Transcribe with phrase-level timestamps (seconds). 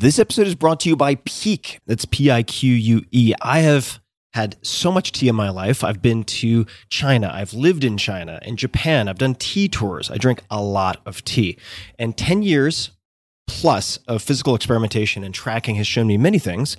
[0.00, 1.80] This episode is brought to you by Pique.
[1.86, 3.34] That's P I Q U E.
[3.42, 3.98] I have
[4.32, 5.82] had so much tea in my life.
[5.82, 7.28] I've been to China.
[7.34, 9.08] I've lived in China and Japan.
[9.08, 10.08] I've done tea tours.
[10.08, 11.58] I drink a lot of tea.
[11.98, 12.92] And 10 years
[13.48, 16.76] plus of physical experimentation and tracking has shown me many things.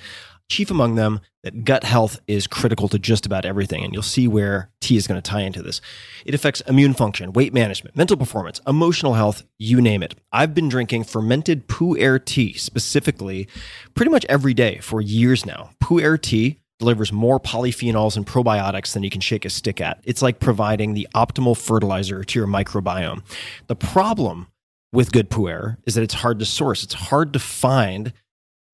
[0.49, 3.83] Chief among them, that gut health is critical to just about everything.
[3.83, 5.79] And you'll see where tea is going to tie into this.
[6.25, 10.15] It affects immune function, weight management, mental performance, emotional health, you name it.
[10.31, 13.47] I've been drinking fermented Pu'er tea specifically
[13.93, 15.69] pretty much every day for years now.
[15.81, 19.99] Pu'er tea delivers more polyphenols and probiotics than you can shake a stick at.
[20.03, 23.21] It's like providing the optimal fertilizer to your microbiome.
[23.67, 24.47] The problem
[24.91, 26.83] with good pu'er is that it's hard to source.
[26.83, 28.13] It's hard to find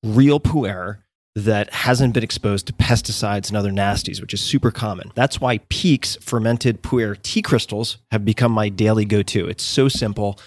[0.02, 1.02] real pu'er
[1.36, 5.12] that hasn't been exposed to pesticides and other nasties, which is super common.
[5.14, 9.46] That's why Pique's fermented pu'er tea crystals have become my daily go-to.
[9.46, 10.40] It's so simple.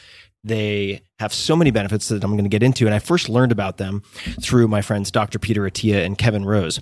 [0.43, 2.87] They have so many benefits that I'm going to get into.
[2.87, 4.01] And I first learned about them
[4.41, 5.37] through my friends Dr.
[5.37, 6.79] Peter Attia and Kevin Rose.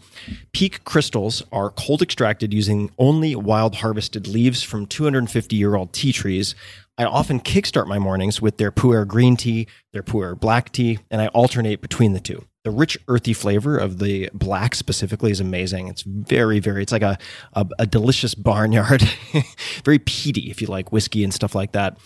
[0.53, 6.13] Pique crystals are cold extracted using only wild harvested leaves from 250 year old tea
[6.13, 6.55] trees.
[6.97, 11.21] I often kickstart my mornings with their pu'er green tea, their pu'er black tea, and
[11.21, 12.45] I alternate between the two.
[12.63, 15.87] The rich earthy flavor of the black specifically is amazing.
[15.87, 17.17] It's very very it's like a
[17.53, 19.03] a, a delicious barnyard.
[19.85, 21.97] Very peaty if you like whiskey and stuff like that.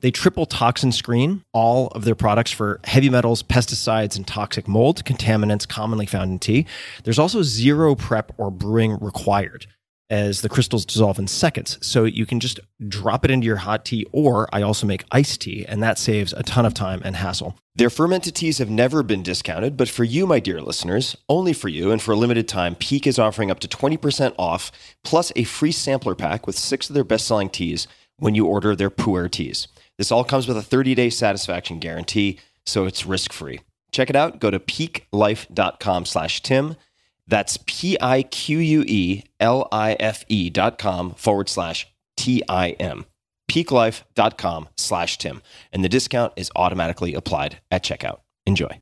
[0.00, 5.04] They triple toxin screen all of their products for heavy metals pesticides and toxic mold
[5.04, 6.66] contaminants commonly found in tea.
[7.04, 9.66] There's also zero prep or brewing required
[10.08, 11.78] as the crystals dissolve in seconds.
[11.80, 15.40] So you can just drop it into your hot tea, or I also make iced
[15.40, 17.58] tea, and that saves a ton of time and hassle.
[17.74, 21.68] Their fermented teas have never been discounted, but for you, my dear listeners, only for
[21.68, 24.72] you, and for a limited time, Pique is offering up to 20% off,
[25.04, 27.86] plus a free sampler pack with six of their best selling teas
[28.18, 29.68] when you order their Pu'er teas.
[29.98, 33.60] This all comes with a 30 day satisfaction guarantee, so it's risk free.
[33.92, 34.40] Check it out.
[34.40, 36.76] Go to piquelife.com slash Tim.
[37.28, 42.42] That's P I Q U E L I F E dot com forward slash T
[42.48, 43.06] I M.
[43.50, 45.42] Piquelife.com slash Tim.
[45.72, 48.18] And the discount is automatically applied at checkout.
[48.44, 48.80] Enjoy.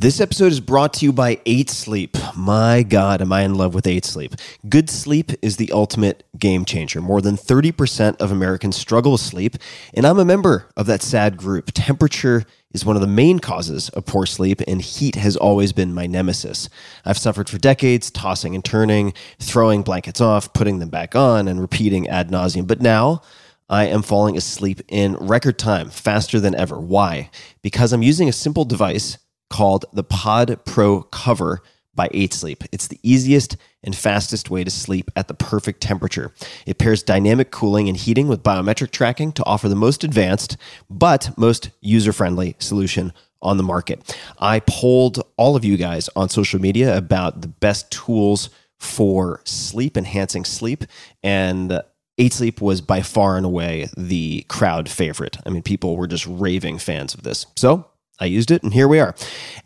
[0.00, 2.16] This episode is brought to you by 8 Sleep.
[2.34, 4.34] My God, am I in love with 8 Sleep.
[4.66, 7.02] Good sleep is the ultimate game changer.
[7.02, 9.56] More than 30% of Americans struggle with sleep,
[9.92, 11.72] and I'm a member of that sad group.
[11.74, 15.92] Temperature is one of the main causes of poor sleep, and heat has always been
[15.92, 16.68] my nemesis.
[17.04, 21.60] I've suffered for decades, tossing and turning, throwing blankets off, putting them back on, and
[21.60, 22.66] repeating ad nauseum.
[22.66, 23.22] But now,
[23.68, 26.78] I am falling asleep in record time, faster than ever.
[26.78, 27.30] Why?
[27.62, 31.62] Because I'm using a simple device called the Pod Pro Cover
[32.00, 32.64] by 8 Sleep.
[32.72, 36.32] It's the easiest and fastest way to sleep at the perfect temperature.
[36.64, 40.56] It pairs dynamic cooling and heating with biometric tracking to offer the most advanced
[40.88, 43.12] but most user friendly solution
[43.42, 44.16] on the market.
[44.38, 49.98] I polled all of you guys on social media about the best tools for sleep,
[49.98, 50.84] enhancing sleep,
[51.22, 51.82] and
[52.16, 55.36] 8 Sleep was by far and away the crowd favorite.
[55.44, 57.44] I mean, people were just raving fans of this.
[57.56, 57.89] So
[58.20, 59.14] I used it, and here we are.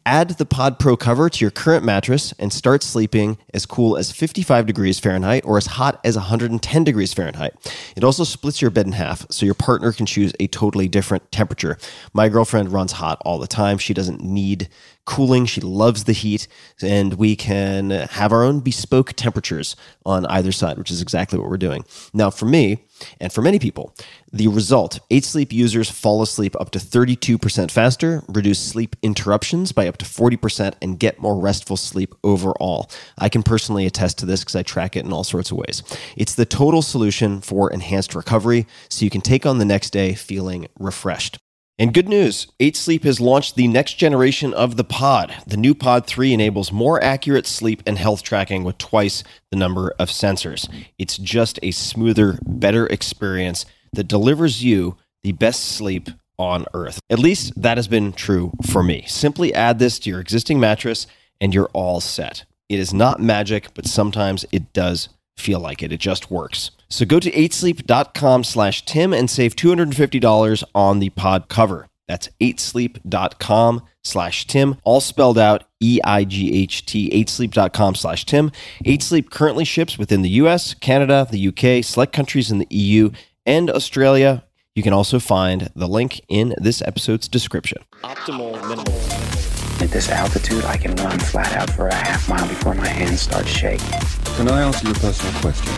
[0.07, 4.13] Add the Pod Pro cover to your current mattress and start sleeping as cool as
[4.13, 7.55] 55 degrees Fahrenheit or as hot as 110 degrees Fahrenheit.
[7.97, 11.33] It also splits your bed in half, so your partner can choose a totally different
[11.33, 11.79] temperature.
[12.13, 13.77] My girlfriend runs hot all the time.
[13.77, 14.69] She doesn't need
[15.05, 15.47] cooling.
[15.47, 16.49] She loves the heat,
[16.83, 19.77] and we can have our own bespoke temperatures
[20.07, 21.85] on either side, which is exactly what we're doing.
[22.13, 22.85] Now, for me,
[23.21, 23.95] and for many people,
[24.33, 29.89] the result 8 Sleep users fall asleep up to 32% faster, reduce sleep interruptions by
[29.89, 32.91] up to 40%, and get more restful sleep overall.
[33.19, 35.83] I can personally attest to this because I track it in all sorts of ways.
[36.17, 40.15] It's the total solution for enhanced recovery, so you can take on the next day
[40.15, 41.39] feeling refreshed.
[41.77, 45.35] And good news 8 Sleep has launched the next generation of the pod.
[45.47, 49.93] The new Pod 3 enables more accurate sleep and health tracking with twice the number
[49.99, 50.69] of sensors.
[50.99, 57.01] It's just a smoother, better experience that delivers you the best sleep on earth.
[57.11, 59.05] At least that has been true for me.
[59.09, 61.09] Simply add this to your existing mattress
[61.41, 62.45] and you're all set.
[62.69, 65.93] It is not magic, but sometimes it does feel like it.
[65.93, 66.71] It just works.
[66.89, 71.89] So go to 8sleep.com slash Tim and save $250 on the pod cover.
[72.07, 78.53] That's 8sleep.com slash Tim, all spelled out E I G H T, 8sleep.com slash Tim.
[78.85, 83.11] 8sleep currently ships within the US, Canada, the UK, select countries in the EU,
[83.47, 84.45] and Australia.
[84.75, 87.83] You can also find the link in this episode's description.
[88.03, 89.44] Optimal minimal.
[89.85, 93.21] At this altitude, I can run flat out for a half mile before my hands
[93.21, 94.01] start shaking.
[94.37, 95.71] Can I answer your personal question?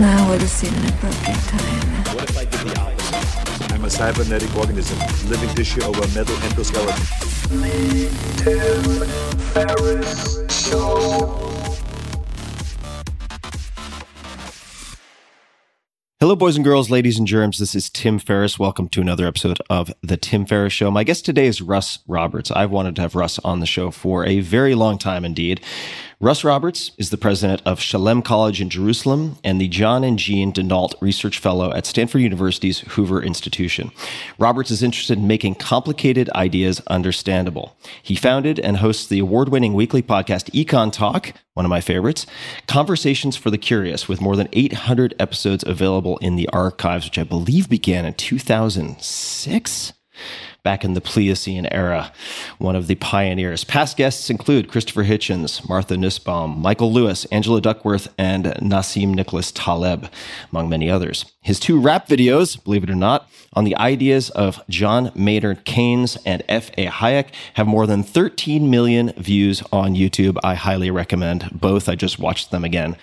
[0.00, 2.14] Now would seem an appropriate time.
[2.14, 3.72] What if I did the opposite?
[3.72, 4.96] I'm a cybernetic organism,
[5.28, 7.32] living tissue over metal endoskeleton.
[16.22, 17.58] Hello, boys and girls, ladies and germs.
[17.58, 18.56] This is Tim Ferriss.
[18.56, 20.88] Welcome to another episode of The Tim Ferriss Show.
[20.88, 22.52] My guest today is Russ Roberts.
[22.52, 25.60] I've wanted to have Russ on the show for a very long time indeed.
[26.22, 30.52] Russ Roberts is the president of Shalem College in Jerusalem and the John and Jean
[30.52, 33.90] De Nault Research Fellow at Stanford University's Hoover Institution.
[34.38, 37.76] Roberts is interested in making complicated ideas understandable.
[38.04, 42.24] He founded and hosts the award winning weekly podcast EconTalk, one of my favorites,
[42.68, 47.24] Conversations for the Curious, with more than 800 episodes available in the archives, which I
[47.24, 49.92] believe began in 2006
[50.62, 52.12] back in the Pliocene era,
[52.58, 53.64] one of the pioneers.
[53.64, 60.08] Past guests include Christopher Hitchens, Martha Nussbaum, Michael Lewis, Angela Duckworth, and Nassim Nicholas Taleb,
[60.50, 61.24] among many others.
[61.40, 66.16] His two rap videos, believe it or not, on the ideas of John Maynard Keynes
[66.24, 66.86] and F.A.
[66.86, 70.38] Hayek have more than 13 million views on YouTube.
[70.42, 71.88] I highly recommend both.
[71.88, 72.96] I just watched them again.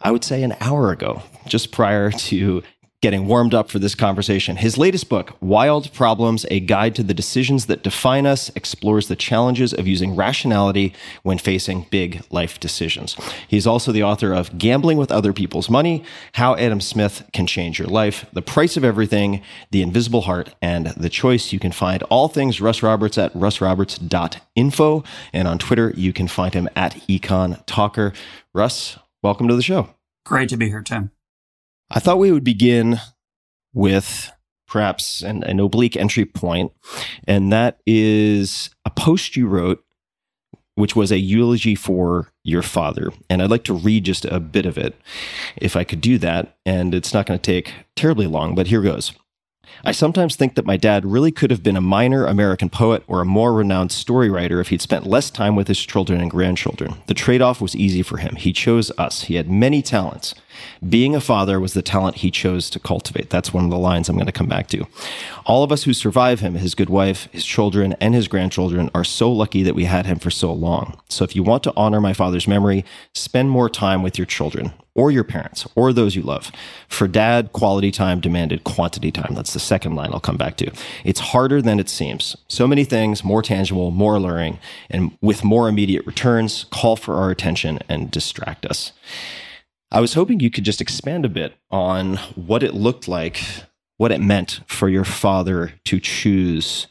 [0.00, 2.62] I would say an hour ago, just prior to
[3.04, 4.56] getting warmed up for this conversation.
[4.56, 9.14] His latest book, Wild Problems A Guide to the Decisions That Define Us, explores the
[9.14, 13.14] challenges of using rationality when facing big life decisions.
[13.46, 16.02] He's also the author of Gambling with Other People's Money
[16.32, 20.86] How Adam Smith Can Change Your Life, The Price of Everything, The Invisible Heart, and
[20.96, 21.52] The Choice.
[21.52, 25.04] You can find all things Russ Roberts at russroberts.info.
[25.34, 28.14] And on Twitter, you can find him at EconTalker.
[28.54, 29.90] Russ, welcome to the show.
[30.24, 31.10] Great to be here, Tim.
[31.90, 33.00] I thought we would begin
[33.72, 34.30] with
[34.66, 36.72] perhaps an, an oblique entry point,
[37.28, 39.84] and that is a post you wrote,
[40.74, 43.12] which was a eulogy for your father.
[43.30, 44.96] And I'd like to read just a bit of it,
[45.56, 46.56] if I could do that.
[46.66, 49.12] And it's not going to take terribly long, but here goes.
[49.82, 53.20] I sometimes think that my dad really could have been a minor American poet or
[53.20, 56.94] a more renowned story writer if he'd spent less time with his children and grandchildren.
[57.06, 58.36] The trade off was easy for him.
[58.36, 59.24] He chose us.
[59.24, 60.34] He had many talents.
[60.88, 63.30] Being a father was the talent he chose to cultivate.
[63.30, 64.86] That's one of the lines I'm going to come back to.
[65.46, 69.04] All of us who survive him, his good wife, his children, and his grandchildren, are
[69.04, 70.98] so lucky that we had him for so long.
[71.08, 72.84] So if you want to honor my father's memory,
[73.14, 76.52] spend more time with your children or your parents or those you love.
[76.88, 79.34] For dad, quality time demanded quantity time.
[79.34, 80.70] That's the second line I'll come back to.
[81.04, 82.36] It's harder than it seems.
[82.48, 84.58] So many things, more tangible, more alluring,
[84.90, 88.92] and with more immediate returns, call for our attention and distract us.
[89.90, 93.42] I was hoping you could just expand a bit on what it looked like,
[93.96, 96.88] what it meant for your father to choose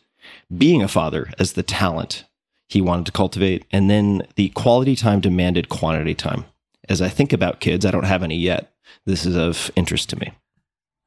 [0.56, 2.26] being a father as the talent
[2.70, 6.46] he wanted to cultivate, and then the quality time demanded quantity time
[6.90, 8.74] as I think about kids, I don't have any yet.
[9.06, 10.34] This is of interest to me.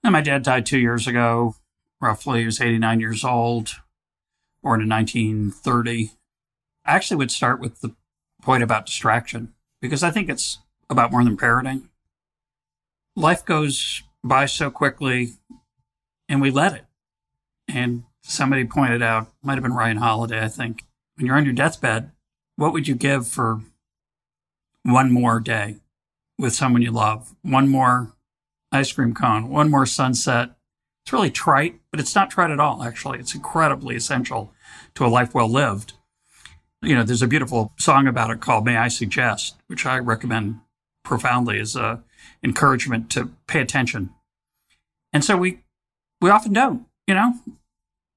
[0.03, 1.57] And my dad died two years ago,
[2.01, 2.41] roughly.
[2.41, 3.71] He was 89 years old,
[4.63, 6.11] born in 1930.
[6.85, 7.95] I actually would start with the
[8.43, 10.59] point about distraction because I think it's
[10.89, 11.89] about more than parenting.
[13.17, 15.33] Life goes by so quickly
[16.29, 16.85] and we let it.
[17.69, 20.85] And somebody pointed out, might have been Ryan Holiday, I think,
[21.17, 22.13] when you're on your deathbed,
[22.57, 23.63] what would you give for
[24.87, 25.77] one more day
[26.39, 28.13] with someone you love, one more
[28.71, 30.51] ice cream cone, one more sunset.
[31.05, 33.19] It's really trite, but it's not trite at all, actually.
[33.19, 34.53] It's incredibly essential
[34.95, 35.95] to a life well lived.
[36.83, 40.61] You know, there's a beautiful song about it called May I Suggest, which I recommend
[41.05, 42.03] profoundly as a
[42.43, 44.11] encouragement to pay attention.
[45.13, 45.61] And so we
[46.21, 47.35] we often don't, you know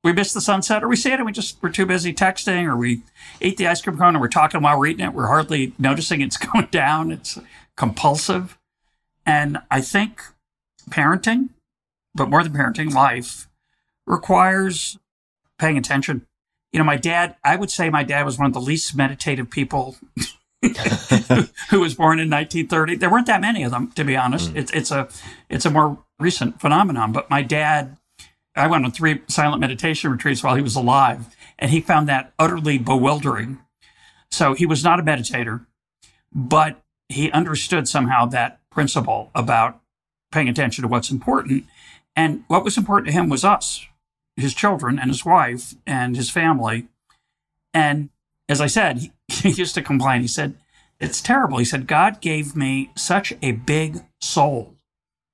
[0.03, 2.65] we miss the sunset or we see it and we just we're too busy texting
[2.65, 3.01] or we
[3.41, 5.13] eat the ice cream cone and we're talking while we're eating it.
[5.13, 7.12] We're hardly noticing it's going down.
[7.12, 7.39] It's
[7.75, 8.58] compulsive.
[9.25, 10.22] And i think
[10.89, 11.50] parenting
[12.15, 13.48] but more than parenting life
[14.08, 14.98] requires
[15.60, 16.25] paying attention.
[16.72, 19.50] You know my dad i would say my dad was one of the least meditative
[19.50, 19.98] people
[21.70, 24.53] who was born in 1930 there weren't that many of them to be honest.
[24.53, 24.58] Mm.
[24.58, 25.08] it's, it's a
[25.50, 27.98] it's a more recent phenomenon but my dad
[28.56, 32.34] I went on three silent meditation retreats while he was alive, and he found that
[32.39, 33.60] utterly bewildering.
[34.32, 35.65] So he was not a meditator,
[36.34, 39.82] but he understood somehow that principle about
[40.32, 41.65] paying attention to what's important.
[42.15, 43.86] And what was important to him was us,
[44.36, 46.88] his children and his wife and his family.
[47.74, 48.10] And
[48.48, 50.22] as I said, he, he used to complain.
[50.22, 50.56] He said,
[51.00, 51.58] It's terrible.
[51.58, 54.75] He said, God gave me such a big soul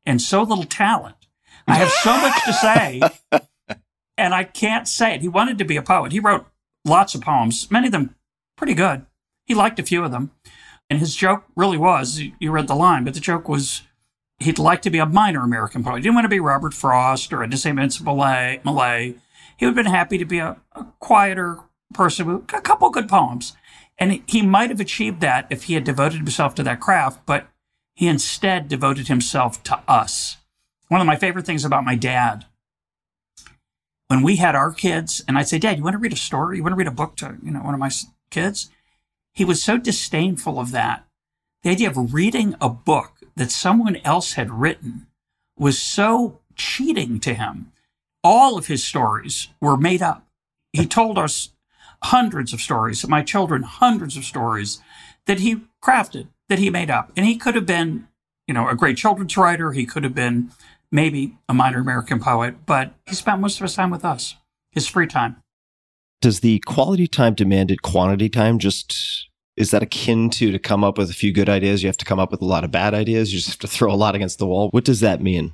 [0.06, 1.25] and so little talent
[1.68, 3.02] I have so much to say,
[4.18, 5.22] and I can't say it.
[5.22, 6.12] He wanted to be a poet.
[6.12, 6.46] He wrote
[6.84, 8.16] lots of poems, many of them
[8.56, 9.06] pretty good.
[9.46, 10.32] He liked a few of them.
[10.90, 13.82] And his joke really was you read the line, but the joke was
[14.40, 15.98] he'd like to be a minor American poet.
[15.98, 18.62] He didn't want to be Robert Frost or a Ernest Millay.
[18.64, 19.16] Millay.
[19.58, 21.60] He would have been happy to be a, a quieter
[21.94, 23.56] person with a couple good poems.
[23.98, 27.48] And he might have achieved that if he had devoted himself to that craft, but
[27.96, 30.38] he instead devoted himself to us.
[30.88, 32.46] One of my favorite things about my dad,
[34.08, 36.58] when we had our kids, and I'd say, Dad, you want to read a story?
[36.58, 37.90] You want to read a book to, you know, one of my
[38.30, 38.70] kids?
[39.34, 41.06] He was so disdainful of that.
[41.64, 45.08] The idea of reading a book that someone else had written
[45.58, 47.72] was so cheating to him.
[48.24, 50.28] All of his stories were made up.
[50.72, 51.50] He told us
[52.04, 54.80] hundreds of stories, my children, hundreds of stories
[55.26, 57.12] that he crafted, that he made up.
[57.18, 58.08] And he could have been,
[58.48, 59.72] you know, a great children's writer.
[59.72, 60.52] He could have been
[60.96, 64.36] maybe a minor American poet, but he spent most of his time with us,
[64.72, 65.36] his free time.
[66.22, 68.58] Does the quality time demanded quantity time?
[68.58, 71.84] Just is that akin to to come up with a few good ideas?
[71.84, 73.32] You have to come up with a lot of bad ideas.
[73.32, 74.70] You just have to throw a lot against the wall.
[74.70, 75.52] What does that mean?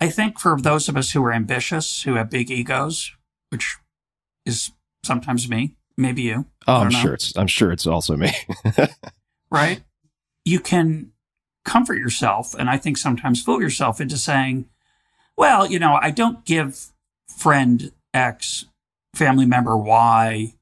[0.00, 3.12] I think for those of us who are ambitious who have big egos
[3.50, 3.76] which
[4.44, 4.72] is
[5.04, 6.46] sometimes me maybe you.
[6.66, 8.32] Oh i'm sure it's i'm sure it's also me.
[9.50, 9.82] Right?
[10.46, 11.11] You can
[11.64, 14.66] comfort yourself and i think sometimes fool yourself into saying
[15.36, 16.88] well you know i don't give
[17.28, 18.66] friend x
[19.14, 20.54] family member y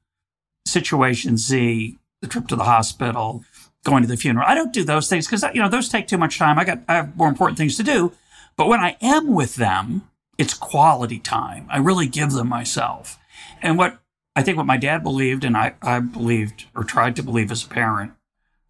[0.65, 3.43] situation z the trip to the hospital,
[3.83, 4.47] going to the funeral.
[4.47, 6.57] I don't do those things because you know those take too much time.
[6.57, 8.13] I got I have more important things to do.
[8.55, 11.67] But when I am with them, it's quality time.
[11.69, 13.17] I really give them myself.
[13.61, 13.99] And what
[14.35, 17.65] I think what my dad believed and I, I believed or tried to believe as
[17.65, 18.13] a parent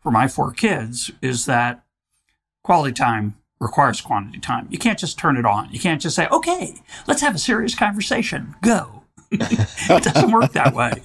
[0.01, 1.83] for my four kids is that
[2.63, 4.67] quality time requires quantity time.
[4.71, 5.69] You can't just turn it on.
[5.71, 8.55] You can't just say, okay, let's have a serious conversation.
[8.61, 9.03] Go.
[9.31, 11.01] it doesn't work that way.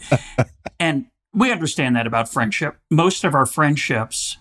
[0.80, 2.76] And we understand that about friendship.
[2.90, 4.38] Most of our friendships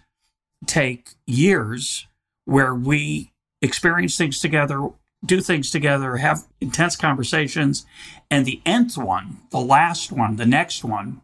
[0.66, 2.08] take years
[2.46, 4.90] where we experience things together,
[5.26, 7.86] do things together, have intense conversations.
[8.32, 11.22] And the nth one, the last one, the next one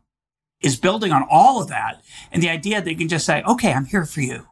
[0.62, 2.02] is building on all of that.
[2.32, 4.48] And the idea that you can just say, okay, I'm here for you.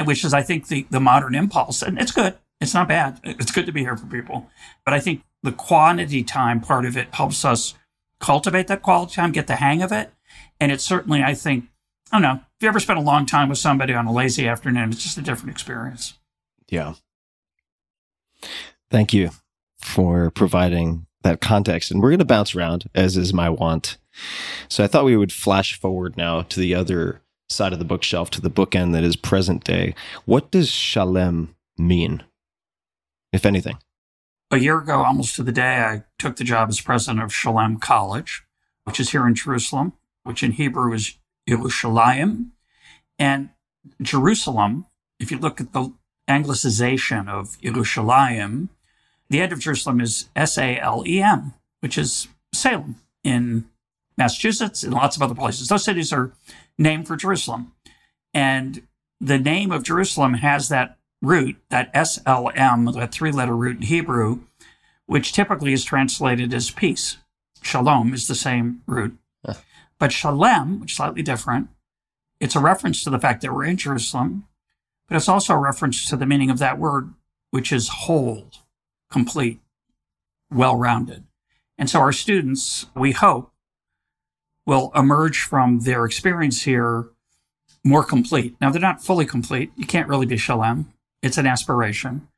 [0.00, 1.82] And which is, I think, the, the modern impulse.
[1.82, 2.38] And it's good.
[2.58, 3.20] It's not bad.
[3.22, 4.48] It's good to be here for people.
[4.82, 7.74] But I think the quantity time part of it helps us
[8.18, 10.10] cultivate that quality time, get the hang of it.
[10.58, 11.66] And it's certainly, I think,
[12.10, 14.48] I don't know, if you ever spent a long time with somebody on a lazy
[14.48, 16.14] afternoon, it's just a different experience.
[16.70, 16.94] Yeah.
[18.90, 19.32] Thank you
[19.78, 21.90] for providing that context.
[21.90, 23.98] And we're going to bounce around, as is my want.
[24.70, 28.30] So I thought we would flash forward now to the other side of the bookshelf,
[28.30, 29.94] to the bookend that is present day.
[30.24, 32.22] What does Shalem mean,
[33.32, 33.78] if anything?
[34.50, 37.78] A year ago, almost to the day, I took the job as president of Shalem
[37.78, 38.42] College,
[38.84, 39.92] which is here in Jerusalem
[40.22, 41.16] which in Hebrew is
[41.48, 42.50] Yerushalayim.
[43.18, 43.50] And
[44.00, 44.86] Jerusalem,
[45.18, 45.92] if you look at the
[46.28, 48.68] anglicization of Yerushalayim,
[49.28, 53.66] the end of Jerusalem is S A L E M, which is Salem in
[54.16, 55.68] Massachusetts and lots of other places.
[55.68, 56.32] Those cities are
[56.80, 57.72] named for Jerusalem.
[58.34, 58.82] And
[59.20, 64.40] the name of Jerusalem has that root, that SLM, that three letter root in Hebrew,
[65.06, 67.18] which typically is translated as peace.
[67.62, 69.16] Shalom is the same root.
[69.98, 71.68] But Shalem, which is slightly different,
[72.40, 74.46] it's a reference to the fact that we're in Jerusalem,
[75.06, 77.12] but it's also a reference to the meaning of that word,
[77.50, 78.46] which is whole,
[79.10, 79.60] complete,
[80.50, 81.24] well rounded.
[81.76, 83.49] And so our students, we hope,
[84.70, 87.08] will emerge from their experience here
[87.82, 88.54] more complete.
[88.60, 89.72] Now, they're not fully complete.
[89.74, 90.92] You can't really be Shalem.
[91.22, 92.28] It's an aspiration.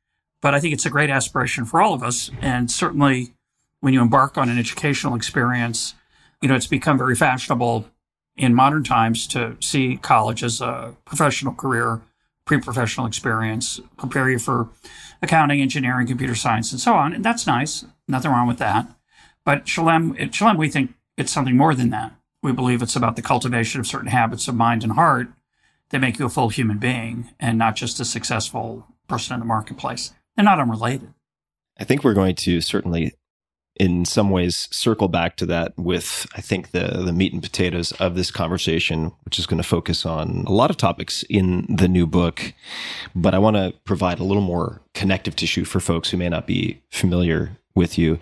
[0.41, 2.31] But I think it's a great aspiration for all of us.
[2.41, 3.35] And certainly
[3.81, 5.93] when you embark on an educational experience,
[6.41, 7.85] you know, it's become very fashionable
[8.35, 12.01] in modern times to see college as a professional career,
[12.45, 14.69] pre-professional experience, prepare you for
[15.21, 17.13] accounting, engineering, computer science, and so on.
[17.13, 17.85] And that's nice.
[18.07, 18.87] Nothing wrong with that.
[19.45, 22.11] But Shalem, at Shalem, we think it's something more than that.
[22.43, 25.29] We believe it's about the cultivation of certain habits of mind and heart
[25.89, 29.45] that make you a full human being and not just a successful person in the
[29.45, 30.13] marketplace.
[30.35, 31.13] They're not unrelated.
[31.79, 33.13] I think we're going to certainly
[33.75, 37.91] in some ways circle back to that with I think the the meat and potatoes
[37.93, 41.87] of this conversation, which is going to focus on a lot of topics in the
[41.87, 42.53] new book.
[43.15, 46.45] But I want to provide a little more connective tissue for folks who may not
[46.45, 48.19] be familiar with you.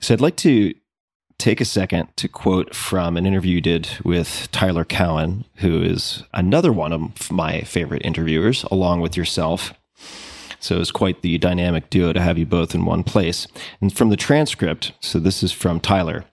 [0.00, 0.74] So I'd like to
[1.42, 6.22] take a second to quote from an interview you did with Tyler Cowen, who is
[6.32, 9.74] another one of my favorite interviewers, along with yourself.
[10.60, 13.48] So it's quite the dynamic duo to have you both in one place.
[13.80, 16.24] And from the transcript, so this is from Tyler.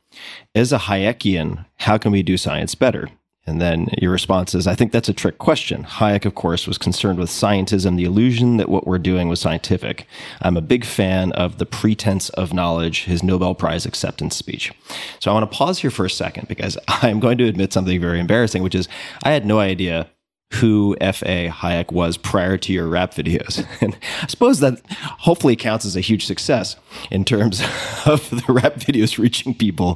[0.54, 3.10] As a Hayekian, how can we do science better?
[3.50, 5.84] And then your response is, I think that's a trick question.
[5.84, 10.06] Hayek, of course, was concerned with scientism, the illusion that what we're doing was scientific.
[10.42, 14.72] I'm a big fan of the pretense of knowledge, his Nobel Prize acceptance speech.
[15.20, 18.00] So I want to pause here for a second because I'm going to admit something
[18.00, 18.88] very embarrassing, which is
[19.24, 20.08] I had no idea
[20.54, 21.48] who F.A.
[21.48, 23.66] Hayek was prior to your rap videos.
[23.82, 24.82] And I suppose that
[25.20, 26.76] hopefully counts as a huge success
[27.12, 27.62] in terms
[28.06, 29.96] of the rap videos reaching people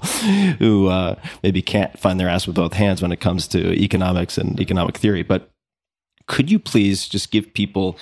[0.59, 4.37] who uh, maybe can't find their ass with both hands when it comes to economics
[4.37, 5.23] and economic theory.
[5.23, 5.49] But
[6.27, 7.97] could you please just give people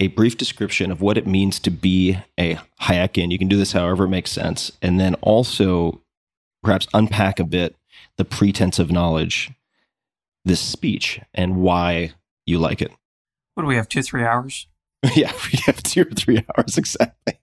[0.00, 3.30] a brief description of what it means to be a Hayekian?
[3.30, 4.72] You can do this however it makes sense.
[4.80, 6.02] And then also
[6.62, 7.76] perhaps unpack a bit
[8.16, 9.50] the pretense of knowledge
[10.44, 12.12] this speech and why
[12.46, 12.92] you like it.
[13.54, 13.88] What do we have?
[13.88, 14.66] Two, three hours?
[15.14, 17.38] yeah, we have two or three hours exactly.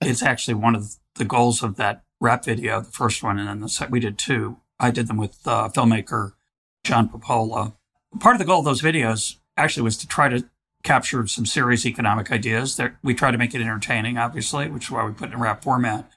[0.00, 3.60] it's actually one of the goals of that rap video, the first one, and then
[3.60, 3.92] the second.
[3.92, 4.58] We did two.
[4.78, 6.32] I did them with uh, filmmaker
[6.84, 7.74] John Papola.
[8.20, 10.48] Part of the goal of those videos actually was to try to
[10.82, 12.76] capture some serious economic ideas.
[12.76, 15.40] That we try to make it entertaining, obviously, which is why we put it in
[15.40, 16.10] rap format.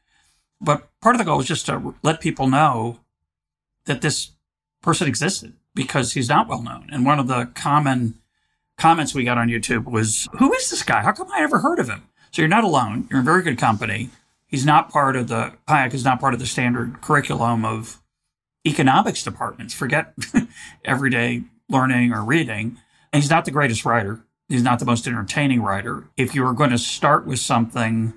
[0.60, 3.00] But part of the goal was just to let people know
[3.86, 4.32] that this
[4.82, 6.90] person existed because he's not well known.
[6.92, 8.16] And one of the common
[8.78, 11.04] comments we got on YouTube was, Who is this guy?
[11.04, 12.10] How come I never heard of him?
[12.32, 13.08] So you're not alone.
[13.10, 14.10] You're in very good company.
[14.48, 18.02] He's not part of the, Hayek is not part of the standard curriculum of
[18.66, 19.74] economics departments.
[19.74, 20.14] Forget
[20.84, 22.80] everyday learning or reading.
[23.14, 24.26] And he's not the greatest writer.
[24.50, 26.10] He's not the most entertaining writer.
[26.18, 28.14] If you were going to start with something,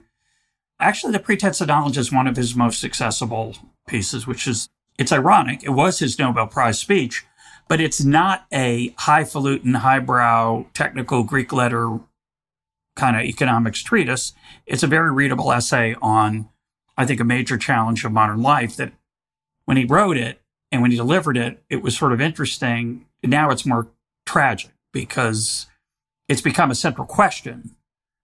[0.79, 5.13] actually, the pretense of knowledge is one of his most accessible pieces, which is, it's
[5.13, 5.63] ironic.
[5.63, 7.25] It was his Nobel Prize speech,
[7.71, 12.01] but it's not a highfalutin, highbrow, technical Greek letter
[12.97, 14.33] kind of economics treatise.
[14.67, 16.49] It's a very readable essay on,
[16.99, 18.93] I think, a major challenge of modern life that
[19.67, 23.07] when he wrote it and when he delivered it, it was sort of interesting.
[23.23, 23.87] Now it's more
[24.27, 25.69] tragic because
[26.27, 27.77] it's become a central question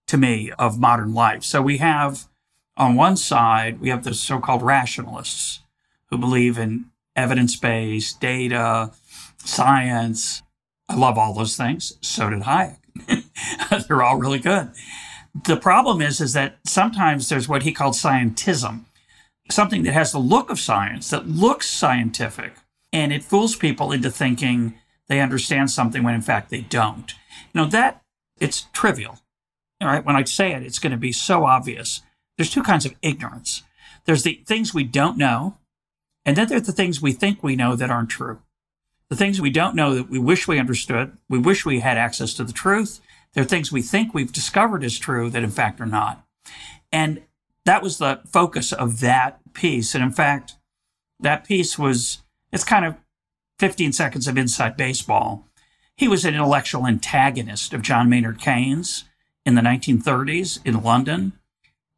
[0.08, 1.44] to me of modern life.
[1.44, 2.26] So we have
[2.76, 5.60] on one side, we have the so-called rationalists
[6.10, 8.90] who believe in evidence-based data,
[9.46, 10.42] science.
[10.88, 11.98] I love all those things.
[12.00, 12.78] So did Hayek.
[13.88, 14.70] They're all really good.
[15.44, 18.84] The problem is, is that sometimes there's what he called scientism,
[19.50, 22.54] something that has the look of science, that looks scientific,
[22.92, 24.74] and it fools people into thinking
[25.08, 27.12] they understand something when in fact they don't.
[27.52, 28.02] You know, that
[28.40, 29.18] it's trivial.
[29.80, 30.04] All right.
[30.04, 32.00] When I say it, it's going to be so obvious.
[32.38, 33.62] There's two kinds of ignorance.
[34.06, 35.58] There's the things we don't know,
[36.24, 38.40] and then there's the things we think we know that aren't true
[39.08, 42.34] the things we don't know that we wish we understood, we wish we had access
[42.34, 43.00] to the truth.
[43.34, 46.24] There are things we think we've discovered as true that in fact are not.
[46.90, 47.22] And
[47.64, 49.94] that was the focus of that piece.
[49.94, 50.54] And in fact,
[51.20, 52.96] that piece was, it's kind of
[53.58, 55.46] 15 seconds of inside baseball.
[55.96, 59.04] He was an intellectual antagonist of John Maynard Keynes
[59.44, 61.32] in the 1930s in London,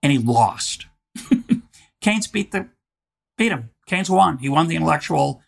[0.02, 0.86] and he lost.
[2.00, 2.68] Keynes beat the,
[3.36, 3.70] beat him.
[3.86, 4.38] Keynes won.
[4.38, 5.42] He won the intellectual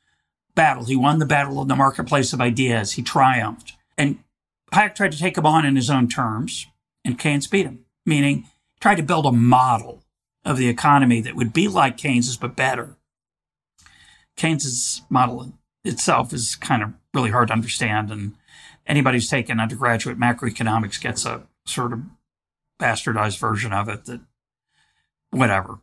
[0.60, 0.84] battle.
[0.84, 2.92] He won the battle of the marketplace of ideas.
[2.92, 3.78] He triumphed.
[3.96, 4.18] And
[4.74, 6.66] Hayek tried to take him on in his own terms,
[7.02, 8.46] and Keynes beat him, meaning
[8.78, 10.04] tried to build a model
[10.44, 12.98] of the economy that would be like Keynes's, but better.
[14.36, 15.50] Keynes's model
[15.82, 18.34] itself is kind of really hard to understand, and
[18.86, 22.00] anybody who's taken undergraduate macroeconomics gets a sort of
[22.78, 24.20] bastardized version of it that
[25.30, 25.78] whatever.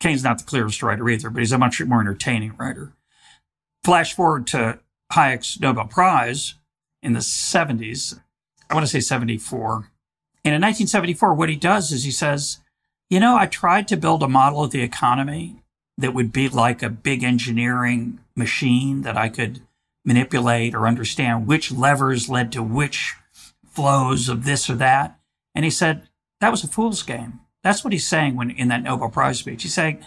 [0.00, 2.92] Keynes not the clearest writer either, but he's a much more entertaining writer.
[3.88, 4.80] Flash forward to
[5.14, 6.56] Hayek's Nobel Prize
[7.02, 8.20] in the 70s.
[8.68, 9.90] I want to say 74.
[10.44, 12.58] And in 1974, what he does is he says,
[13.08, 15.62] you know, I tried to build a model of the economy
[15.96, 19.62] that would be like a big engineering machine that I could
[20.04, 23.14] manipulate or understand which levers led to which
[23.66, 25.18] flows of this or that.
[25.54, 26.10] And he said,
[26.42, 27.40] that was a fool's game.
[27.62, 29.62] That's what he's saying when in that Nobel Prize speech.
[29.62, 30.04] He's saying,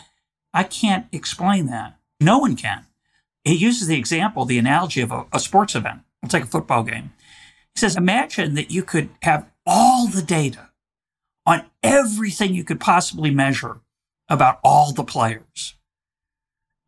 [0.54, 1.98] I can't explain that.
[2.20, 2.86] No one can
[3.44, 6.02] he uses the example, the analogy of a, a sports event.
[6.22, 7.14] Let's take a football game.
[7.74, 10.70] He says, imagine that you could have all the data
[11.46, 13.82] on everything you could possibly measure
[14.30, 15.76] about all the players,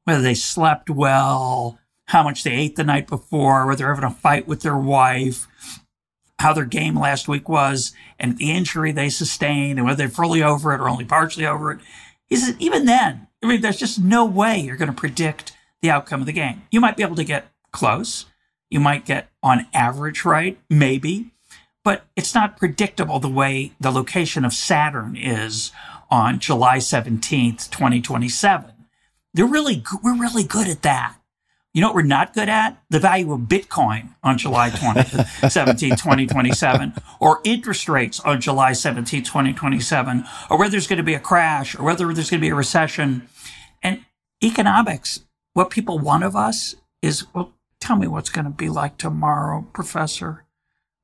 [0.03, 4.13] whether they slept well, how much they ate the night before, whether they're having a
[4.13, 5.47] fight with their wife,
[6.39, 10.43] how their game last week was, and the injury they sustained, and whether they're fully
[10.43, 11.79] over it or only partially over it.
[12.27, 15.52] He says, even then, I mean, there's just no way you're going to predict
[15.83, 16.63] the outcome of the game.
[16.71, 18.25] You might be able to get close.
[18.71, 21.31] You might get on average right, maybe,
[21.83, 25.71] but it's not predictable the way the location of Saturn is
[26.09, 28.71] on July 17th, 2027.
[29.33, 31.17] They're really, we're really good at that.
[31.73, 32.81] You know what we're not good at?
[32.89, 39.23] The value of Bitcoin on July 20, 17, 2027, or interest rates on July 17,
[39.23, 42.49] 2027, or whether there's going to be a crash, or whether there's going to be
[42.49, 43.27] a recession.
[43.81, 44.05] And
[44.43, 45.21] economics,
[45.53, 49.67] what people want of us is, well, tell me what's going to be like tomorrow,
[49.73, 50.45] professor.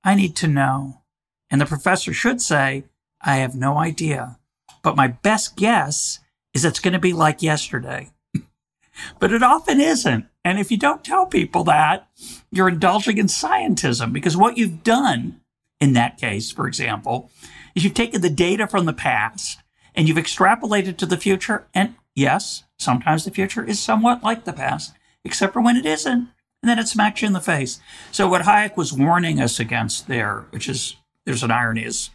[0.03, 1.01] I need to know.
[1.49, 2.85] And the professor should say,
[3.21, 4.37] I have no idea.
[4.81, 6.19] But my best guess
[6.53, 8.11] is it's going to be like yesterday.
[9.19, 10.25] but it often isn't.
[10.45, 12.07] And if you don't tell people that,
[12.51, 15.41] you're indulging in scientism because what you've done
[15.79, 17.29] in that case, for example,
[17.75, 19.59] is you've taken the data from the past
[19.95, 21.67] and you've extrapolated to the future.
[21.73, 24.93] And yes, sometimes the future is somewhat like the past,
[25.23, 26.29] except for when it isn't.
[26.61, 27.79] And then it smacks you in the face.
[28.11, 32.09] So what Hayek was warning us against there, which is, there's an irony is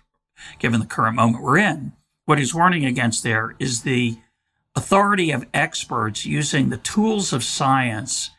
[0.58, 1.92] given the current moment we're in,
[2.26, 4.18] what he's warning against there is the
[4.74, 8.30] authority of experts using the tools of science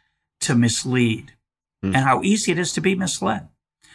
[0.41, 1.33] to mislead
[1.83, 1.95] mm.
[1.95, 3.47] and how easy it is to be misled.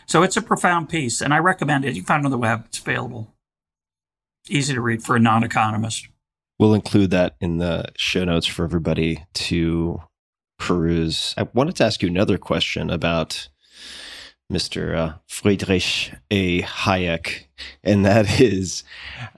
[0.06, 1.94] So it's a profound piece, and I recommend it.
[1.94, 3.34] You can find it on the web, it's available.
[4.48, 6.08] Easy to read for a non economist.
[6.60, 10.02] We'll include that in the show notes for everybody to
[10.58, 11.32] peruse.
[11.38, 13.48] I wanted to ask you another question about
[14.52, 14.94] Mr.
[14.94, 16.60] Uh, Friedrich A.
[16.60, 17.44] Hayek,
[17.82, 18.84] and that is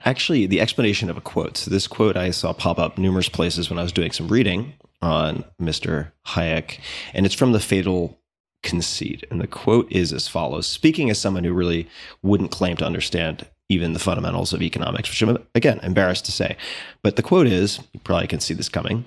[0.03, 1.55] actually the explanation of a quote.
[1.55, 4.73] So, this quote I saw pop up numerous places when I was doing some reading
[5.01, 6.11] on Mr.
[6.27, 6.81] Hayek,
[7.13, 8.19] and it's from The Fatal
[8.63, 9.23] Conceit.
[9.31, 11.87] And the quote is as follows Speaking as someone who really
[12.21, 16.57] wouldn't claim to understand even the fundamentals of economics, which I'm, again, embarrassed to say.
[17.01, 19.05] But the quote is you probably can see this coming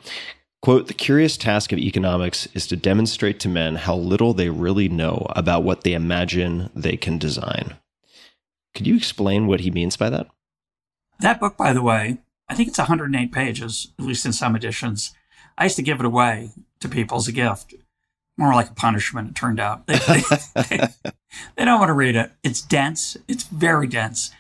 [0.67, 4.89] Quote, the curious task of economics is to demonstrate to men how little they really
[4.89, 7.77] know about what they imagine they can design.
[8.75, 10.27] Could you explain what he means by that?
[11.21, 15.15] That book, by the way, I think it's 108 pages, at least in some editions.
[15.57, 17.75] I used to give it away to people as a gift.
[18.37, 19.85] More like a punishment, it turned out.
[19.87, 20.23] They, they,
[20.55, 21.13] they,
[21.57, 22.33] they don't want to read it.
[22.43, 23.17] It's dense.
[23.29, 24.31] It's very dense.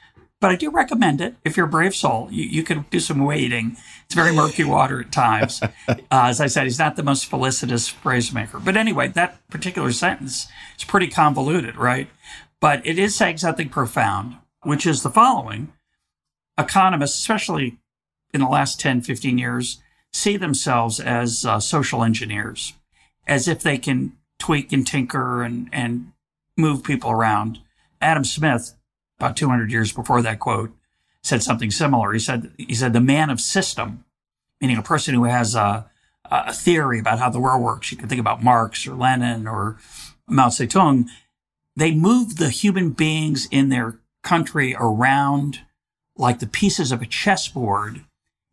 [0.40, 2.28] But I do recommend it if you're a brave soul.
[2.30, 3.76] You, you can do some wading.
[4.04, 5.62] It's very murky water at times.
[5.62, 8.58] Uh, as I said, he's not the most felicitous phrase maker.
[8.58, 10.46] But anyway, that particular sentence
[10.76, 12.08] is pretty convoluted, right?
[12.60, 15.72] But it is saying something profound, which is the following.
[16.58, 17.78] Economists, especially
[18.34, 19.80] in the last 10, 15 years,
[20.12, 22.74] see themselves as uh, social engineers,
[23.26, 26.12] as if they can tweak and tinker and, and
[26.56, 27.60] move people around.
[28.00, 28.74] Adam Smith
[29.18, 30.72] about 200 years before that quote,
[31.22, 32.12] said something similar.
[32.12, 34.04] He said, he said, the man of system,
[34.60, 35.90] meaning a person who has a,
[36.24, 37.90] a theory about how the world works.
[37.90, 39.78] You can think about Marx or Lenin or
[40.28, 41.06] Mao Zedong.
[41.74, 45.60] They move the human beings in their country around
[46.16, 48.04] like the pieces of a chessboard,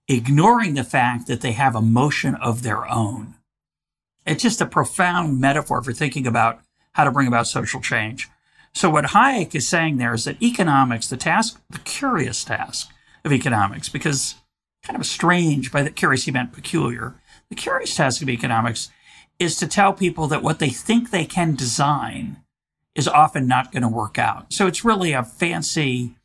[0.08, 3.36] ignoring the fact that they have a motion of their own.
[4.26, 6.60] It's just a profound metaphor for thinking about
[6.94, 8.30] how to bring about social change.
[8.74, 12.90] So what Hayek is saying there is that economics, the task, the curious task
[13.24, 14.36] of economics, because
[14.84, 17.16] kind of strange by the curious he meant peculiar.
[17.50, 18.90] The curious task of economics
[19.40, 22.38] is to tell people that what they think they can design
[22.96, 24.52] is often not going to work out.
[24.54, 26.16] So it's really a fancy,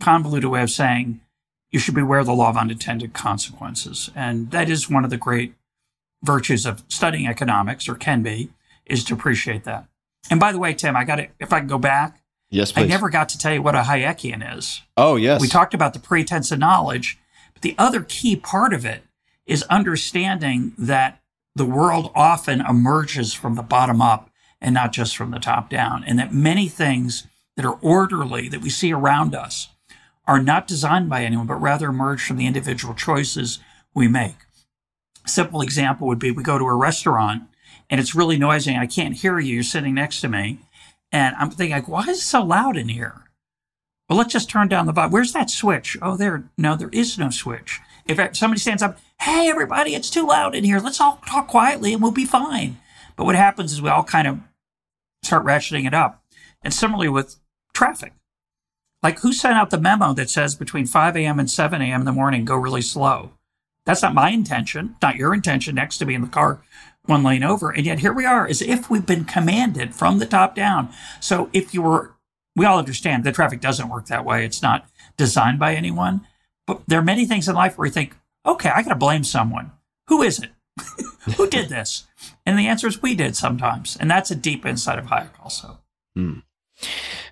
[0.00, 1.20] convoluted way of saying
[1.70, 4.10] you should beware the law of unintended consequences.
[4.14, 5.54] And that is one of the great
[6.22, 8.50] virtues of studying economics, or can be,
[8.86, 9.86] is to appreciate that.
[10.30, 11.30] And by the way, Tim, I got it.
[11.38, 12.84] If I can go back, yes, please.
[12.84, 14.82] I never got to tell you what a Hayekian is.
[14.96, 15.40] Oh, yes.
[15.40, 17.18] We talked about the pretense of knowledge,
[17.52, 19.02] but the other key part of it
[19.46, 21.20] is understanding that
[21.54, 26.04] the world often emerges from the bottom up and not just from the top down,
[26.04, 27.26] and that many things
[27.56, 29.68] that are orderly that we see around us
[30.26, 33.60] are not designed by anyone, but rather emerge from the individual choices
[33.94, 34.36] we make.
[35.24, 37.44] A simple example would be we go to a restaurant
[37.90, 39.54] and it's really noisy and I can't hear you.
[39.54, 40.60] You're sitting next to me.
[41.10, 43.24] And I'm thinking, like, why is it so loud in here?
[44.08, 45.12] Well, let's just turn down the volume.
[45.12, 45.96] Where's that switch?
[46.02, 46.44] Oh, there.
[46.56, 47.80] No, there is no switch.
[48.06, 50.80] If somebody stands up, hey, everybody, it's too loud in here.
[50.80, 52.78] Let's all talk quietly and we'll be fine.
[53.16, 54.40] But what happens is we all kind of
[55.22, 56.22] start ratcheting it up.
[56.62, 57.36] And similarly with
[57.74, 58.12] traffic.
[59.02, 61.38] Like who sent out the memo that says between 5 a.m.
[61.38, 62.00] and 7 a.m.
[62.00, 63.30] in the morning, go really slow?
[63.84, 66.60] That's not my intention, not your intention next to me in the car
[67.08, 67.70] one lane over.
[67.70, 70.90] And yet here we are as if we've been commanded from the top down.
[71.20, 72.14] So if you were,
[72.54, 74.44] we all understand that traffic doesn't work that way.
[74.44, 76.26] It's not designed by anyone.
[76.66, 79.24] But there are many things in life where you think, okay, I got to blame
[79.24, 79.72] someone.
[80.08, 80.50] Who is it?
[81.36, 82.06] Who did this?
[82.44, 83.96] And the answer is we did sometimes.
[83.96, 85.78] And that's a deep insight of Hayek also.
[86.14, 86.40] Hmm.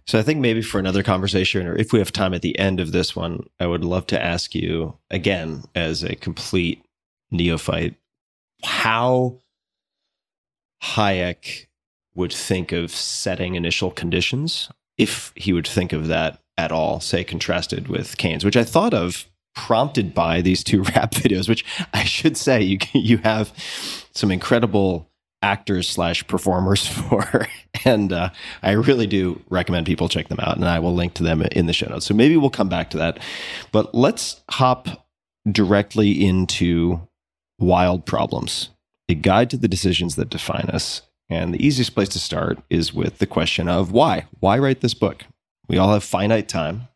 [0.06, 2.80] So I think maybe for another conversation, or if we have time at the end
[2.80, 6.84] of this one, I would love to ask you again, as a complete
[7.30, 7.96] neophyte,
[8.62, 9.40] how
[10.82, 11.66] Hayek
[12.14, 17.22] would think of setting initial conditions, if he would think of that at all, say
[17.22, 22.04] contrasted with Keynes, which I thought of prompted by these two rap videos, which I
[22.04, 23.52] should say you you have
[24.12, 25.10] some incredible
[25.42, 27.46] actors slash performers for,
[27.84, 28.30] and uh,
[28.62, 31.66] I really do recommend people check them out, and I will link to them in
[31.66, 32.06] the show notes.
[32.06, 33.18] So maybe we'll come back to that,
[33.72, 35.06] but let's hop
[35.50, 37.06] directly into
[37.58, 38.70] wild problems,
[39.08, 41.02] a guide to the decisions that define us.
[41.28, 44.26] And the easiest place to start is with the question of why?
[44.40, 45.24] Why write this book?
[45.68, 46.88] We all have finite time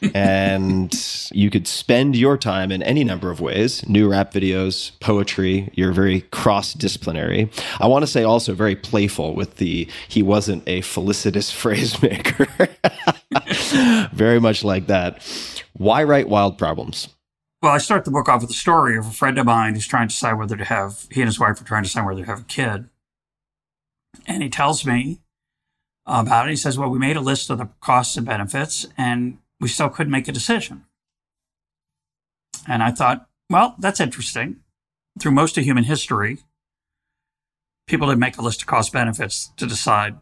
[0.14, 0.92] and
[1.32, 5.70] you could spend your time in any number of ways new rap videos, poetry.
[5.74, 7.50] You're very cross disciplinary.
[7.78, 12.46] I want to say also very playful with the he wasn't a felicitous phrase maker.
[14.12, 15.22] very much like that.
[15.74, 17.08] Why write wild problems?
[17.62, 19.86] Well, I start the book off with a story of a friend of mine who's
[19.86, 22.20] trying to decide whether to have, he and his wife are trying to decide whether
[22.20, 22.88] to have a kid.
[24.26, 25.20] And he tells me
[26.06, 26.50] about it.
[26.50, 29.90] He says, Well, we made a list of the costs and benefits, and we still
[29.90, 30.86] couldn't make a decision.
[32.66, 34.60] And I thought, well, that's interesting.
[35.18, 36.38] Through most of human history,
[37.86, 40.16] people didn't make a list of cost benefits to decide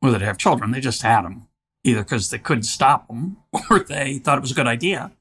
[0.00, 0.70] whether to have children.
[0.70, 1.48] They just had them,
[1.82, 3.38] either because they couldn't stop them
[3.70, 5.12] or they thought it was a good idea.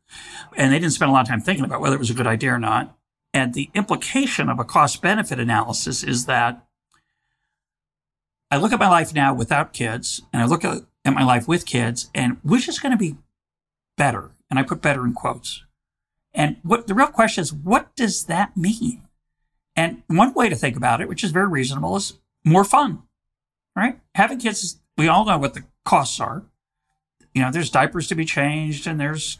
[0.55, 2.27] And they didn't spend a lot of time thinking about whether it was a good
[2.27, 2.95] idea or not.
[3.33, 6.65] And the implication of a cost benefit analysis is that
[8.49, 11.47] I look at my life now without kids and I look at, at my life
[11.47, 13.17] with kids and which is going to be
[13.97, 14.31] better.
[14.49, 15.65] And I put better in quotes.
[16.33, 19.01] And what the real question is, what does that mean?
[19.75, 23.03] And one way to think about it, which is very reasonable, is more fun,
[23.75, 23.99] right?
[24.15, 26.43] Having kids, we all know what the costs are.
[27.33, 29.39] You know, there's diapers to be changed and there's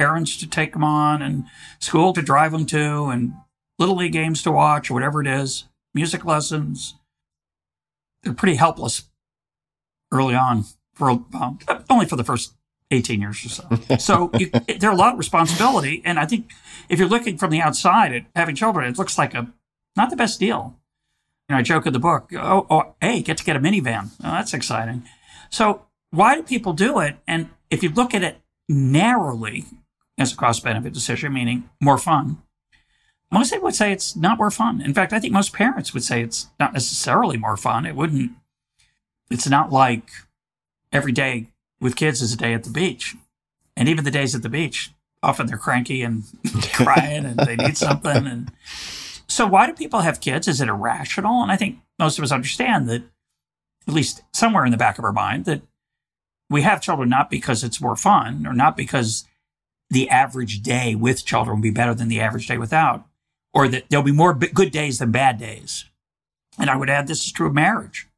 [0.00, 1.44] errands to take them on and
[1.78, 3.34] school to drive them to and
[3.78, 6.94] little league games to watch or whatever it is, music lessons.
[8.22, 9.04] They're pretty helpless
[10.12, 11.58] early on for well,
[11.88, 12.54] only for the first
[12.90, 13.68] 18 years or so.
[13.98, 16.02] So you, there's a lot of responsibility.
[16.04, 16.50] And I think
[16.88, 19.48] if you're looking from the outside at having children, it looks like a
[19.96, 20.76] not the best deal.
[21.48, 24.10] You know, I joke in the book, oh, oh hey, get to get a minivan.
[24.22, 25.04] Oh, that's exciting.
[25.50, 27.16] So why do people do it?
[27.26, 29.64] And if you look at it narrowly
[30.20, 32.42] as a cost benefit decision, meaning more fun,
[33.32, 34.80] most people would say it's not more fun.
[34.80, 37.86] In fact, I think most parents would say it's not necessarily more fun.
[37.86, 38.32] It wouldn't,
[39.30, 40.10] it's not like
[40.92, 41.48] every day
[41.80, 43.16] with kids is a day at the beach.
[43.76, 46.24] And even the days at the beach, often they're cranky and
[46.72, 48.26] crying and they need something.
[48.26, 48.52] And
[49.26, 50.46] so, why do people have kids?
[50.48, 51.42] Is it irrational?
[51.42, 53.02] And I think most of us understand that,
[53.88, 55.62] at least somewhere in the back of our mind, that
[56.50, 59.24] we have children not because it's more fun or not because
[59.90, 63.06] the average day with children will be better than the average day without,
[63.52, 65.84] or that there'll be more good days than bad days.
[66.58, 68.08] And I would add this is true of marriage,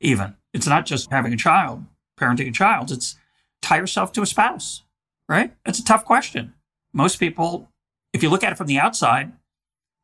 [0.00, 0.36] even.
[0.52, 1.84] It's not just having a child
[2.22, 2.90] parenting a child.
[2.90, 3.16] It's
[3.60, 4.82] tie yourself to a spouse,
[5.28, 5.54] right?
[5.66, 6.54] It's a tough question.
[6.92, 7.68] Most people,
[8.12, 9.32] if you look at it from the outside,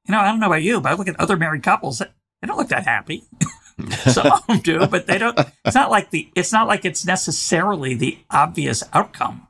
[0.07, 2.47] you know, I don't know about you, but I look at other married couples, they
[2.47, 3.25] don't look that happy.
[3.91, 5.39] Some of them do, but they don't.
[5.65, 6.29] It's not like the.
[6.35, 9.47] It's not like it's necessarily the obvious outcome.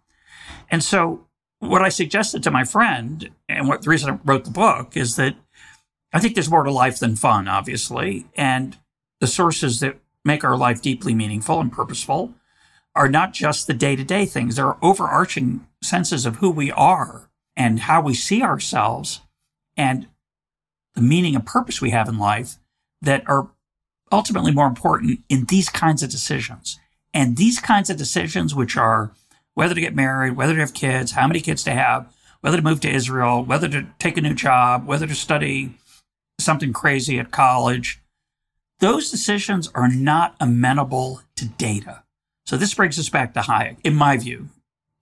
[0.71, 1.27] And so,
[1.61, 5.17] what I suggested to my friend, and what the reason I wrote the book is
[5.17, 5.35] that
[6.13, 8.77] I think there's more to life than fun, obviously, and
[9.21, 12.35] the sources that make our life deeply meaningful and purposeful
[12.95, 14.57] are not just the day to day things.
[14.57, 19.21] There are overarching senses of who we are and how we see ourselves
[19.77, 20.09] and
[20.95, 22.57] the meaning and purpose we have in life
[23.03, 23.51] that are
[24.11, 26.79] ultimately more important in these kinds of decisions.
[27.15, 29.13] And these kinds of decisions, which are
[29.59, 32.63] whether to get married, whether to have kids, how many kids to have, whether to
[32.63, 35.75] move to Israel, whether to take a new job, whether to study
[36.39, 38.01] something crazy at college,
[38.79, 42.05] those decisions are not amenable to data.
[42.47, 43.79] So this brings us back to Hayek.
[43.83, 44.49] In my view,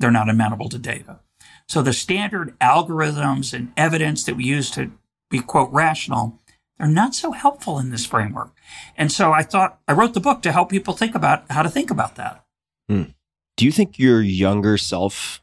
[0.01, 1.21] they're not amenable to data.
[1.69, 4.90] So the standard algorithms and evidence that we use to
[5.29, 6.38] be quote rational,
[6.79, 8.53] they're not so helpful in this framework.
[8.97, 11.69] And so I thought I wrote the book to help people think about how to
[11.69, 12.42] think about that.
[12.88, 13.03] Hmm.
[13.57, 15.42] Do you think your younger self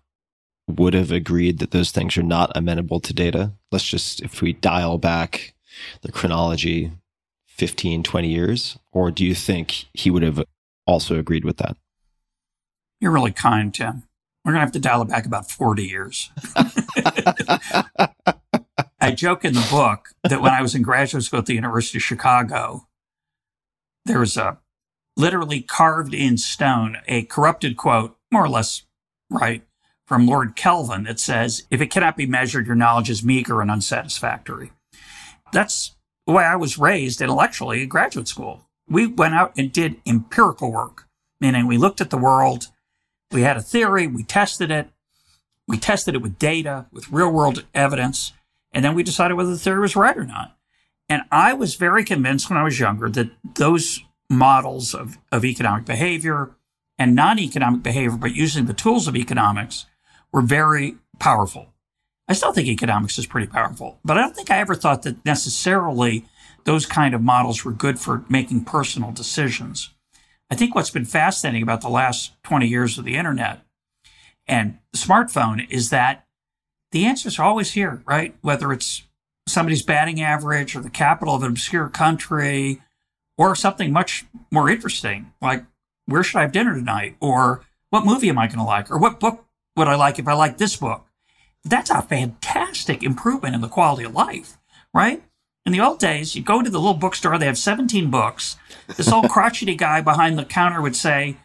[0.68, 3.54] would have agreed that those things are not amenable to data?
[3.72, 5.56] Let's just, if we dial back
[6.02, 6.92] the chronology
[7.48, 10.44] 15, 20 years, or do you think he would have
[10.86, 11.76] also agreed with that?
[13.00, 14.04] You're really kind, Tim.
[14.46, 16.30] We're going to have to dial it back about 40 years.
[19.00, 21.98] I joke in the book that when I was in graduate school at the University
[21.98, 22.88] of Chicago,
[24.06, 24.60] there was a
[25.16, 28.84] literally carved in stone, a corrupted quote, more or less
[29.30, 29.64] right,
[30.06, 33.72] from Lord Kelvin that says, if it cannot be measured, your knowledge is meager and
[33.72, 34.72] unsatisfactory.
[35.52, 35.96] That's
[36.26, 38.68] the way I was raised intellectually in graduate school.
[38.88, 41.08] We went out and did empirical work,
[41.40, 42.68] meaning we looked at the world,
[43.32, 44.90] we had a theory, we tested it,
[45.68, 48.34] we tested it with data, with real world evidence,
[48.74, 50.58] and then we decided whether the theory was right or not.
[51.08, 55.86] And I was very convinced when I was younger that those models of, of economic
[55.86, 56.56] behavior
[56.98, 59.86] and non economic behavior, but using the tools of economics,
[60.32, 61.74] were very powerful.
[62.28, 65.24] I still think economics is pretty powerful, but I don't think I ever thought that
[65.26, 66.26] necessarily
[66.64, 69.92] those kind of models were good for making personal decisions.
[70.50, 73.64] I think what's been fascinating about the last 20 years of the internet
[74.48, 76.26] and the smartphone is that
[76.92, 78.36] the answers are always here, right?
[78.42, 79.04] Whether it's
[79.48, 82.82] somebody's batting average or the capital of an obscure country
[83.38, 85.66] or something much more interesting, like
[86.06, 87.16] where should I have dinner tonight?
[87.20, 88.92] Or what movie am I going to like?
[88.92, 91.06] Or what book would I like if I like this book?
[91.64, 94.58] That's a fantastic improvement in the quality of life,
[94.94, 95.24] right?
[95.66, 98.58] In the old days, you go to the little bookstore, they have 17 books.
[98.98, 101.38] This old crotchety guy behind the counter would say,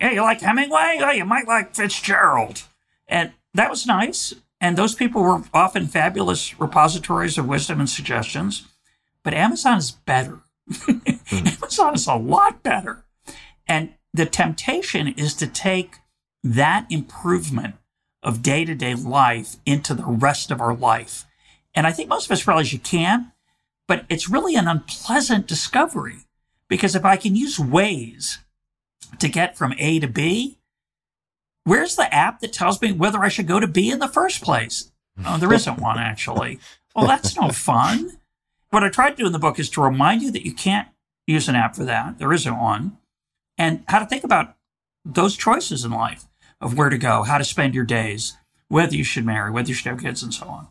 [0.00, 0.98] Hey, you like Hemingway?
[1.00, 2.62] Oh, you might like Fitzgerald.
[3.08, 4.34] And that was nice.
[4.60, 8.66] And those people were often fabulous repositories of wisdom and suggestions.
[9.22, 10.40] But Amazon is better.
[11.28, 11.46] Mm-hmm.
[11.46, 13.04] Amazon is a lot better.
[13.66, 15.96] And the temptation is to take
[16.42, 17.74] that improvement
[18.22, 21.24] of day to day life into the rest of our life.
[21.74, 23.32] And I think most of us realize you can,
[23.86, 26.26] but it's really an unpleasant discovery
[26.68, 28.38] because if I can use Waze
[29.18, 30.58] to get from A to B,
[31.64, 34.42] where's the app that tells me whether I should go to B in the first
[34.42, 34.90] place?
[35.24, 36.58] Oh, there isn't one actually.
[36.94, 38.18] Well, that's no fun.
[38.70, 40.88] What I tried to do in the book is to remind you that you can't
[41.26, 42.18] use an app for that.
[42.18, 42.98] There isn't one.
[43.58, 44.54] And how to think about
[45.04, 46.26] those choices in life
[46.60, 48.36] of where to go, how to spend your days,
[48.68, 50.68] whether you should marry, whether you should have kids, and so on.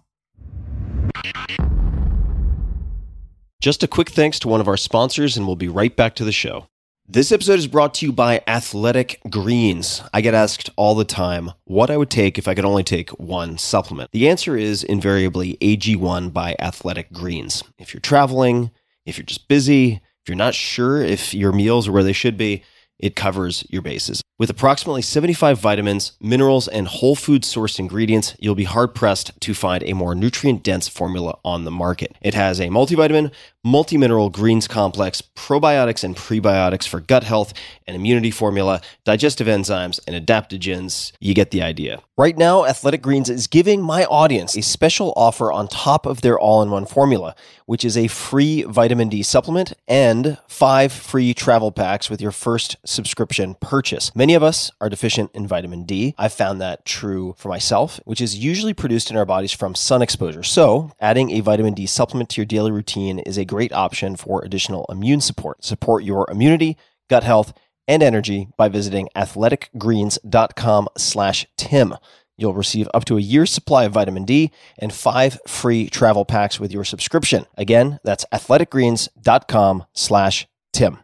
[3.61, 6.23] Just a quick thanks to one of our sponsors, and we'll be right back to
[6.23, 6.67] the show.
[7.07, 10.01] This episode is brought to you by Athletic Greens.
[10.11, 13.11] I get asked all the time what I would take if I could only take
[13.11, 14.11] one supplement.
[14.11, 17.63] The answer is invariably AG1 by Athletic Greens.
[17.77, 18.71] If you're traveling,
[19.05, 22.63] if you're just busy, you're not sure if your meals are where they should be,
[22.99, 24.21] it covers your bases.
[24.37, 29.53] With approximately 75 vitamins, minerals, and whole food sourced ingredients, you'll be hard pressed to
[29.53, 32.17] find a more nutrient dense formula on the market.
[32.21, 33.31] It has a multivitamin,
[33.63, 37.53] multi mineral greens complex, probiotics and prebiotics for gut health
[37.87, 41.13] and immunity formula, digestive enzymes, and adaptogens.
[41.21, 42.01] You get the idea.
[42.17, 46.37] Right now, Athletic Greens is giving my audience a special offer on top of their
[46.37, 51.71] all in one formula, which is a free vitamin D supplement and five free travel
[51.71, 54.13] packs with your first subscription purchase.
[54.15, 56.15] Many of us are deficient in vitamin D.
[56.17, 60.01] I've found that true for myself, which is usually produced in our bodies from sun
[60.01, 60.43] exposure.
[60.43, 64.43] So, adding a vitamin D supplement to your daily routine is a great option for
[64.43, 65.63] additional immune support.
[65.63, 66.77] Support your immunity,
[67.09, 67.53] gut health,
[67.87, 71.95] and energy by visiting athleticgreens.com slash tim.
[72.37, 76.59] You'll receive up to a year's supply of vitamin D and five free travel packs
[76.59, 77.45] with your subscription.
[77.57, 80.99] Again, that's athleticgreens.com slash tim.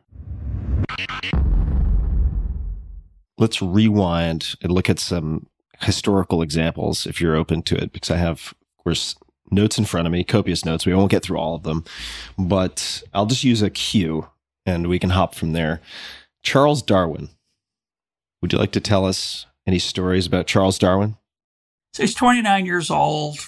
[3.41, 5.47] Let's rewind and look at some
[5.81, 9.15] historical examples if you're open to it, because I have, of course,
[9.49, 10.85] notes in front of me, copious notes.
[10.85, 11.83] We won't get through all of them,
[12.37, 14.27] but I'll just use a cue
[14.63, 15.81] and we can hop from there.
[16.43, 17.29] Charles Darwin.
[18.43, 21.17] Would you like to tell us any stories about Charles Darwin?
[21.93, 23.39] So he's 29 years old.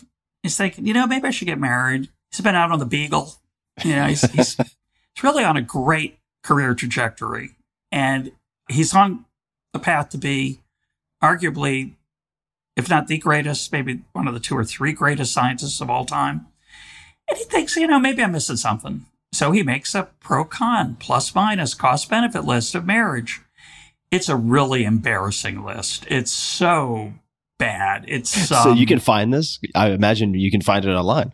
[0.41, 2.10] He's thinking, you know, maybe I should get married.
[2.32, 3.36] He's been out on the Beagle.
[3.84, 7.51] You know, he's, he's, he's really on a great career trajectory.
[7.91, 8.32] And
[8.69, 9.25] he's on
[9.73, 10.59] the path to be
[11.21, 11.93] arguably,
[12.75, 16.05] if not the greatest, maybe one of the two or three greatest scientists of all
[16.05, 16.47] time.
[17.27, 19.05] And he thinks, you know, maybe I'm missing something.
[19.31, 23.41] So he makes a pro con, plus minus, cost benefit list of marriage.
[24.12, 26.05] It's a really embarrassing list.
[26.07, 27.13] It's so
[27.57, 28.05] bad.
[28.07, 29.59] It's um, so you can find this.
[29.73, 31.33] I imagine you can find it online.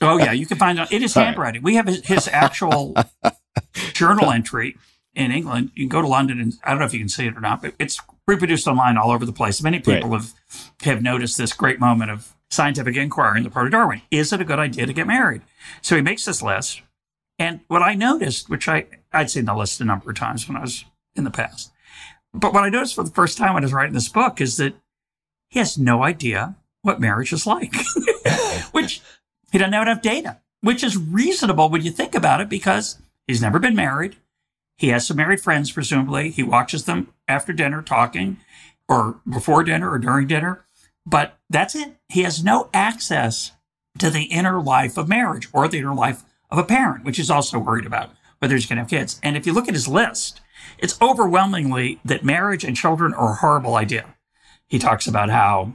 [0.00, 0.90] oh yeah, you can find it.
[0.90, 1.62] It is handwriting.
[1.62, 1.64] Right.
[1.64, 2.96] We have his, his actual
[3.92, 4.76] journal entry
[5.16, 5.70] in England.
[5.74, 7.40] You can go to London, and I don't know if you can see it or
[7.40, 7.98] not, but it's
[8.28, 9.62] reproduced online all over the place.
[9.62, 10.20] Many people right.
[10.20, 14.02] have have noticed this great moment of scientific inquiry in the part of Darwin.
[14.10, 15.42] Is it a good idea to get married?
[15.82, 16.82] So he makes this list.
[17.38, 20.56] And what I noticed, which I, I'd seen the list a number of times when
[20.56, 20.84] I was
[21.16, 21.72] in the past,
[22.32, 24.58] but what I noticed for the first time when I was writing this book is
[24.58, 24.74] that
[25.48, 27.74] he has no idea what marriage is like,
[28.72, 29.02] which
[29.50, 33.42] he doesn't have enough data, which is reasonable when you think about it because he's
[33.42, 34.16] never been married.
[34.76, 36.30] He has some married friends, presumably.
[36.30, 38.38] He watches them after dinner talking
[38.88, 40.64] or before dinner or during dinner,
[41.04, 41.96] but that's it.
[42.08, 43.52] He has no access
[43.98, 47.30] to the inner life of marriage or the inner life of a parent, which he's
[47.30, 49.18] also worried about whether he's going to have kids.
[49.22, 50.40] And if you look at his list,
[50.78, 54.14] it's overwhelmingly that marriage and children are a horrible idea.
[54.68, 55.72] He talks about how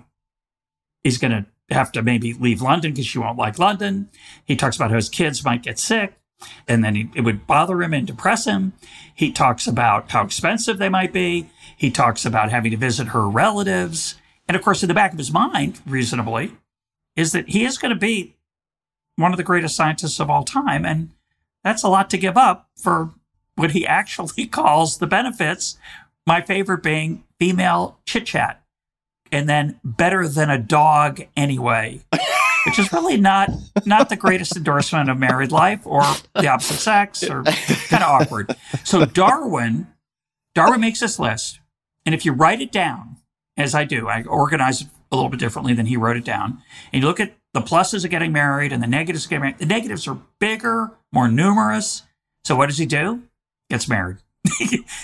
[1.03, 4.09] he's going to have to maybe leave London because she won't like London.
[4.45, 6.20] He talks about how his kids might get sick
[6.67, 8.73] and then he, it would bother him and depress him.
[9.13, 11.49] He talks about how expensive they might be.
[11.75, 14.15] He talks about having to visit her relatives.
[14.47, 16.53] And of course, in the back of his mind, reasonably,
[17.15, 18.35] is that he is going to be
[19.15, 20.85] one of the greatest scientists of all time.
[20.85, 21.11] And
[21.63, 23.11] that's a lot to give up for
[23.55, 25.77] what he actually calls the benefits.
[26.25, 28.61] My favorite being female chit chat
[29.31, 32.01] and then better than a dog anyway.
[32.65, 33.49] Which is really not
[33.85, 36.03] not the greatest endorsement of married life or
[36.35, 38.55] the opposite sex or kind of awkward.
[38.83, 39.87] So Darwin,
[40.53, 41.59] Darwin makes this list,
[42.05, 43.17] and if you write it down,
[43.57, 46.61] as I do, I organize it a little bit differently than he wrote it down,
[46.93, 49.59] and you look at the pluses of getting married and the negatives of getting married.
[49.59, 52.03] The negatives are bigger, more numerous.
[52.43, 53.23] So what does he do?
[53.69, 54.17] Gets married.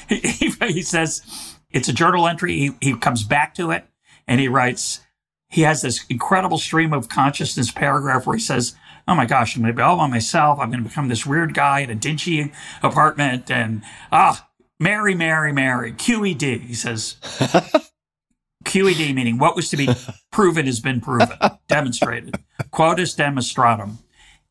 [0.10, 2.54] he, says it's a journal entry.
[2.58, 3.86] He, he comes back to it
[4.28, 5.02] and he writes,
[5.50, 8.76] he has this incredible stream of consciousness paragraph where he says,
[9.08, 10.60] Oh my gosh, I'm going to be all by myself.
[10.60, 12.52] I'm going to become this weird guy in a dingy
[12.84, 13.82] apartment and
[14.12, 16.62] ah, Mary, Mary, Mary, QED.
[16.62, 17.16] He says,
[18.66, 19.88] QED meaning what was to be
[20.32, 21.30] proven has been proven,
[21.68, 22.36] demonstrated.
[22.72, 24.00] Quotas demonstratum.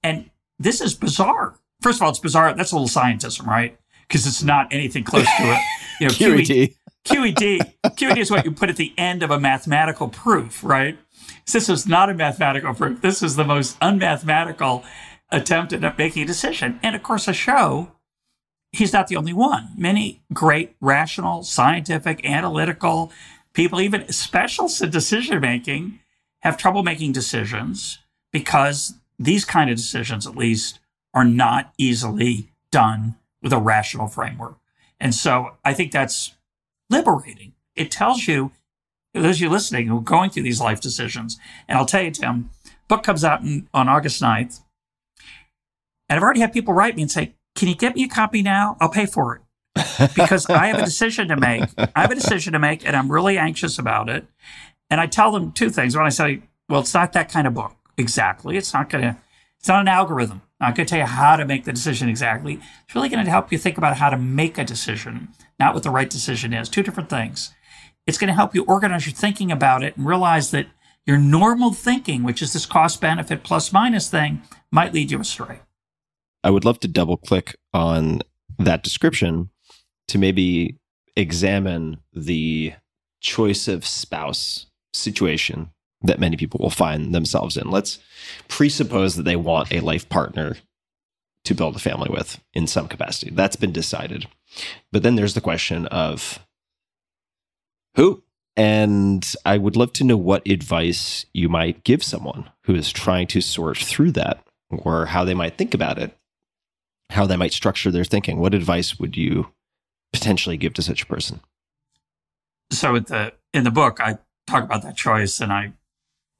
[0.03, 1.59] And this is bizarre.
[1.83, 2.55] First of all, it's bizarre.
[2.55, 3.79] That's a little scientism, right?
[4.09, 5.61] Because it's not anything close to it.
[6.01, 6.76] You know, QED.
[7.07, 10.99] QED, QED is what you put at the end of a mathematical proof, right?
[11.51, 13.01] This is not a mathematical proof.
[13.01, 14.85] This is the most unmathematical
[15.31, 16.81] attempt at making a decision.
[16.83, 17.93] And of course, a show,
[18.73, 19.69] he's not the only one.
[19.77, 23.13] Many great, rational, scientific, analytical
[23.53, 26.01] people, even specialists in decision making,
[26.41, 28.01] have trouble making decisions
[28.33, 30.81] because these kind of decisions, at least,
[31.15, 34.57] are not easily done with a rational framework.
[34.99, 36.33] And so I think that's
[36.91, 37.53] liberating.
[37.75, 38.53] It tells you,
[39.13, 42.11] those of you listening who are going through these life decisions, and I'll tell you,
[42.11, 42.51] Tim,
[42.89, 44.61] book comes out in, on August 9th.
[46.09, 48.43] And I've already had people write me and say, Can you get me a copy
[48.43, 48.77] now?
[48.81, 49.43] I'll pay for it.
[50.15, 51.65] because I have a decision to make.
[51.77, 54.27] I have a decision to make, and I'm really anxious about it.
[54.89, 55.97] And I tell them two things.
[55.97, 57.75] When I say, well, it's not that kind of book.
[57.99, 58.57] Exactly.
[58.57, 59.17] It's not going to,
[59.59, 60.43] it's not an algorithm.
[60.61, 62.61] Not going to tell you how to make the decision exactly.
[62.85, 65.29] It's really going to help you think about how to make a decision,
[65.61, 66.69] not what the right decision is.
[66.69, 67.53] Two different things.
[68.07, 70.67] It's going to help you organize your thinking about it and realize that
[71.05, 75.61] your normal thinking, which is this cost benefit plus minus thing, might lead you astray.
[76.43, 78.23] I would love to double click on
[78.59, 79.51] that description
[80.09, 80.79] to maybe
[81.17, 82.75] examine the
[83.21, 85.71] choice of spouse situation
[86.03, 87.71] that many people will find themselves in.
[87.71, 87.99] Let's
[88.49, 90.57] presuppose that they want a life partner
[91.45, 93.31] to build a family with in some capacity.
[93.31, 94.27] That's been decided.
[94.93, 96.41] But then there's the question of
[97.95, 98.23] who?
[98.57, 103.27] And I would love to know what advice you might give someone who is trying
[103.29, 106.17] to sort through that or how they might think about it,
[107.11, 108.39] how they might structure their thinking.
[108.39, 109.53] What advice would you
[110.13, 111.41] potentially give to such a person?
[112.71, 115.73] So at the in the book, I talk about that choice, and I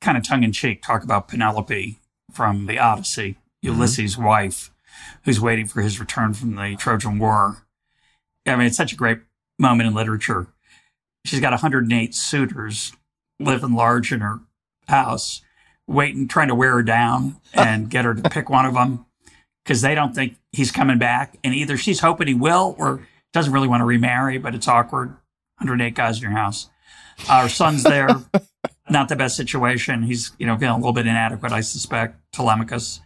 [0.01, 1.99] kind of tongue in cheek talk about Penelope
[2.33, 3.75] from the Odyssey, mm-hmm.
[3.75, 4.71] Ulysses' wife,
[5.25, 7.67] who's waiting for his return from the Trojan War.
[8.47, 9.21] I mean, it's such a great
[9.59, 10.47] moment in literature.
[11.25, 12.93] She's got 108 suitors
[13.41, 14.41] living large in her
[14.87, 15.43] house,
[15.87, 19.07] waiting, trying to wear her down and get her to pick one of them
[19.65, 21.37] because they don't think he's coming back.
[21.43, 25.09] And either she's hoping he will or doesn't really want to remarry, but it's awkward.
[25.59, 26.69] 108 guys in your house.
[27.29, 28.09] Our son's there.
[28.89, 30.03] Not the best situation.
[30.05, 33.01] He's, you know, feeling a little bit inadequate, I suspect, Telemachus.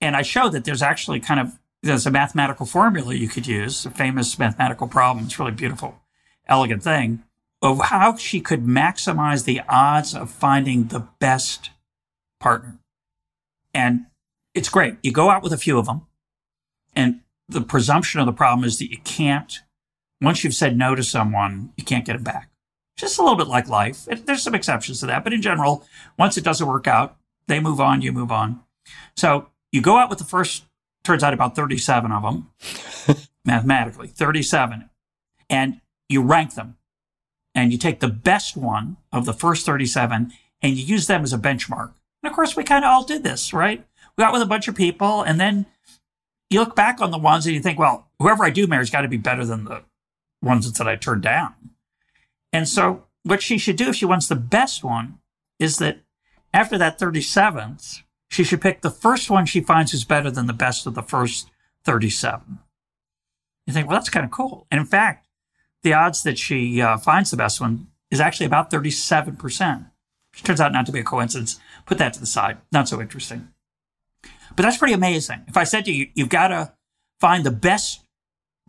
[0.00, 3.86] And I show that there's actually kind of, there's a mathematical formula you could use,
[3.86, 5.26] a famous mathematical problem.
[5.26, 6.00] It's really beautiful,
[6.46, 7.22] elegant thing
[7.60, 11.70] of how she could maximize the odds of finding the best
[12.40, 12.78] partner.
[13.74, 14.06] And
[14.54, 14.96] it's great.
[15.02, 16.06] You go out with a few of them
[16.94, 19.60] and the presumption of the problem is that you can't,
[20.20, 22.50] once you've said no to someone, you can't get it back.
[22.98, 24.08] Just a little bit like life.
[24.08, 25.86] It, there's some exceptions to that, but in general,
[26.18, 28.60] once it doesn't work out, they move on, you move on.
[29.16, 30.64] So you go out with the first,
[31.04, 32.50] turns out about 37 of them,
[33.44, 34.90] mathematically, 37,
[35.48, 36.76] and you rank them.
[37.54, 41.32] And you take the best one of the first 37 and you use them as
[41.32, 41.92] a benchmark.
[42.22, 43.84] And of course, we kind of all did this, right?
[44.16, 45.66] We got with a bunch of people and then
[46.50, 49.02] you look back on the ones and you think, well, whoever I do marry's got
[49.02, 49.82] to be better than the
[50.42, 51.54] ones that I turned down.
[52.52, 55.18] And so what she should do if she wants the best one
[55.58, 56.00] is that
[56.52, 60.52] after that 37th, she should pick the first one she finds is better than the
[60.52, 61.50] best of the first
[61.84, 62.58] 37.
[63.66, 64.66] You think, well, that's kind of cool.
[64.70, 65.26] And in fact,
[65.82, 69.90] the odds that she uh, finds the best one is actually about 37%.
[70.32, 71.58] Which turns out not to be a coincidence.
[71.86, 72.58] Put that to the side.
[72.70, 73.48] Not so interesting.
[74.54, 75.42] But that's pretty amazing.
[75.48, 76.72] If I said to you, you've got to
[77.20, 78.04] find the best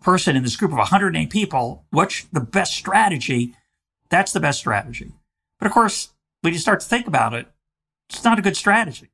[0.01, 3.53] person in this group of 108 people, what's the best strategy?
[4.09, 5.11] That's the best strategy.
[5.59, 6.09] But of course,
[6.41, 7.47] when you start to think about it,
[8.09, 9.09] it's not a good strategy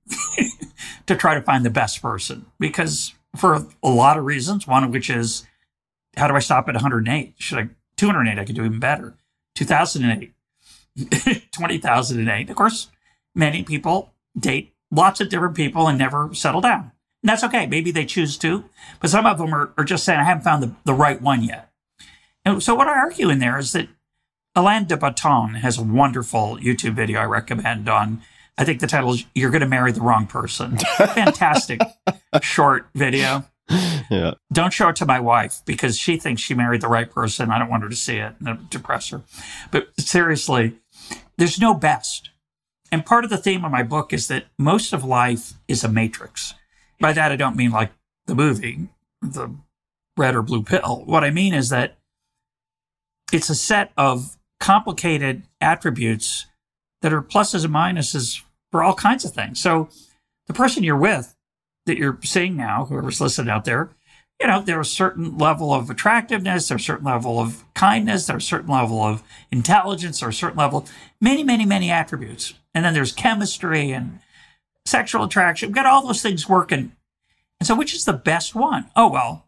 [1.05, 4.91] to try to find the best person because for a lot of reasons, one of
[4.91, 5.45] which is
[6.15, 7.33] how do I stop at 108?
[7.37, 8.39] Should I 208?
[8.39, 9.15] I could do even better.
[9.55, 10.33] 2008,
[11.51, 12.49] 20,008.
[12.49, 12.89] Of course,
[13.33, 16.91] many people date lots of different people and never settle down.
[17.23, 17.65] And that's okay.
[17.65, 18.65] Maybe they choose to,
[19.01, 21.43] but some of them are, are just saying, I haven't found the, the right one
[21.43, 21.71] yet.
[22.43, 23.87] And so what I argue in there is that
[24.55, 28.21] Alain de Botton has a wonderful YouTube video I recommend on,
[28.57, 30.77] I think the title is You're Going to Marry the Wrong Person.
[30.77, 31.81] Fantastic
[32.41, 33.45] short video.
[34.09, 34.35] Yeah.
[34.53, 37.51] Don't show it to my wife because she thinks she married the right person.
[37.51, 39.23] I don't want her to see it and depress her.
[39.71, 40.77] But seriously,
[41.37, 42.29] there's no best.
[42.93, 45.89] And part of the theme of my book is that most of life is a
[45.89, 46.53] matrix.
[47.01, 47.91] By that, I don't mean like
[48.25, 48.87] the movie,
[49.21, 49.53] the
[50.15, 51.03] red or blue pill.
[51.05, 51.97] What I mean is that
[53.33, 56.47] it's a set of complicated attributes
[57.01, 58.41] that are pluses and minuses
[58.71, 59.59] for all kinds of things.
[59.59, 59.89] So
[60.47, 61.35] the person you're with
[61.85, 63.91] that you're seeing now, whoever's listening out there,
[64.41, 68.43] you know, there's a certain level of attractiveness, there's a certain level of kindness, there's
[68.43, 70.85] a certain level of intelligence, or a certain level,
[71.21, 72.53] many, many, many attributes.
[72.73, 74.19] And then there's chemistry and
[74.85, 75.69] sexual attraction.
[75.69, 76.91] We've got all those things working.
[77.59, 78.89] And so which is the best one?
[78.95, 79.45] Oh, well,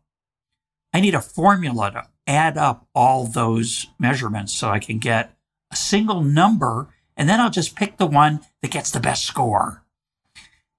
[0.93, 5.35] I need a formula to add up all those measurements so I can get
[5.71, 6.89] a single number.
[7.15, 9.83] And then I'll just pick the one that gets the best score.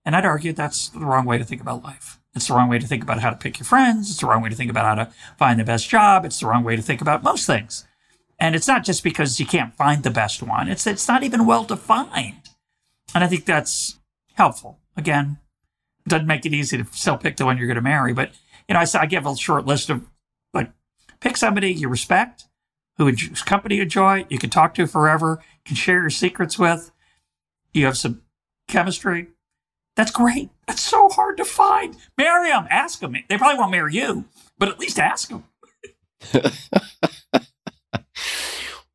[0.04, 2.20] And I'd argue that's the wrong way to think about life.
[2.34, 4.10] It's the wrong way to think about how to pick your friends.
[4.10, 6.24] It's the wrong way to think about how to find the best job.
[6.24, 7.86] It's the wrong way to think about most things.
[8.38, 10.68] And it's not just because you can't find the best one.
[10.68, 12.50] It's, it's not even well defined.
[13.14, 13.98] And I think that's
[14.34, 14.78] helpful.
[14.96, 15.38] Again,
[16.06, 18.12] doesn't make it easy to still pick the one you're going to marry.
[18.12, 18.30] But,
[18.68, 20.04] you know, I, I give a short list of
[21.20, 22.44] pick somebody you respect,
[22.96, 26.90] who whose company you enjoy, you can talk to forever, can share your secrets with.
[27.72, 28.22] You have some
[28.66, 29.28] chemistry.
[29.96, 30.50] That's great.
[30.66, 31.96] That's so hard to find.
[32.16, 32.66] Marry them.
[32.70, 33.16] Ask them.
[33.28, 34.26] They probably won't marry you,
[34.58, 35.44] but at least ask them.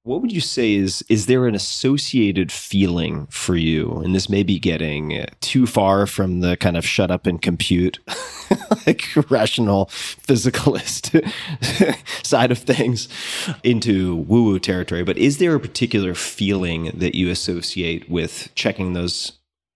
[0.03, 4.01] what would you say is is there an associated feeling for you?
[4.03, 7.99] And this may be getting too far from the kind of shut up and compute
[8.85, 11.23] like rational physicalist
[12.25, 13.07] side of things
[13.63, 18.93] into woo woo territory but is there a particular feeling that you associate with checking
[18.93, 19.33] those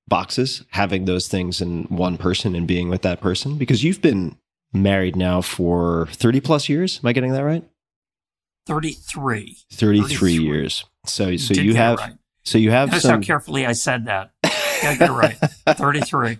[0.09, 3.57] boxes having those things in one person and being with that person?
[3.57, 4.35] Because you've been
[4.73, 7.63] married now for 30 plus years am i getting that right
[8.67, 9.57] 33.
[9.71, 10.33] 33, 33.
[10.33, 10.85] years.
[11.05, 12.13] So so Did you have right.
[12.43, 14.31] so you have Notice some how carefully I said that.
[14.43, 15.35] Gotta get it right.
[15.67, 16.37] 33.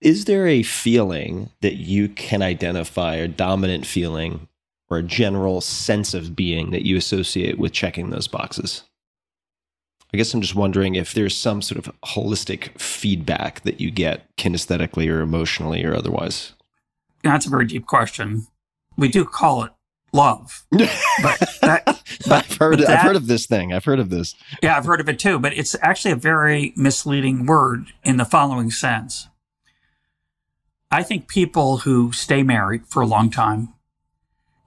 [0.00, 4.48] Is there a feeling that you can identify, a dominant feeling
[4.90, 8.84] or a general sense of being that you associate with checking those boxes?
[10.12, 14.24] I guess I'm just wondering if there's some sort of holistic feedback that you get
[14.36, 16.52] kinesthetically or emotionally or otherwise.
[17.24, 18.46] That's a very deep question.
[18.96, 19.72] We do call it
[20.14, 20.64] love.
[20.70, 21.82] But that,
[22.30, 23.72] I've heard but I've heard of this thing.
[23.72, 24.34] I've heard of this.
[24.62, 28.24] Yeah, I've heard of it too, but it's actually a very misleading word in the
[28.24, 29.28] following sense.
[30.90, 33.74] I think people who stay married for a long time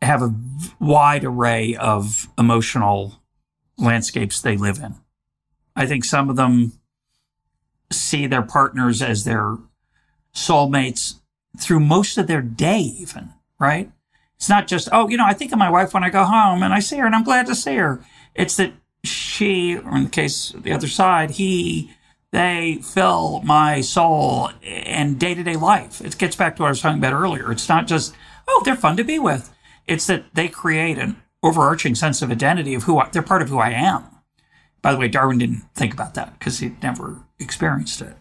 [0.01, 0.35] have a
[0.79, 3.21] wide array of emotional
[3.77, 4.95] landscapes they live in.
[5.75, 6.73] I think some of them
[7.91, 9.57] see their partners as their
[10.35, 11.15] soulmates
[11.57, 13.29] through most of their day, even,
[13.59, 13.91] right?
[14.37, 16.63] It's not just, oh, you know, I think of my wife when I go home
[16.63, 18.01] and I see her and I'm glad to see her.
[18.35, 18.73] It's that
[19.03, 21.91] she, or in the case of the other side, he,
[22.31, 26.01] they fill my soul and day to day life.
[26.01, 27.51] It gets back to what I was talking about earlier.
[27.51, 28.13] It's not just,
[28.47, 29.53] oh, they're fun to be with.
[29.87, 33.49] It's that they create an overarching sense of identity of who I, they're part of
[33.49, 34.03] who I am.
[34.81, 38.15] By the way, Darwin didn't think about that because he'd never experienced it.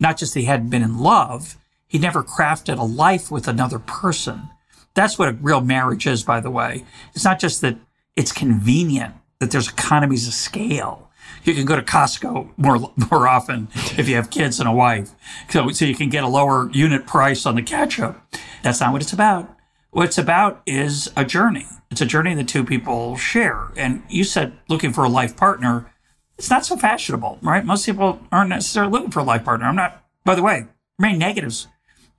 [0.00, 1.56] Not just he hadn't been in love,
[1.86, 4.48] he never crafted a life with another person.
[4.94, 6.84] That's what a real marriage is, by the way.
[7.14, 7.76] It's not just that
[8.16, 11.08] it's convenient, that there's economies of scale.
[11.44, 12.78] You can go to Costco more
[13.10, 13.68] more often
[13.98, 15.10] if you have kids and a wife,
[15.48, 18.20] so so you can get a lower unit price on the ketchup.
[18.62, 19.56] That's not what it's about.
[19.90, 21.66] What it's about is a journey.
[21.90, 23.68] It's a journey that two people share.
[23.76, 25.92] And you said looking for a life partner.
[26.38, 27.64] It's not so fashionable, right?
[27.64, 29.66] Most people aren't necessarily looking for a life partner.
[29.66, 30.66] I'm not By the way,
[30.98, 31.68] many negatives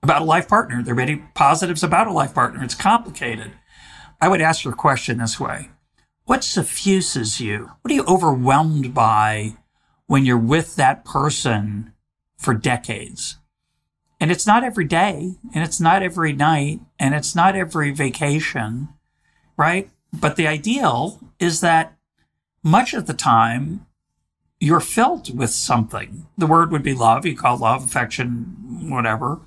[0.04, 0.84] about a life partner.
[0.84, 2.64] There are many positives about a life partner.
[2.64, 3.54] It's complicated.
[4.22, 5.70] I would ask your question this way.
[6.26, 7.72] What suffuses you?
[7.82, 9.56] What are you overwhelmed by
[10.08, 11.94] when you're with that person
[12.38, 13.38] for decades?
[14.20, 18.90] And it's not every day, and it's not every night, and it's not every vacation,
[19.58, 19.90] right?
[20.14, 21.98] But the ideal is that
[22.62, 23.86] much of the time
[24.60, 26.26] you're filled with something.
[26.38, 27.26] The word would be love.
[27.26, 29.42] You call love, affection, whatever.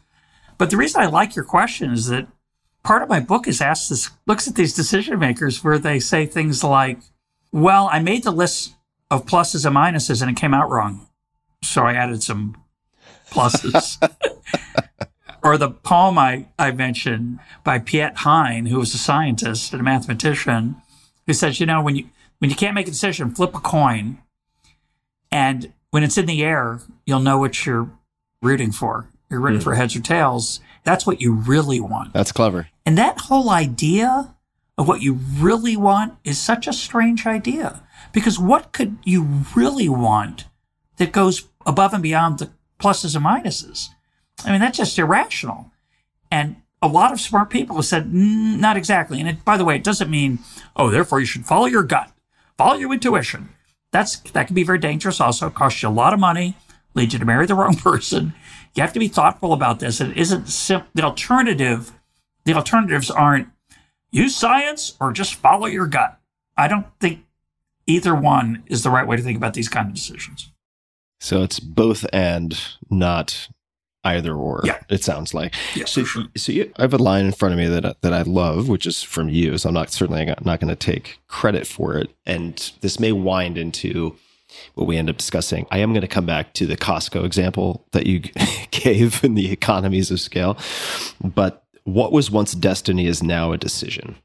[0.58, 2.28] But the reason I like your question is that
[2.82, 6.26] part of my book is asked this, looks at these decision makers where they say
[6.26, 6.98] things like,
[7.52, 8.74] well, I made the list
[9.10, 11.06] of pluses and minuses and it came out wrong.
[11.62, 12.56] So I added some
[13.30, 13.98] pluses.
[15.42, 19.84] or the poem I, I mentioned by Piet Hein, who was a scientist and a
[19.84, 20.76] mathematician,
[21.26, 24.18] who says, you know, when you when you can't make a decision, flip a coin,
[25.32, 27.90] and when it's in the air, you'll know what you're
[28.42, 29.08] rooting for.
[29.36, 29.64] You're rooting mm.
[29.64, 30.60] for heads or tails.
[30.82, 32.14] That's what you really want.
[32.14, 32.68] That's clever.
[32.86, 34.34] And that whole idea
[34.78, 37.82] of what you really want is such a strange idea
[38.12, 40.46] because what could you really want
[40.96, 43.88] that goes above and beyond the pluses and minuses?
[44.42, 45.70] I mean, that's just irrational.
[46.30, 49.20] And a lot of smart people have said, mm, not exactly.
[49.20, 50.38] And it, by the way, it doesn't mean,
[50.76, 52.10] oh, therefore you should follow your gut,
[52.56, 53.50] follow your intuition.
[53.92, 55.20] That's, that can be very dangerous.
[55.20, 56.56] Also, it costs you a lot of money,
[56.94, 58.32] leads you to marry the wrong person.
[58.76, 60.00] You have to be thoughtful about this.
[60.00, 60.88] It isn't simple.
[60.94, 61.92] The alternative,
[62.44, 63.48] the alternatives aren't
[64.10, 66.18] use science or just follow your gut.
[66.58, 67.24] I don't think
[67.86, 70.52] either one is the right way to think about these kind of decisions.
[71.20, 72.58] So it's both and
[72.90, 73.48] not
[74.04, 74.60] either or.
[74.64, 74.78] Yeah.
[74.90, 75.54] It sounds like.
[75.74, 76.24] Yeah, so, sure.
[76.36, 78.86] so you, I have a line in front of me that that I love, which
[78.86, 79.56] is from you.
[79.56, 82.10] So I'm not certainly not going to take credit for it.
[82.26, 84.16] And this may wind into
[84.74, 85.66] what we end up discussing.
[85.70, 88.20] I am going to come back to the Costco example that you
[88.70, 90.56] gave in the economies of scale,
[91.22, 94.16] but what was once destiny is now a decision.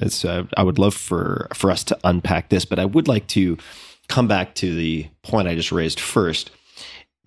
[0.00, 3.58] Uh, I would love for for us to unpack this, but I would like to
[4.08, 6.50] come back to the point I just raised first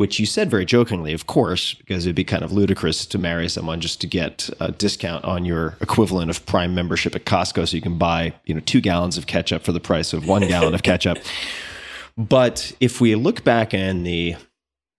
[0.01, 3.47] which you said very jokingly, of course, because it'd be kind of ludicrous to marry
[3.47, 7.75] someone just to get a discount on your equivalent of Prime membership at Costco, so
[7.75, 10.73] you can buy you know two gallons of ketchup for the price of one gallon
[10.73, 11.19] of ketchup.
[12.18, 14.36] But if we look back in the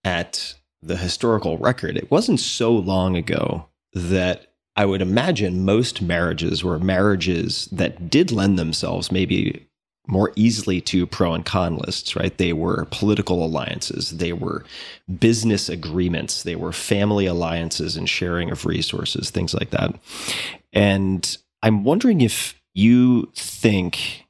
[0.03, 6.63] at the historical record, it wasn't so long ago that I would imagine most marriages
[6.63, 9.67] were marriages that did lend themselves maybe
[10.07, 12.37] more easily to pro and con lists, right?
[12.37, 14.65] They were political alliances, they were
[15.19, 19.95] business agreements, they were family alliances and sharing of resources, things like that.
[20.73, 24.25] And I'm wondering if you think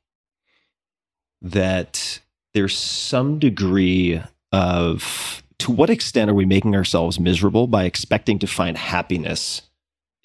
[1.42, 2.20] that
[2.54, 8.48] there's some degree of to what extent are we making ourselves miserable by expecting to
[8.48, 9.64] find happiness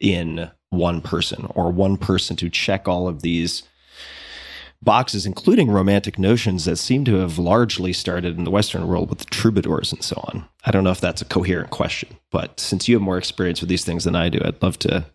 [0.00, 3.62] in one person or one person to check all of these
[4.82, 9.18] boxes, including romantic notions that seem to have largely started in the Western world with
[9.18, 10.44] the troubadours and so on.
[10.64, 13.70] I don't know if that's a coherent question, but since you have more experience with
[13.70, 15.06] these things than I do, I'd love to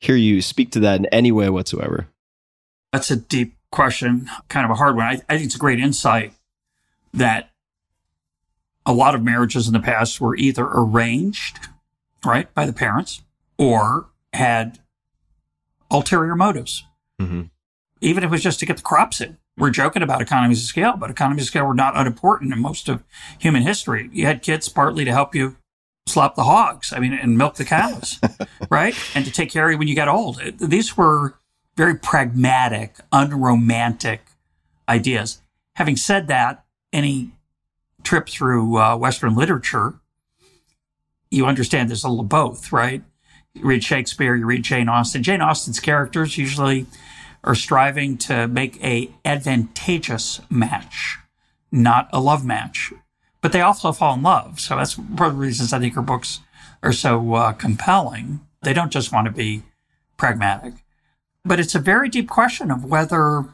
[0.00, 2.08] hear you speak to that in any way whatsoever.
[2.92, 5.06] That's a deep question, kind of a hard one.
[5.06, 6.32] I, I think it's a great insight
[7.12, 7.50] that
[8.86, 11.58] a lot of marriages in the past were either arranged,
[12.24, 13.22] right, by the parents
[13.58, 14.78] or had
[15.90, 16.84] ulterior motives.
[17.20, 17.46] Mm-hmm
[18.00, 19.38] even if it was just to get the crops in.
[19.56, 22.88] We're joking about economies of scale, but economies of scale were not unimportant in most
[22.88, 23.02] of
[23.38, 24.08] human history.
[24.12, 25.56] You had kids partly to help you
[26.06, 28.20] slop the hogs, I mean, and milk the cows,
[28.70, 28.94] right?
[29.14, 30.40] And to take care of you when you got old.
[30.60, 31.34] These were
[31.76, 34.20] very pragmatic, unromantic
[34.88, 35.42] ideas.
[35.74, 37.32] Having said that, any
[38.02, 39.94] trip through uh, Western literature,
[41.30, 43.02] you understand there's a little both, right?
[43.54, 45.22] You read Shakespeare, you read Jane Austen.
[45.22, 46.86] Jane Austen's characters usually
[47.44, 51.18] are striving to make a advantageous match,
[51.70, 52.92] not a love match.
[53.40, 54.58] But they also fall in love.
[54.58, 56.40] So that's one of the reasons I think her books
[56.82, 58.40] are so uh, compelling.
[58.62, 59.62] They don't just want to be
[60.16, 60.74] pragmatic.
[61.44, 63.44] But it's a very deep question of whether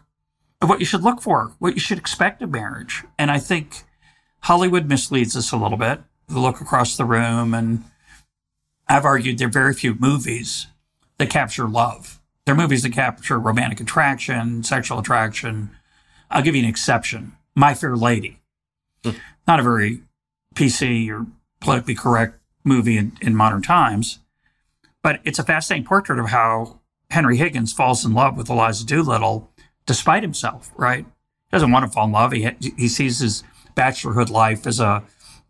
[0.65, 3.05] of what you should look for, what you should expect of marriage.
[3.19, 3.85] And I think
[4.41, 6.01] Hollywood misleads us a little bit.
[6.27, 7.85] The look across the room and
[8.89, 10.69] I've argued there are very few movies
[11.19, 12.19] that capture love.
[12.47, 15.69] There are movies that capture romantic attraction, sexual attraction.
[16.31, 17.33] I'll give you an exception.
[17.55, 18.41] My Fair Lady.
[19.05, 19.11] Hmm.
[19.47, 20.01] Not a very
[20.55, 21.27] PC or
[21.61, 24.21] politically correct movie in, in modern times,
[25.03, 29.51] but it's a fascinating portrait of how Henry Higgins falls in love with Eliza Doolittle
[29.87, 31.05] despite himself, right?
[31.05, 32.33] He doesn't want to fall in love.
[32.33, 33.45] He, he sees his
[33.77, 35.03] bachelorhood life as a,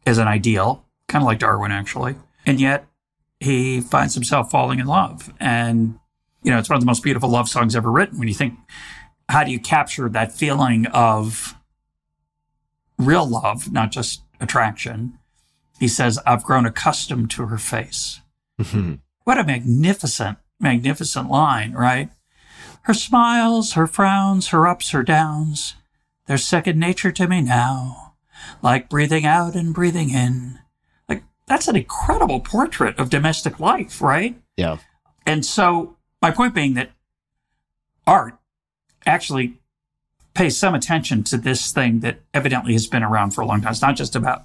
[0.07, 2.16] as an ideal, kind of like Darwin, actually.
[2.47, 2.87] And yet
[3.41, 5.32] he finds himself falling in love.
[5.41, 5.99] And,
[6.43, 8.59] you know, it's one of the most beautiful love songs ever written when you think,
[9.28, 11.55] how do you capture that feeling of
[12.99, 15.18] real love, not just attraction?
[15.80, 18.20] He says, I've grown accustomed to her face.
[18.61, 18.95] Mm-hmm.
[19.24, 22.11] What a magnificent, magnificent line, right?
[22.85, 25.74] Her smiles, her frowns, her ups, her downs,
[26.26, 28.14] they're second nature to me now,
[28.62, 30.59] like breathing out and breathing in.
[31.09, 34.41] Like, that's an incredible portrait of domestic life, right?
[34.57, 34.78] Yeah.
[35.26, 36.91] And so, my point being that
[38.07, 38.39] art
[39.07, 39.59] actually
[40.35, 43.70] pays some attention to this thing that evidently has been around for a long time.
[43.70, 44.45] It's not just about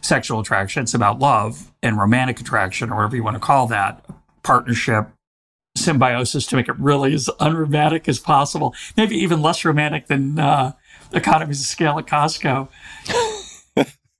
[0.00, 4.04] sexual attraction, it's about love and romantic attraction, or whatever you want to call that,
[4.42, 5.08] partnership,
[5.84, 8.74] symbiosis to make it really as unromantic as possible.
[8.96, 10.72] Maybe even less romantic than uh,
[11.12, 12.68] economies of scale at Costco.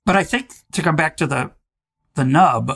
[0.05, 1.51] but I think to come back to the
[2.15, 2.73] the nub,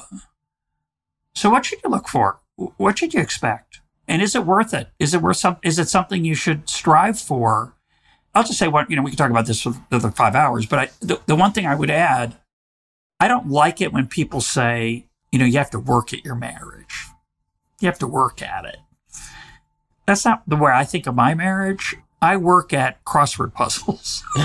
[1.35, 2.39] so what should you look for?
[2.55, 3.81] What should you expect?
[4.07, 4.89] And is it worth it?
[4.99, 5.57] Is it worth some?
[5.63, 7.75] Is it something you should strive for?
[8.33, 9.01] I'll just say what you know.
[9.01, 11.51] We can talk about this for the other five hours, but I, the, the one
[11.51, 12.35] thing I would add,
[13.19, 16.35] I don't like it when people say, you know, you have to work at your
[16.35, 17.07] marriage.
[17.85, 18.77] You have to work at it.
[20.07, 21.95] That's not the way I think of my marriage.
[22.19, 24.23] I work at crossword puzzles.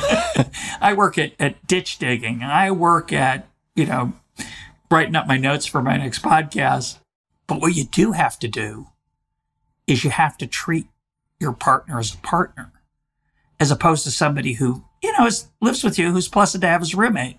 [0.79, 2.43] I work at, at ditch digging.
[2.43, 4.13] I work at, you know,
[4.91, 6.99] writing up my notes for my next podcast.
[7.47, 8.89] But what you do have to do
[9.87, 10.89] is you have to treat
[11.39, 12.73] your partner as a partner,
[13.59, 16.83] as opposed to somebody who, you know, is, lives with you, who's pleasant to have
[16.83, 17.39] as a roommate.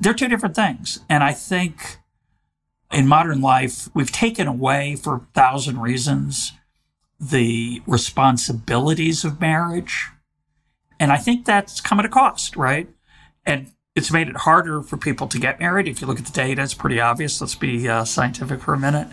[0.00, 1.00] They're two different things.
[1.10, 1.98] And I think
[2.94, 6.52] in modern life, we've taken away for a thousand reasons
[7.20, 10.08] the responsibilities of marriage.
[11.00, 12.88] And I think that's come at a cost, right?
[13.44, 15.88] And it's made it harder for people to get married.
[15.88, 17.40] If you look at the data, it's pretty obvious.
[17.40, 19.08] Let's be uh, scientific for a minute.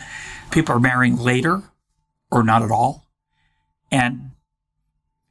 [0.52, 1.64] People are marrying later
[2.32, 3.08] or not at all.
[3.92, 4.32] And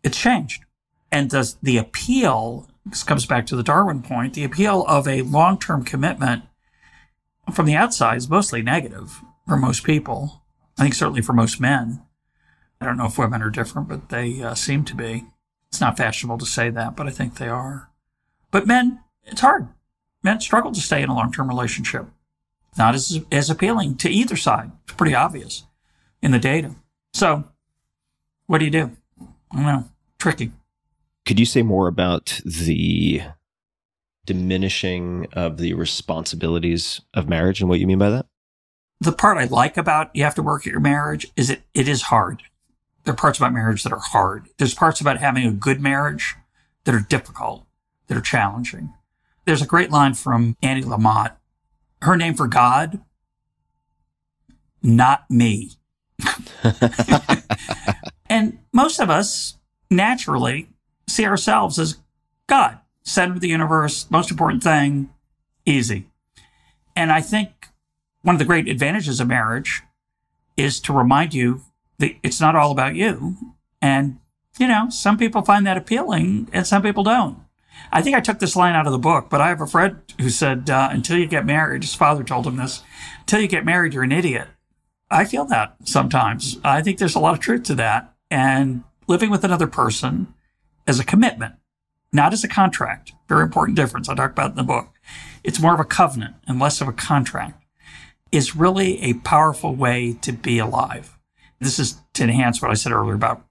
[0.02, 0.64] it's changed.
[1.12, 5.22] And does the appeal, this comes back to the Darwin point, the appeal of a
[5.22, 6.44] long term commitment
[7.52, 10.42] from the outside is mostly negative for most people.
[10.78, 12.02] I think certainly for most men.
[12.80, 15.24] I don't know if women are different, but they uh, seem to be.
[15.68, 17.90] It's not fashionable to say that, but I think they are.
[18.50, 19.68] But men, it's hard.
[20.22, 22.06] Men struggle to stay in a long term relationship.
[22.78, 24.70] Not as, as appealing to either side.
[24.84, 25.64] It's pretty obvious
[26.22, 26.76] in the data.
[27.12, 27.44] So,
[28.46, 28.96] what do you do?
[29.52, 29.84] I don't know.
[30.18, 30.52] Tricky.
[31.26, 33.22] Could you say more about the
[34.26, 38.26] diminishing of the responsibilities of marriage and what you mean by that?
[39.00, 41.88] The part I like about you have to work at your marriage is it, it
[41.88, 42.42] is hard.
[43.04, 44.48] There are parts about marriage that are hard.
[44.58, 46.36] There's parts about having a good marriage
[46.84, 47.66] that are difficult,
[48.08, 48.92] that are challenging.
[49.46, 51.36] There's a great line from Annie Lamott.
[52.02, 53.00] Her name for God,
[54.82, 55.72] not me.
[58.28, 59.56] and most of us
[59.90, 60.68] naturally
[61.08, 61.98] see ourselves as
[62.46, 65.10] God, center of the universe, most important thing,
[65.64, 66.06] easy.
[66.96, 67.68] And I think
[68.22, 69.82] one of the great advantages of marriage
[70.56, 71.62] is to remind you
[71.98, 73.36] that it's not all about you.
[73.80, 74.18] And,
[74.58, 77.38] you know, some people find that appealing and some people don't.
[77.92, 80.00] I think I took this line out of the book, but I have a friend
[80.20, 82.82] who said, uh, until you get married, his father told him this,
[83.20, 84.48] until you get married, you're an idiot.
[85.10, 86.58] I feel that sometimes.
[86.62, 88.14] I think there's a lot of truth to that.
[88.30, 90.34] And living with another person
[90.86, 91.54] as a commitment,
[92.12, 94.08] not as a contract, very important difference.
[94.08, 94.88] I talk about in the book.
[95.44, 97.64] It's more of a covenant and less of a contract
[98.32, 101.18] is really a powerful way to be alive.
[101.60, 103.44] This is to enhance what I said earlier about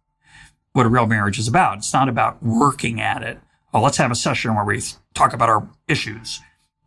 [0.74, 1.78] what a real marriage is about.
[1.78, 3.40] It's not about working at it.
[3.74, 4.82] Oh, let's have a session where we
[5.14, 6.40] talk about our issues.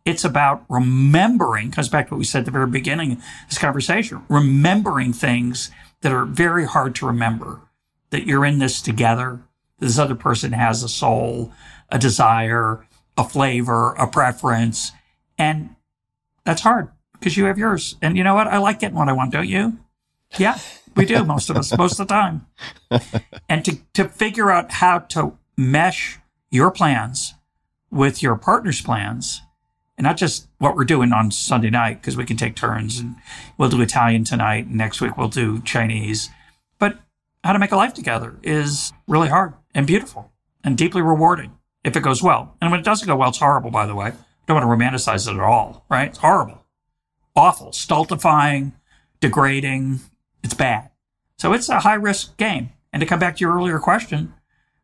[0.05, 3.57] It's about remembering, comes back to what we said at the very beginning of this
[3.57, 5.71] conversation, remembering things
[6.01, 7.61] that are very hard to remember,
[8.09, 9.41] that you're in this together,
[9.83, 11.51] this other person has a soul,
[11.89, 12.85] a desire,
[13.17, 14.91] a flavor, a preference.
[15.37, 15.75] And
[16.45, 17.95] that's hard because you have yours.
[18.01, 18.47] And you know what?
[18.47, 19.77] I like getting what I want, don't you?
[20.37, 20.57] Yeah,
[20.95, 22.47] we do, most of us, most of the time.
[23.47, 26.19] And to, to figure out how to mesh
[26.49, 27.35] your plans
[27.91, 29.41] with your partner's plans
[29.97, 33.15] and not just what we're doing on Sunday night, because we can take turns and
[33.57, 34.65] we'll do Italian tonight.
[34.65, 36.29] And next week we'll do Chinese.
[36.79, 36.97] But
[37.43, 40.31] how to make a life together is really hard and beautiful
[40.63, 42.55] and deeply rewarding if it goes well.
[42.61, 44.07] And when it doesn't go well, it's horrible, by the way.
[44.07, 44.13] I
[44.47, 46.09] don't want to romanticize it at all, right?
[46.09, 46.63] It's horrible
[47.35, 48.73] awful, stultifying,
[49.19, 49.99] degrading.
[50.43, 50.89] It's bad.
[51.37, 52.71] So it's a high risk game.
[52.91, 54.33] And to come back to your earlier question,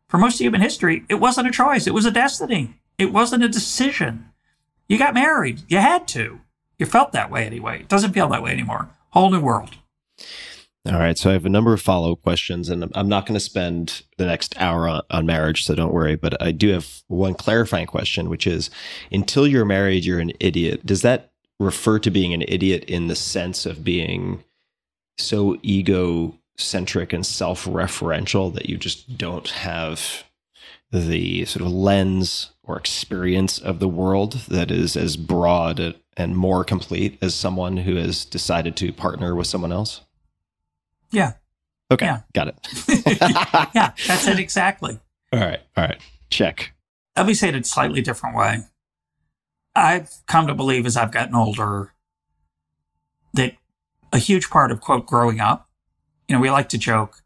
[0.08, 1.86] for most of human history, it wasn't a choice.
[1.86, 2.80] It was a destiny.
[2.98, 4.26] It wasn't a decision.
[4.88, 5.62] You got married.
[5.68, 6.40] You had to.
[6.78, 7.80] You felt that way anyway.
[7.80, 8.90] It doesn't feel that way anymore.
[9.10, 9.76] Whole new world.
[10.86, 11.18] All right.
[11.18, 14.02] So I have a number of follow up questions, and I'm not going to spend
[14.16, 16.16] the next hour on, on, marriage, so don't worry.
[16.16, 18.70] But I do have one clarifying question, which is
[19.12, 20.86] until you're married, you're an idiot.
[20.86, 24.42] Does that refer to being an idiot in the sense of being
[25.18, 30.24] so egocentric and self referential that you just don't have
[30.90, 36.64] the sort of lens or experience of the world that is as broad and more
[36.64, 40.00] complete as someone who has decided to partner with someone else?
[41.12, 41.32] Yeah.
[41.90, 42.06] Okay.
[42.06, 42.20] Yeah.
[42.34, 42.56] Got it.
[43.74, 44.98] yeah, that's it exactly.
[45.32, 45.60] All right.
[45.76, 45.98] All right.
[46.30, 46.72] Check.
[47.16, 48.60] Let me say it a slightly different way.
[49.74, 51.92] I've come to believe as I've gotten older
[53.34, 53.54] that
[54.12, 55.68] a huge part of quote growing up,
[56.28, 57.22] you know, we like to joke,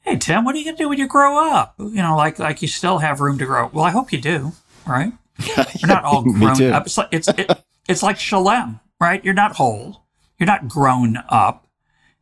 [0.00, 1.74] Hey Tim, what are you gonna do when you grow up?
[1.78, 3.68] You know, like like you still have room to grow.
[3.72, 4.52] Well, I hope you do,
[4.86, 5.12] right?
[5.38, 6.86] You're not all grown up.
[6.86, 7.50] It's like it's it,
[7.88, 9.24] it's like shalem, right?
[9.24, 10.04] You're not whole.
[10.38, 11.67] You're not grown up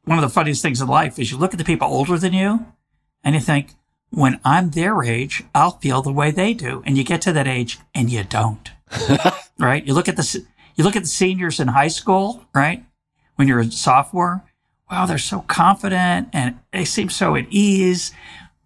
[0.07, 2.33] one of the funniest things in life is you look at the people older than
[2.33, 2.65] you
[3.23, 3.75] and you think,
[4.11, 6.83] when I'm their age, I'll feel the way they do.
[6.87, 8.71] And you get to that age and you don't.
[9.59, 9.85] right?
[9.85, 10.45] You look at the
[10.77, 12.85] you look at the seniors in high school, right?
[13.35, 14.45] When you're a sophomore,
[14.91, 18.13] wow, they're so confident and they seem so at ease.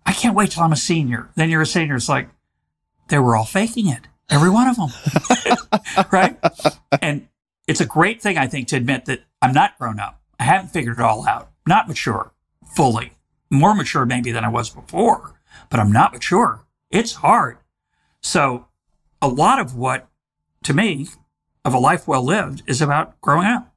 [0.04, 1.30] I can't wait till I'm a senior.
[1.36, 1.96] Then you're a senior.
[1.96, 2.28] It's like
[3.08, 4.02] they were all faking it.
[4.28, 4.90] Every one of them.
[6.12, 6.36] right?
[7.00, 7.28] And
[7.66, 10.19] it's a great thing, I think, to admit that I'm not grown up.
[10.40, 11.50] I haven't figured it all out.
[11.66, 12.32] Not mature
[12.74, 13.12] fully.
[13.50, 15.38] More mature maybe than I was before,
[15.68, 16.64] but I'm not mature.
[16.90, 17.58] It's hard.
[18.22, 18.66] So
[19.20, 20.08] a lot of what
[20.64, 21.08] to me
[21.64, 23.74] of a life well lived is about growing up.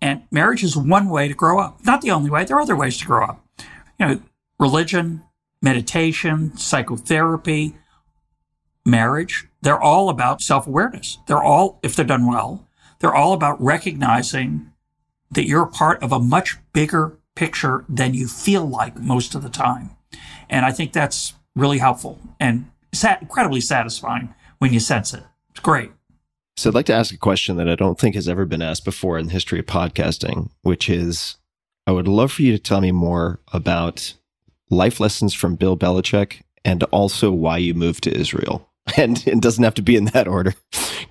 [0.00, 1.84] And marriage is one way to grow up.
[1.84, 2.44] Not the only way.
[2.44, 3.44] There are other ways to grow up.
[3.98, 4.22] You know,
[4.58, 5.22] religion,
[5.60, 7.76] meditation, psychotherapy,
[8.84, 11.18] marriage, they're all about self awareness.
[11.26, 12.66] They're all, if they're done well,
[12.98, 14.71] they're all about recognizing
[15.32, 19.48] that you're part of a much bigger picture than you feel like most of the
[19.48, 19.90] time.
[20.48, 25.22] And I think that's really helpful and sat- incredibly satisfying when you sense it.
[25.50, 25.90] It's great.
[26.56, 28.84] So I'd like to ask a question that I don't think has ever been asked
[28.84, 31.36] before in the history of podcasting, which is
[31.86, 34.14] I would love for you to tell me more about
[34.70, 38.68] life lessons from Bill Belichick and also why you moved to Israel.
[38.96, 40.54] And it doesn't have to be in that order.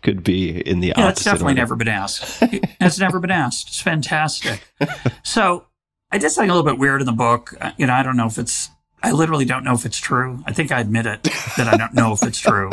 [0.02, 1.10] Could be in the yeah.
[1.10, 1.62] It's definitely order.
[1.62, 2.42] never been asked.
[2.80, 3.68] it's never been asked.
[3.70, 4.62] It's fantastic.
[5.24, 5.66] So
[6.12, 7.54] I did something a little bit weird in the book.
[7.62, 8.70] Uh, You know, I don't know if it's.
[9.04, 10.44] I literally don't know if it's true.
[10.46, 11.24] I think I admit it
[11.58, 12.70] that I don't know if it's true.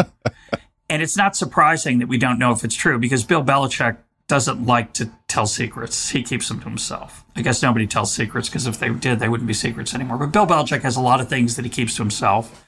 [0.91, 4.67] And it's not surprising that we don't know if it's true because Bill Belichick doesn't
[4.67, 6.11] like to tell secrets.
[6.11, 7.25] He keeps them to himself.
[7.37, 10.19] I guess nobody tells secrets because if they did, they wouldn't be secrets anymore.
[10.19, 12.67] But Bill Belichick has a lot of things that he keeps to himself.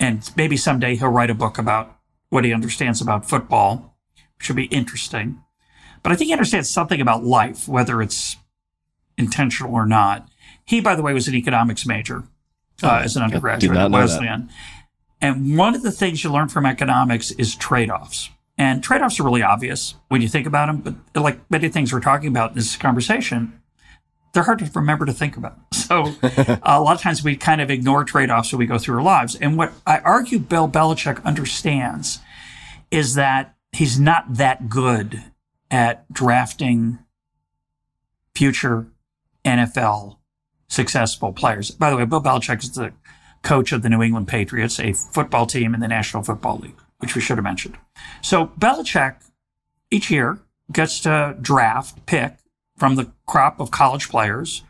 [0.00, 1.96] And maybe someday he'll write a book about
[2.30, 3.95] what he understands about football.
[4.38, 5.42] Should be interesting.
[6.02, 8.36] But I think he understands something about life, whether it's
[9.18, 10.28] intentional or not.
[10.64, 12.24] He, by the way, was an economics major
[12.82, 13.90] uh, as an undergraduate at.
[13.90, 14.50] Wesleyan.
[15.20, 18.30] And one of the things you learn from economics is trade offs.
[18.58, 21.92] And trade offs are really obvious when you think about them, but like many things
[21.92, 23.60] we're talking about in this conversation,
[24.32, 25.58] they're hard to remember to think about.
[25.86, 26.14] So
[26.62, 29.02] a lot of times we kind of ignore trade offs as we go through our
[29.02, 29.36] lives.
[29.36, 32.18] And what I argue Bill Belichick understands
[32.90, 35.22] is that he's not that good
[35.70, 36.98] at drafting
[38.34, 38.86] future
[39.44, 40.16] NFL
[40.68, 41.70] successful players.
[41.70, 42.92] By the way, Bill Belichick is the
[43.42, 47.14] coach of the New England Patriots, a football team in the National Football League, which
[47.14, 47.76] we should have mentioned.
[48.22, 49.16] So Belichick
[49.90, 50.38] each year
[50.72, 52.34] gets to draft, pick
[52.76, 54.62] from the crop of college players,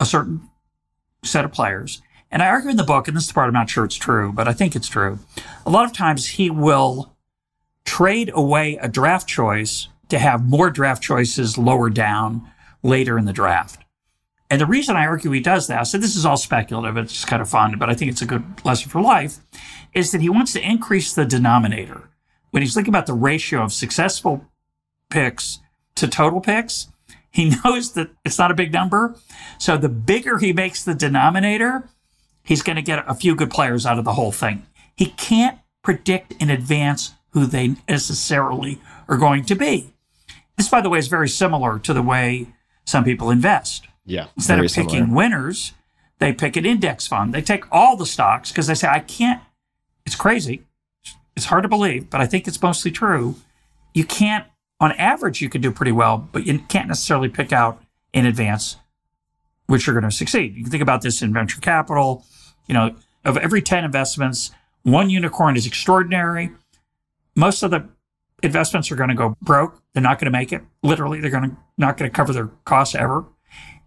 [0.00, 0.48] a certain
[1.22, 2.00] set of players.
[2.30, 3.96] And I argue in the book, and this is the part I'm not sure it's
[3.96, 5.18] true, but I think it's true.
[5.64, 7.15] A lot of times he will
[7.86, 12.50] trade away a draft choice to have more draft choices lower down
[12.82, 13.82] later in the draft.
[14.50, 17.42] And the reason I argue he does that, so this is all speculative, it's kind
[17.42, 19.38] of fun, but I think it's a good lesson for life,
[19.92, 22.10] is that he wants to increase the denominator.
[22.50, 24.44] When he's thinking about the ratio of successful
[25.10, 25.58] picks
[25.96, 26.88] to total picks,
[27.30, 29.16] he knows that it's not a big number.
[29.58, 31.88] So the bigger he makes the denominator,
[32.44, 34.64] he's going to get a few good players out of the whole thing.
[34.94, 39.92] He can't predict in advance who they necessarily are going to be.
[40.56, 42.46] This, by the way, is very similar to the way
[42.86, 43.86] some people invest.
[44.06, 44.28] Yeah.
[44.36, 45.14] Instead of picking similar.
[45.14, 45.74] winners,
[46.18, 47.34] they pick an index fund.
[47.34, 49.42] They take all the stocks because they say, I can't,
[50.06, 50.62] it's crazy.
[51.36, 53.34] It's hard to believe, but I think it's mostly true.
[53.92, 54.46] You can't,
[54.80, 57.82] on average, you can do pretty well, but you can't necessarily pick out
[58.14, 58.76] in advance
[59.66, 60.56] which are going to succeed.
[60.56, 62.24] You can think about this in venture capital.
[62.66, 64.52] You know, of every 10 investments,
[64.84, 66.52] one unicorn is extraordinary.
[67.36, 67.88] Most of the
[68.42, 69.80] investments are going to go broke.
[69.92, 70.62] They're not going to make it.
[70.82, 73.26] Literally, they're going to not going to cover their costs ever.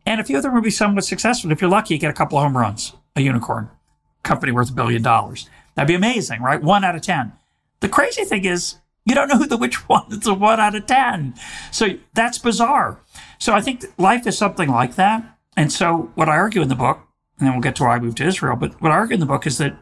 [0.06, 1.52] And a few of them will be somewhat successful.
[1.52, 3.70] If you're lucky, you get a couple of home runs, a unicorn,
[4.24, 5.50] company worth a billion dollars.
[5.76, 6.62] That'd be amazing, right?
[6.62, 7.34] One out of 10.
[7.80, 8.76] The crazy thing is,
[9.06, 10.06] you don't know who the which one.
[10.10, 11.36] It's a one out of 10.
[11.72, 13.00] So that's bizarre.
[13.38, 15.38] So I think life is something like that.
[15.56, 17.00] And so what I argue in the book,
[17.38, 19.20] and then we'll get to why I moved to Israel, but what I argue in
[19.20, 19.78] the book is that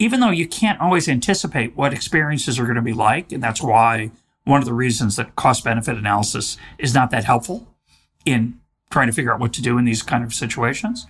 [0.00, 3.60] even though you can't always anticipate what experiences are going to be like, and that's
[3.60, 4.10] why
[4.44, 7.68] one of the reasons that cost benefit analysis is not that helpful
[8.24, 8.58] in
[8.90, 11.06] trying to figure out what to do in these kind of situations,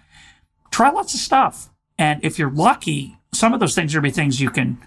[0.72, 1.70] try lots of stuff.
[1.99, 4.78] And if you're lucky, some of those things are be things you can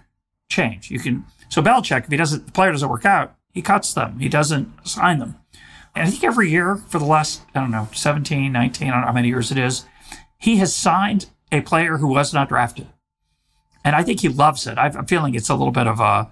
[0.50, 0.92] change.
[0.92, 4.20] You can, so Belichick, if he doesn't, the player doesn't work out, he cuts them.
[4.20, 5.38] He doesn't sign them.
[5.96, 9.02] And I think every year for the last, I don't know, 17, 19, I don't
[9.02, 9.86] know how many years it is,
[10.38, 12.88] he has signed a player who was not drafted.
[13.84, 14.78] And I think he loves it.
[14.78, 16.30] I'm feeling it's a little bit of a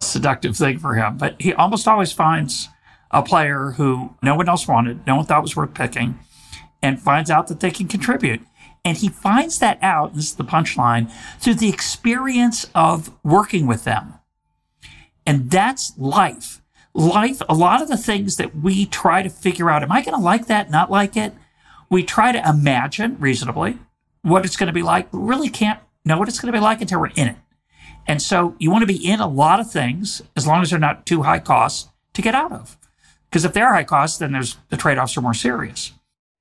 [0.00, 2.68] seductive thing for him, but he almost always finds
[3.10, 6.18] a player who no one else wanted, no one thought was worth picking,
[6.82, 8.40] and finds out that they can contribute.
[8.84, 13.84] And he finds that out, this is the punchline, through the experience of working with
[13.84, 14.14] them.
[15.26, 16.60] And that's life.
[16.92, 20.16] Life, a lot of the things that we try to figure out, am I going
[20.16, 21.32] to like that, not like it?
[21.88, 23.78] We try to imagine reasonably
[24.22, 26.62] what it's going to be like, but really can't know what it's going to be
[26.62, 27.36] like until we're in it.
[28.06, 30.78] And so you want to be in a lot of things as long as they're
[30.78, 32.76] not too high cost to get out of.
[33.30, 35.92] Because if they're high cost, then there's the trade offs are more serious.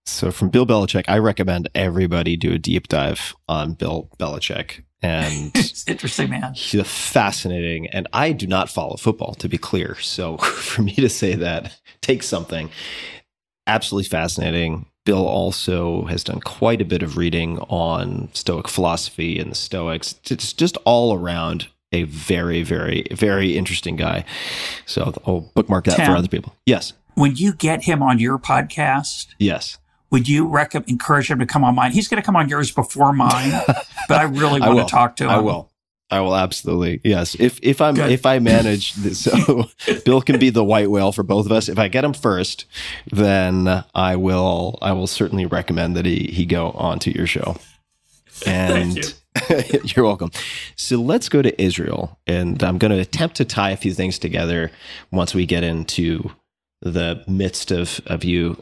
[0.05, 4.84] So from Bill Belichick, I recommend everybody do a deep dive on Bill Belichick.
[5.01, 6.53] And it's interesting, man.
[6.53, 7.88] He's fascinating.
[7.88, 9.95] And I do not follow football, to be clear.
[9.95, 12.70] So for me to say that takes something.
[13.66, 14.86] Absolutely fascinating.
[15.05, 20.15] Bill also has done quite a bit of reading on Stoic philosophy and the Stoics.
[20.29, 24.25] It's just all around a very, very, very interesting guy.
[24.85, 26.55] So I'll bookmark that Tim, for other people.
[26.65, 26.93] Yes.
[27.15, 29.77] When you get him on your podcast, yes,
[30.09, 31.91] would you recommend encourage him to come on mine?
[31.91, 33.51] He's going to come on yours before mine,
[34.07, 35.29] but I really want I to talk to him.
[35.31, 35.69] I will.
[36.09, 37.35] I will absolutely yes.
[37.35, 38.11] If if I'm Good.
[38.11, 39.69] if I manage this, so
[40.05, 41.69] Bill can be the white whale for both of us.
[41.69, 42.65] If I get him first,
[43.11, 47.57] then I will I will certainly recommend that he he go on to your show.
[48.45, 49.03] And you.
[49.95, 50.31] you're welcome.
[50.75, 54.19] So let's go to Israel, and I'm going to attempt to tie a few things
[54.19, 54.71] together
[55.11, 56.31] once we get into
[56.81, 58.61] the midst of of you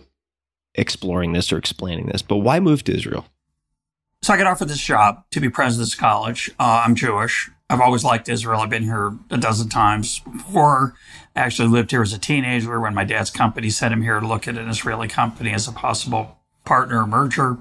[0.76, 2.22] exploring this or explaining this.
[2.22, 3.26] But why move to Israel?
[4.24, 6.52] So I got offered this job to be president of this college.
[6.60, 7.50] Uh, I'm Jewish.
[7.72, 8.60] I've always liked Israel.
[8.60, 10.94] I've been here a dozen times before.
[11.36, 14.28] I actually lived here as a teenager when my dad's company sent him here to
[14.28, 17.58] look at an Israeli company as a possible partner merger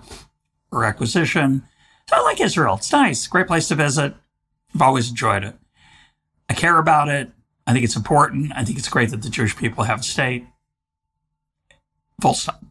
[0.70, 1.62] or acquisition.
[2.10, 2.74] So I like Israel.
[2.74, 3.26] It's nice.
[3.26, 4.14] Great place to visit.
[4.74, 5.56] I've always enjoyed it.
[6.50, 7.30] I care about it.
[7.66, 8.52] I think it's important.
[8.54, 10.44] I think it's great that the Jewish people have a state.
[12.20, 12.62] Full stop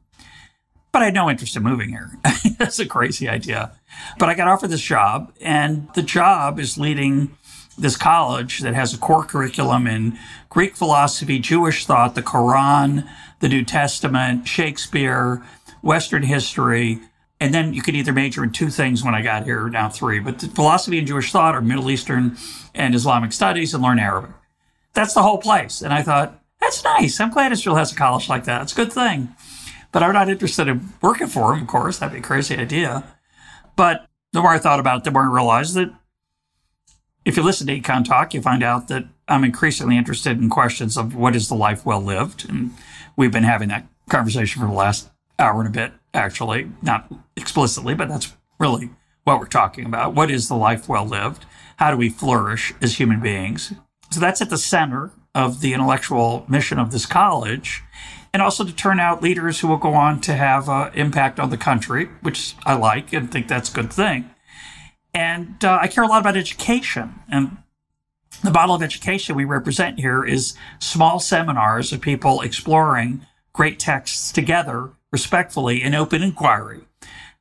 [0.92, 2.12] but I had no interest in moving here.
[2.58, 3.72] That's a crazy idea.
[4.18, 7.36] But I got offered this job, and the job is leading
[7.78, 10.18] this college that has a core curriculum in
[10.50, 13.08] Greek philosophy, Jewish thought, the Quran,
[13.40, 15.44] the New Testament, Shakespeare,
[15.82, 17.00] Western history.
[17.40, 20.20] And then you could either major in two things when I got here, now three,
[20.20, 22.36] but philosophy and Jewish thought or Middle Eastern
[22.76, 24.32] and Islamic studies and learn Arabic.
[24.94, 25.82] That's the whole place.
[25.82, 27.22] And I thought, that's nice.
[27.22, 28.64] I'm glad Israel has a college like that.
[28.64, 29.30] It's a good thing.
[29.92, 31.98] But I'm not interested in working for him, of course.
[31.98, 33.04] That'd be a crazy idea.
[33.76, 35.94] But the more I thought about it, the more I realized that
[37.26, 41.16] if you listen to EconTalk, you find out that I'm increasingly interested in questions of
[41.16, 42.48] what is the life well lived.
[42.50, 42.72] And
[43.16, 47.94] we've been having that conversation for the last hour and a bit, actually, not explicitly,
[47.96, 48.90] but that's really
[49.24, 50.14] what we're talking about.
[50.14, 51.46] What is the life well lived?
[51.78, 53.74] How do we flourish as human beings?
[54.12, 57.84] So that's at the center of the intellectual mission of this college
[58.34, 61.50] and also to turn out leaders who will go on to have uh, impact on
[61.50, 64.30] the country, which I like and think that's a good thing.
[65.14, 67.16] And uh, I care a lot about education.
[67.32, 67.58] And
[68.44, 74.32] the model of education we represent here is small seminars of people exploring great texts
[74.32, 76.82] together respectfully in open inquiry.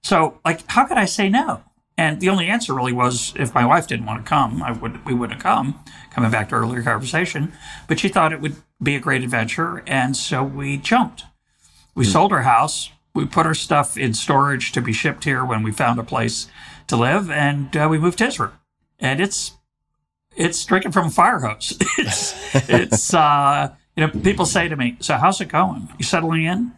[0.02, 1.62] So, like, how could I say no?
[1.98, 5.04] And the only answer really was if my wife didn't want to come, I would
[5.04, 5.84] we wouldn't have come.
[6.12, 7.52] Coming back to earlier conversation,
[7.88, 11.24] but she thought it would be a great adventure, and so we jumped.
[11.94, 12.12] We mm.
[12.12, 12.90] sold our house.
[13.14, 16.48] We put our stuff in storage to be shipped here when we found a place
[16.86, 18.52] to live, and uh, we moved to Israel.
[19.00, 19.52] And it's
[20.36, 21.76] it's drinking from a fire hose.
[21.98, 25.88] it's it's uh, you know people say to me, "So how's it going?
[25.98, 26.72] You settling in?"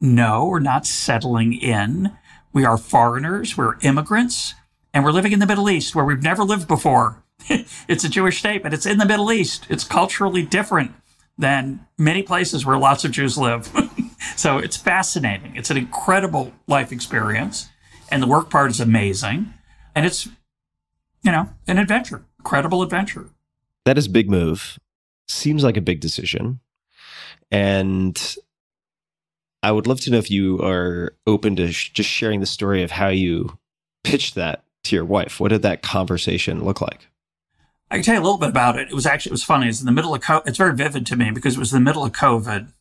[0.00, 2.12] No, we're not settling in.
[2.52, 3.56] We are foreigners.
[3.56, 4.54] We're immigrants,
[4.92, 7.22] and we're living in the Middle East where we've never lived before.
[7.48, 9.66] it's a Jewish state, but it's in the Middle East.
[9.68, 10.92] It's culturally different
[11.38, 13.70] than many places where lots of Jews live.
[14.36, 15.54] so it's fascinating.
[15.56, 17.68] It's an incredible life experience.
[18.10, 19.52] And the work part is amazing.
[19.94, 20.26] And it's,
[21.22, 23.30] you know, an adventure, incredible adventure.
[23.84, 24.78] That is big move.
[25.28, 26.60] Seems like a big decision.
[27.50, 28.36] And
[29.62, 32.82] I would love to know if you are open to sh- just sharing the story
[32.82, 33.58] of how you
[34.04, 35.40] pitched that to your wife.
[35.40, 37.08] What did that conversation look like?
[37.90, 38.88] I can tell you a little bit about it.
[38.88, 39.68] It was actually it was funny.
[39.68, 41.80] It's in the middle of co- it's very vivid to me because it was the
[41.80, 42.72] middle of COVID,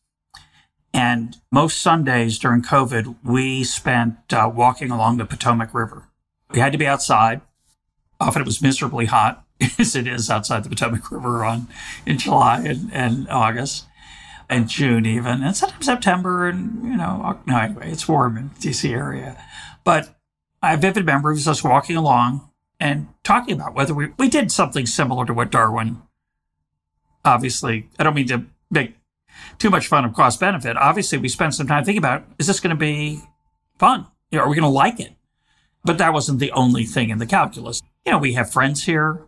[0.94, 6.10] and most Sundays during COVID we spent uh, walking along the Potomac River.
[6.52, 7.42] We had to be outside.
[8.20, 9.46] Often it was miserably hot,
[9.80, 11.68] as it is outside the Potomac River on
[12.06, 13.86] in July and, and August
[14.50, 18.90] and June even, and sometimes September, and you know, no, anyway, it's warm in DC
[18.90, 19.42] area.
[19.84, 20.16] But
[20.62, 22.50] I have vivid memories of us walking along
[22.80, 26.02] and talking about whether we we did something similar to what Darwin.
[27.24, 28.96] Obviously, I don't mean to make
[29.58, 30.78] too much fun of cost benefit.
[30.78, 33.22] Obviously, we spent some time thinking about is this going to be
[33.80, 34.08] fun?
[34.32, 35.14] You know, are we going to like it?
[35.84, 37.82] But that wasn't the only thing in the calculus.
[38.06, 39.28] You know, we have friends here,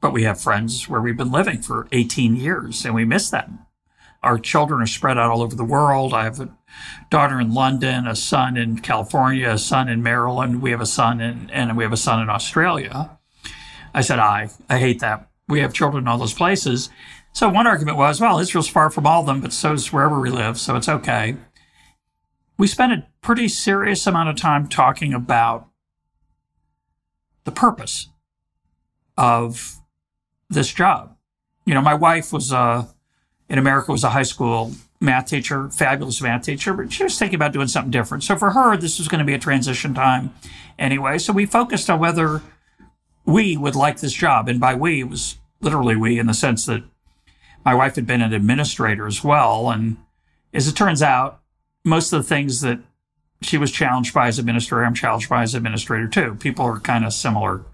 [0.00, 3.66] but we have friends where we've been living for 18 years and we miss them.
[4.22, 6.12] Our children are spread out all over the world.
[6.12, 6.54] I have a
[7.10, 10.60] daughter in London, a son in California, a son in Maryland.
[10.60, 13.18] We have a son in, and we have a son in Australia.
[13.94, 15.28] I said, I, I hate that.
[15.48, 16.90] We have children in all those places.
[17.32, 20.20] So one argument was, well, Israel's far from all of them, but so is wherever
[20.20, 20.58] we live.
[20.58, 21.36] So it's okay.
[22.58, 25.68] We spent a pretty serious amount of time talking about
[27.44, 28.08] the purpose
[29.16, 29.78] of
[30.50, 31.16] this job.
[31.64, 32.88] You know, my wife was a,
[33.50, 37.34] in America was a high school math teacher, fabulous math teacher, but she was thinking
[37.34, 38.22] about doing something different.
[38.22, 40.32] So for her, this was going to be a transition time
[40.78, 41.18] anyway.
[41.18, 42.42] So we focused on whether
[43.24, 44.48] we would like this job.
[44.48, 46.84] And by we, it was literally we in the sense that
[47.64, 49.70] my wife had been an administrator as well.
[49.70, 49.96] And
[50.54, 51.40] as it turns out,
[51.84, 52.78] most of the things that
[53.42, 56.36] she was challenged by as administrator, I'm challenged by as administrator too.
[56.36, 57.64] People are kind of similar.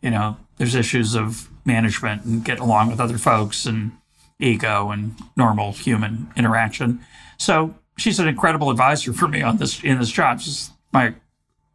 [0.00, 3.92] You know, there's issues of management and getting along with other folks and
[4.40, 7.00] ego and normal human interaction.
[7.38, 10.40] So she's an incredible advisor for me on this in this job.
[10.40, 11.14] She's my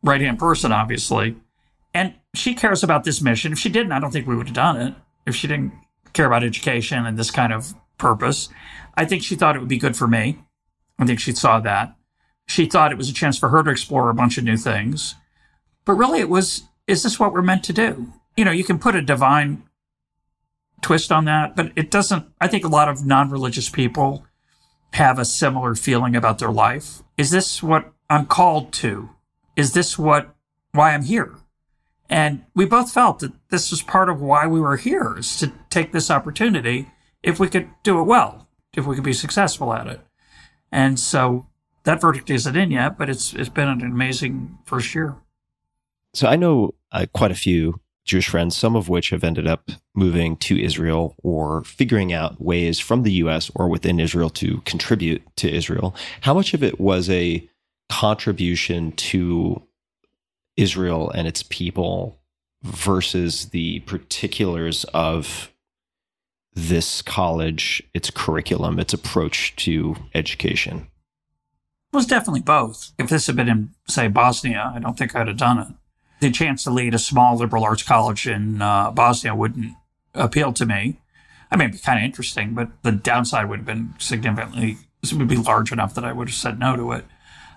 [0.01, 1.35] right hand person, obviously,
[1.93, 3.51] and she cares about this mission.
[3.51, 4.93] If she didn't, I don't think we would have done it.
[5.25, 5.73] If she didn't
[6.13, 8.49] care about education and this kind of purpose,
[8.95, 10.39] I think she thought it would be good for me.
[10.99, 11.95] I think she saw that.
[12.47, 15.15] She thought it was a chance for her to explore a bunch of new things.
[15.85, 18.11] But really, it was, is this what we're meant to do?
[18.35, 19.63] You know, you can put a divine
[20.83, 22.25] twist on that, but it doesn't.
[22.39, 24.25] I think a lot of non religious people
[24.93, 27.01] have a similar feeling about their life.
[27.17, 29.09] Is this what I'm called to?
[29.55, 30.35] Is this what,
[30.71, 31.35] why I'm here?
[32.09, 35.51] And we both felt that this was part of why we were here is to
[35.69, 36.91] take this opportunity
[37.23, 40.01] if we could do it well, if we could be successful at it.
[40.71, 41.47] And so
[41.85, 45.15] that verdict isn't in yet, but it's, it's been an amazing first year.
[46.13, 49.69] So I know uh, quite a few Jewish friends, some of which have ended up
[49.95, 55.23] moving to Israel or figuring out ways from the US or within Israel to contribute
[55.37, 55.95] to Israel.
[56.21, 57.47] How much of it was a
[57.89, 59.61] contribution to
[60.57, 62.19] Israel and its people
[62.63, 65.51] versus the particulars of
[66.53, 70.87] this college, its curriculum, its approach to education?
[71.93, 72.91] It was definitely both.
[72.97, 75.67] If this had been in, say, Bosnia, I don't think I'd have done it
[76.23, 79.75] the chance to lead a small liberal arts college in uh, Bosnia wouldn't
[80.13, 80.99] appeal to me.
[81.51, 85.13] I mean, it'd be kind of interesting, but the downside would have been significantly, it
[85.13, 87.05] would be large enough that I would have said no to it.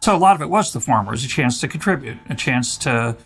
[0.02, 2.76] So a lot of it was the former, was a chance to contribute, a chance
[2.78, 3.16] to.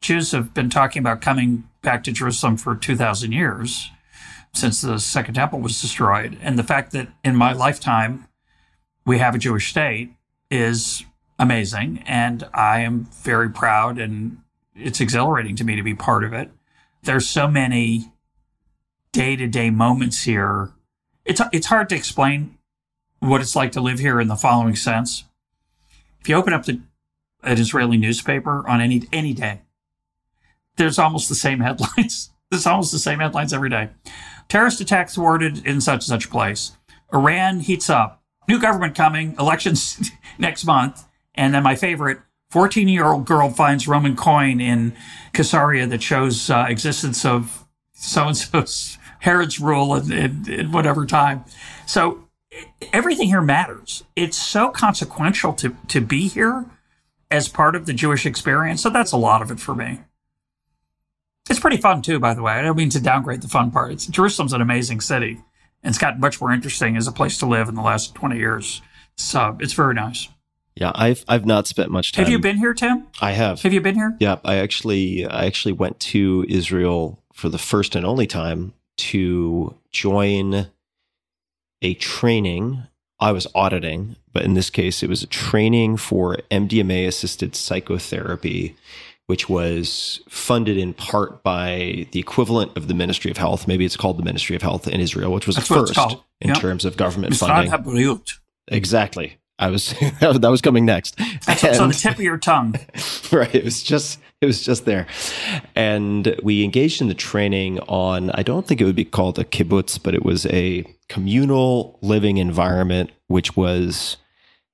[0.00, 3.90] Jews have been talking about coming back to Jerusalem for 2,000 years
[4.54, 6.38] since the Second Temple was destroyed.
[6.40, 8.28] And the fact that in my lifetime
[9.04, 10.12] we have a Jewish state
[10.52, 11.04] is
[11.36, 12.04] amazing.
[12.06, 14.38] And I am very proud and
[14.78, 16.50] it's exhilarating to me to be part of it.
[17.02, 18.12] There's so many
[19.12, 20.70] day to day moments here.
[21.24, 22.58] It's, it's hard to explain
[23.20, 25.24] what it's like to live here in the following sense.
[26.20, 26.80] If you open up the,
[27.42, 29.60] an Israeli newspaper on any, any day,
[30.76, 32.30] there's almost the same headlines.
[32.50, 33.90] There's almost the same headlines every day.
[34.48, 36.72] Terrorist attack thwarted in such and such place.
[37.12, 38.22] Iran heats up.
[38.48, 39.34] New government coming.
[39.38, 41.04] Elections next month.
[41.34, 44.94] And then my favorite, 14 year old girl finds Roman coin in
[45.32, 51.44] Caesarea that shows uh, existence of so and so's Herod's rule in, whatever time.
[51.86, 52.28] So
[52.92, 54.04] everything here matters.
[54.14, 56.66] It's so consequential to, to be here
[57.30, 58.80] as part of the Jewish experience.
[58.82, 60.00] So that's a lot of it for me.
[61.50, 62.52] It's pretty fun too, by the way.
[62.52, 63.92] I don't mean to downgrade the fun part.
[63.92, 65.42] It's, Jerusalem's an amazing city.
[65.82, 68.36] And it's gotten much more interesting as a place to live in the last 20
[68.36, 68.82] years.
[69.16, 70.28] So it's very nice.
[70.80, 72.24] Yeah, I've I've not spent much time.
[72.24, 73.08] Have you been here, Tim?
[73.20, 73.62] I have.
[73.62, 74.16] Have you been here?
[74.20, 79.74] Yeah, I actually I actually went to Israel for the first and only time to
[79.90, 80.68] join
[81.82, 82.84] a training.
[83.18, 88.76] I was auditing, but in this case, it was a training for MDMA assisted psychotherapy,
[89.26, 93.66] which was funded in part by the equivalent of the Ministry of Health.
[93.66, 96.50] Maybe it's called the Ministry of Health in Israel, which was That's what first in
[96.50, 96.58] Yep.
[96.58, 97.72] terms of government funding.
[98.68, 99.38] Exactly.
[99.58, 101.16] I was that was coming next.
[101.46, 102.74] That's what's on the tip of your tongue.
[103.32, 105.06] right it was just it was just there
[105.74, 109.44] and we engaged in the training on i don't think it would be called a
[109.44, 114.16] kibbutz but it was a communal living environment which was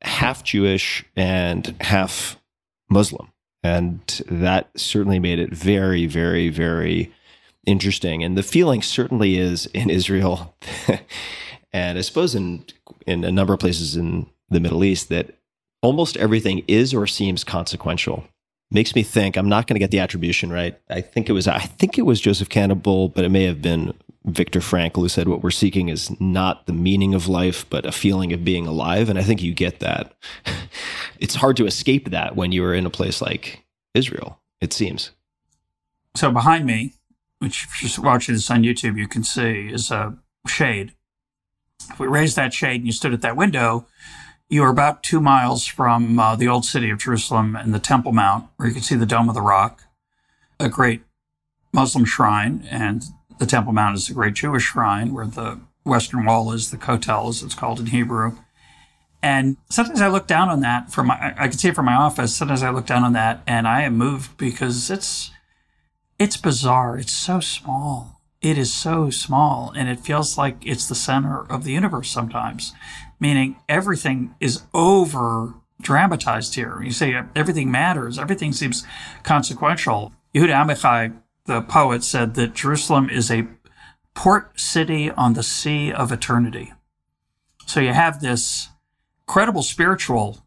[0.02, 2.38] half jewish and half
[2.88, 3.32] muslim
[3.62, 7.12] and that certainly made it very very very
[7.66, 10.54] interesting and the feeling certainly is in israel
[11.72, 12.64] and i suppose in
[13.06, 15.36] in a number of places in the middle east that
[15.82, 18.24] almost everything is or seems consequential.
[18.70, 20.78] Makes me think I'm not going to get the attribution right.
[20.88, 23.92] I think it was I think it was Joseph Campbell, but it may have been
[24.24, 27.92] Viktor Frankl who said what we're seeking is not the meaning of life, but a
[27.92, 29.10] feeling of being alive.
[29.10, 30.14] And I think you get that.
[31.20, 34.40] it's hard to escape that when you are in a place like Israel.
[34.60, 35.10] It seems.
[36.16, 36.94] So behind me,
[37.38, 40.16] which if you're watching this on YouTube, you can see is a
[40.46, 40.94] shade.
[41.90, 43.86] If we raised that shade and you stood at that window,
[44.48, 48.12] you are about two miles from uh, the old city of Jerusalem and the Temple
[48.12, 49.84] Mount, where you can see the Dome of the Rock,
[50.60, 51.02] a great
[51.72, 53.04] Muslim shrine, and
[53.38, 57.28] the Temple Mount is a great Jewish shrine, where the Western Wall is, the Kotel,
[57.28, 58.36] as it's called in Hebrew.
[59.22, 61.94] And sometimes I look down on that from my, I can see it from my
[61.94, 62.36] office.
[62.36, 65.30] Sometimes I look down on that and I am moved because it's,
[66.18, 66.98] it's bizarre.
[66.98, 68.20] It's so small.
[68.42, 72.74] It is so small and it feels like it's the center of the universe sometimes,
[73.20, 76.80] meaning everything is over dramatized here.
[76.82, 78.18] You say everything matters.
[78.18, 78.86] Everything seems
[79.22, 80.12] consequential.
[80.34, 81.16] Yehuda Amichai,
[81.46, 83.46] the poet, said that Jerusalem is a
[84.14, 86.72] port city on the sea of eternity.
[87.66, 88.68] So you have this
[89.26, 90.38] credible spiritual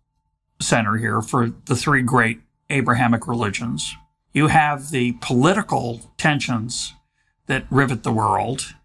[0.61, 3.95] center here for the three great Abrahamic religions.
[4.33, 6.93] You have the political tensions
[7.47, 8.75] that rivet the world.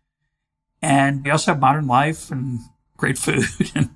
[0.81, 2.61] And you also have modern life and
[3.03, 3.91] great food and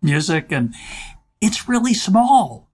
[0.00, 0.46] music.
[0.50, 0.74] And
[1.42, 2.70] it's really small.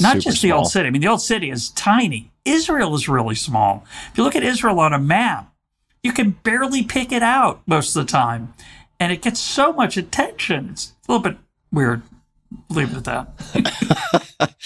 [0.00, 0.86] Not Super just the old city.
[0.86, 2.30] I mean, the old city is tiny.
[2.44, 3.84] Israel is really small.
[4.12, 5.52] If you look at Israel on a map,
[6.04, 8.54] you can barely pick it out most of the time.
[9.00, 10.70] And it gets so much attention.
[10.70, 11.36] It's a little bit
[11.72, 12.02] weird.
[12.68, 13.26] Leave it at
[14.38, 14.54] that.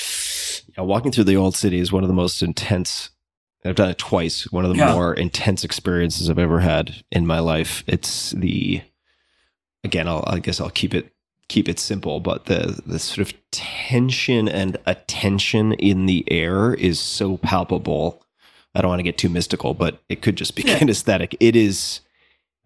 [0.77, 3.11] Yeah, walking through the old city is one of the most intense.
[3.65, 4.51] I've done it twice.
[4.51, 4.93] One of the Yeah.
[4.93, 7.85] more intense experiences I've ever had in my life.
[7.87, 8.83] It's the
[9.85, 10.09] again.
[10.09, 11.13] I'll, I guess I'll keep it
[11.49, 16.99] keep it simple, but the the sort of tension and attention in the air is
[16.99, 18.23] so palpable.
[18.75, 20.79] I don't want to get too mystical, but it could just be Yeah.
[20.79, 21.37] kinesthetic.
[21.39, 22.01] It is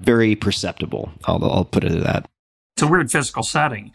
[0.01, 1.11] very perceptible.
[1.25, 2.31] I'll I'll put it at that.
[2.77, 3.91] It's a weird physical setting.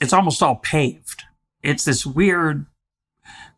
[0.00, 1.24] It's almost all paved.
[1.62, 2.66] It's this weird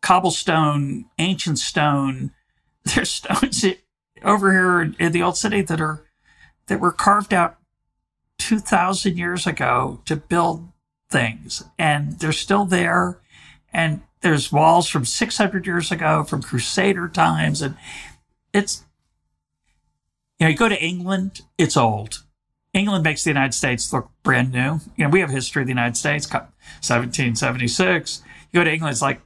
[0.00, 2.32] cobblestone, ancient stone.
[2.94, 3.64] There's stones
[4.24, 6.04] over here in the old city that are
[6.66, 7.56] that were carved out
[8.40, 10.68] two thousand years ago to build
[11.10, 13.20] things, and they're still there.
[13.72, 17.76] And there's walls from six hundred years ago, from Crusader times, and
[18.52, 18.84] it's
[20.38, 22.24] you know you go to England, it's old.
[22.72, 24.80] England makes the United States look brand new.
[24.96, 28.22] You know, we have history of the United States, 1776.
[28.52, 29.20] You go to England, it's like,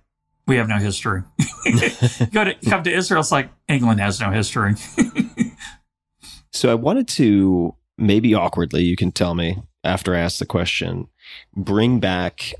[0.46, 1.24] we have no history.
[1.66, 4.76] you go to, come to Israel, it's like, England has no history.
[6.54, 11.08] So I wanted to maybe awkwardly, you can tell me after I ask the question,
[11.54, 12.54] bring back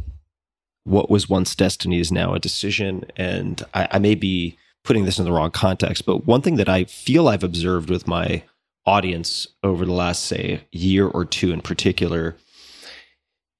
[0.84, 3.04] what was once destiny is now a decision.
[3.16, 6.68] And I, I may be putting this in the wrong context, but one thing that
[6.68, 8.42] I feel I've observed with my
[8.86, 12.36] audience over the last, say, year or two in particular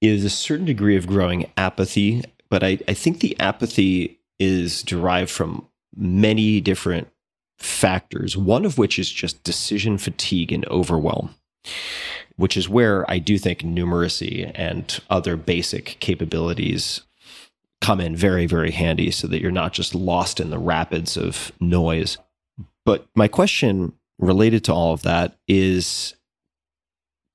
[0.01, 2.23] is a certain degree of growing apathy.
[2.49, 7.07] But I, I think the apathy is derived from many different
[7.57, 11.33] factors, one of which is just decision fatigue and overwhelm,
[12.35, 17.01] which is where I do think numeracy and other basic capabilities
[17.81, 21.51] come in very, very handy so that you're not just lost in the rapids of
[21.59, 22.17] noise.
[22.85, 26.15] But my question related to all of that is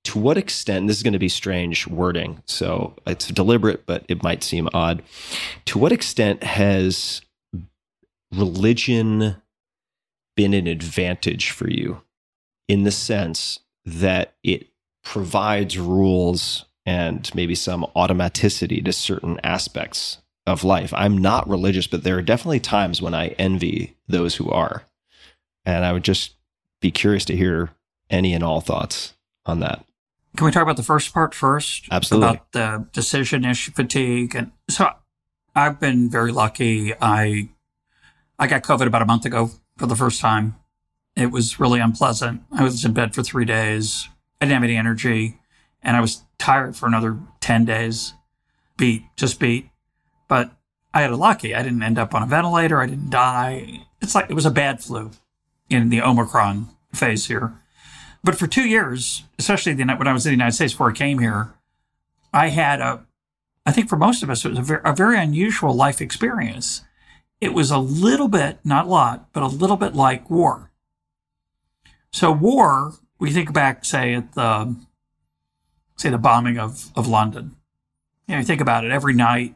[0.04, 4.22] to what extent, this is going to be strange wording, so it's deliberate, but it
[4.22, 5.02] might seem odd.
[5.66, 7.20] To what extent has
[8.32, 9.36] religion
[10.36, 12.00] been an advantage for you
[12.66, 14.68] in the sense that it
[15.02, 20.92] provides rules and maybe some automaticity to certain aspects of life.
[20.94, 24.84] I'm not religious, but there are definitely times when I envy those who are.
[25.64, 26.34] And I would just
[26.80, 27.70] be curious to hear
[28.08, 29.14] any and all thoughts
[29.46, 29.84] on that.
[30.36, 31.86] Can we talk about the first part first?
[31.90, 32.28] Absolutely.
[32.28, 34.34] About the decision issue fatigue.
[34.34, 34.90] And so
[35.54, 36.94] I've been very lucky.
[37.00, 37.48] I
[38.38, 40.56] I got COVID about a month ago for the first time.
[41.20, 42.42] It was really unpleasant.
[42.50, 44.08] I was in bed for three days.
[44.40, 45.40] I didn't have any energy
[45.82, 48.14] and I was tired for another 10 days.
[48.76, 49.70] Beat, just beat.
[50.28, 50.50] But
[50.94, 51.54] I had a lucky.
[51.54, 52.80] I didn't end up on a ventilator.
[52.80, 53.86] I didn't die.
[54.00, 55.10] It's like it was a bad flu
[55.68, 57.54] in the Omicron phase here.
[58.22, 60.94] But for two years, especially the, when I was in the United States before I
[60.94, 61.54] came here,
[62.32, 63.04] I had a,
[63.64, 66.82] I think for most of us, it was a very, a very unusual life experience.
[67.40, 70.69] It was a little bit, not a lot, but a little bit like war.
[72.12, 74.76] So war, we think back, say, at the,
[75.96, 77.56] say, the bombing of, of London.
[78.26, 79.54] You know, you think about it every night,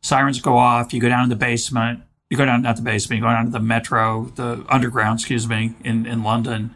[0.00, 3.18] sirens go off, you go down to the basement, you go down, not the basement,
[3.18, 6.74] you go down to the metro, the underground, excuse me, in, in London,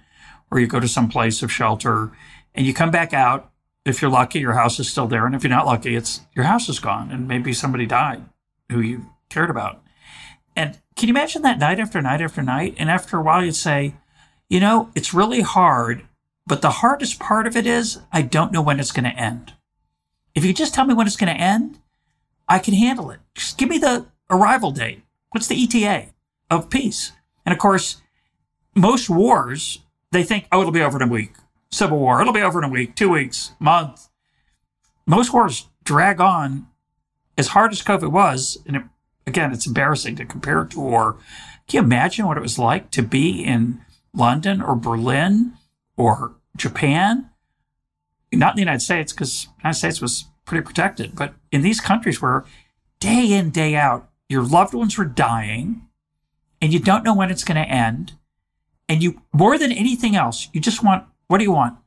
[0.50, 2.12] or you go to some place of shelter
[2.54, 3.50] and you come back out.
[3.84, 5.24] If you're lucky, your house is still there.
[5.24, 8.24] And if you're not lucky, it's your house is gone and maybe somebody died
[8.70, 9.82] who you cared about.
[10.54, 12.74] And can you imagine that night after night after night?
[12.78, 13.94] And after a while, you'd say,
[14.48, 16.06] you know, it's really hard,
[16.46, 19.54] but the hardest part of it is I don't know when it's going to end.
[20.34, 21.78] If you just tell me when it's going to end,
[22.48, 23.20] I can handle it.
[23.34, 25.02] Just give me the arrival date.
[25.30, 26.08] What's the ETA
[26.50, 27.12] of peace?
[27.44, 28.00] And of course,
[28.74, 29.80] most wars,
[30.12, 31.34] they think, oh, it'll be over in a week.
[31.70, 34.08] Civil War, it'll be over in a week, two weeks, month.
[35.06, 36.66] Most wars drag on
[37.36, 38.58] as hard as COVID was.
[38.66, 38.82] And it,
[39.26, 41.16] again, it's embarrassing to compare it to war.
[41.66, 43.82] Can you imagine what it was like to be in
[44.14, 45.54] London or Berlin
[45.96, 47.30] or Japan?
[48.32, 51.80] Not in the United States, because the United States was pretty protected, but in these
[51.80, 52.44] countries where
[53.00, 55.82] day in, day out, your loved ones were dying
[56.60, 58.12] and you don't know when it's going to end.
[58.88, 61.78] And you, more than anything else, you just want, what do you want?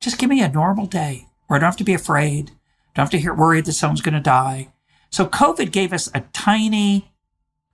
[0.00, 2.46] Just give me a normal day where I don't have to be afraid.
[2.94, 4.72] Don't have to hear worried that someone's going to die.
[5.10, 7.12] So COVID gave us a tiny,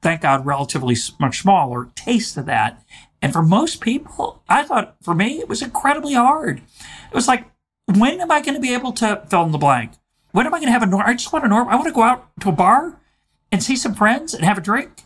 [0.03, 2.83] thank God, relatively much smaller taste of that.
[3.27, 6.59] And for most people, I thought for me, it was incredibly hard.
[6.59, 7.45] It was like,
[7.93, 9.95] when am I going to be able to fill in the blank?
[10.31, 11.03] When am I going to have a norm?
[11.05, 11.69] I just want a norm.
[11.69, 13.01] I want to go out to a bar
[13.51, 15.03] and see some friends and have a drink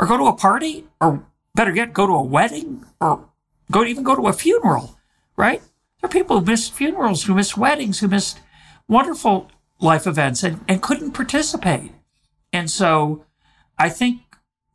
[0.00, 1.24] or go to a party or
[1.54, 3.28] better yet, go to a wedding or
[3.70, 4.98] go even go to a funeral,
[5.36, 5.62] right?
[6.00, 8.40] There are people who miss funerals, who miss weddings, who missed
[8.88, 9.48] wonderful
[9.78, 11.92] life events and, and couldn't participate.
[12.52, 13.26] And so
[13.78, 14.22] I think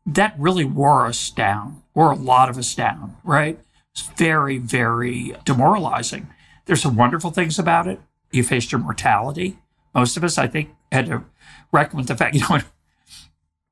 [0.06, 3.60] that really wore us down, wore a lot of us down, right?
[3.94, 6.28] It's very, very demoralizing.
[6.66, 8.00] There's some wonderful things about it.
[8.32, 9.58] You faced your mortality.
[9.94, 11.24] Most of us, I think, had to
[11.72, 12.60] reckon with the fact, you know,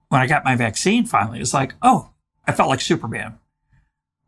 [0.08, 2.12] when, I got my vaccine finally, it's like, oh,
[2.48, 3.38] I felt like Superman.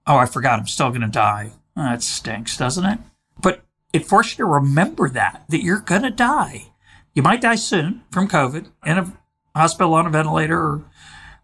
[0.05, 1.51] Oh, I forgot I'm still going to die.
[1.75, 2.99] That stinks, doesn't it?
[3.41, 3.63] But
[3.93, 6.73] it forced you to remember that, that you're going to die.
[7.13, 9.13] You might die soon from COVID in a
[9.55, 10.85] hospital on a ventilator or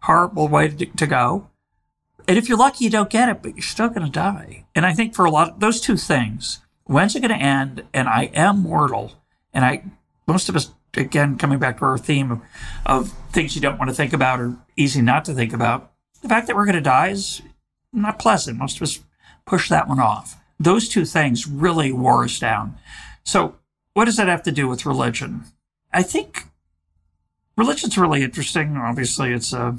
[0.02, 1.48] horrible way to, to go.
[2.28, 4.64] And if you're lucky, you don't get it, but you're still going to die.
[4.74, 7.84] And I think for a lot of those two things, when's it going to end?
[7.92, 9.12] And I am mortal.
[9.52, 9.84] And I,
[10.26, 12.40] most of us, again, coming back to our theme of,
[12.86, 15.92] of things you don't want to think about or easy not to think about,
[16.22, 17.42] the fact that we're going to die is
[17.92, 18.58] not pleasant.
[18.58, 19.00] Most of us
[19.44, 20.36] push that one off.
[20.58, 22.76] Those two things really wore us down.
[23.24, 23.56] So
[23.94, 25.44] what does that have to do with religion?
[25.92, 26.44] I think
[27.56, 28.76] religion's really interesting.
[28.76, 29.76] Obviously, it's a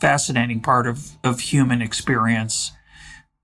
[0.00, 2.72] fascinating part of, of human experience,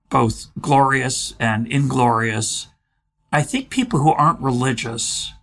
[0.09, 2.67] both glorious and inglorious.
[3.31, 5.33] I think people who aren't religious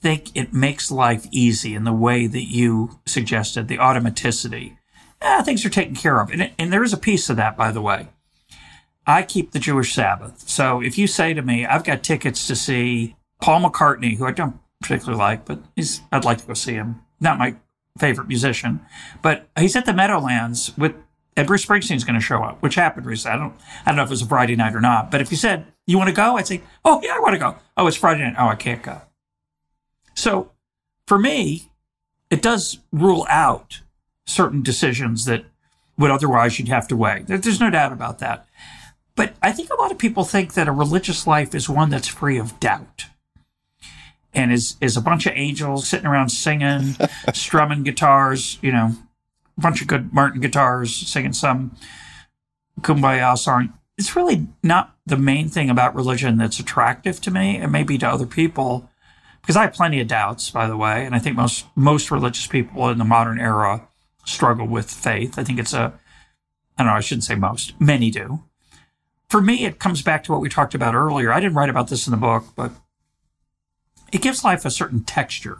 [0.00, 4.76] think it makes life easy in the way that you suggested, the automaticity.
[5.22, 6.30] Eh, things are taken care of.
[6.30, 8.08] And, and there is a piece of that, by the way.
[9.06, 10.48] I keep the Jewish Sabbath.
[10.48, 14.32] So if you say to me, I've got tickets to see Paul McCartney, who I
[14.32, 15.60] don't particularly like, but
[16.12, 17.00] I'd like to go see him.
[17.20, 17.56] Not my
[17.98, 18.80] favorite musician,
[19.22, 20.94] but he's at the Meadowlands with,
[21.36, 23.36] and Bruce Springsteen's going to show up, which happened recently.
[23.36, 23.54] I don't,
[23.84, 25.66] I don't know if it was a Friday night or not, but if you said,
[25.86, 26.36] you want to go?
[26.36, 27.56] I'd say, oh yeah, I want to go.
[27.76, 28.36] Oh, it's Friday night.
[28.38, 29.02] Oh, I can't go.
[30.14, 30.52] So
[31.06, 31.70] for me,
[32.30, 33.82] it does rule out
[34.24, 35.44] certain decisions that
[35.98, 37.22] would otherwise you'd have to weigh.
[37.26, 38.46] There's no doubt about that.
[39.14, 42.08] But I think a lot of people think that a religious life is one that's
[42.08, 43.06] free of doubt
[44.36, 46.94] and is, is a bunch of angels sitting around singing,
[47.32, 48.92] strumming guitars, you know,
[49.56, 51.74] a bunch of good Martin guitars, singing some
[52.82, 53.72] kumbaya song.
[53.96, 57.56] it's really not the main thing about religion that's attractive to me.
[57.56, 58.90] It may be to other people
[59.40, 61.06] because I have plenty of doubts, by the way.
[61.06, 63.88] And I think most, most religious people in the modern era
[64.26, 65.38] struggle with faith.
[65.38, 65.98] I think it's a,
[66.76, 68.42] I don't know, I shouldn't say most, many do.
[69.30, 71.32] For me, it comes back to what we talked about earlier.
[71.32, 72.72] I didn't write about this in the book, but
[74.12, 75.58] it gives life a certain texture.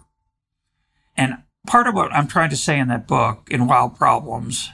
[1.16, 4.70] And part of what I'm trying to say in that book, in Wild Problems,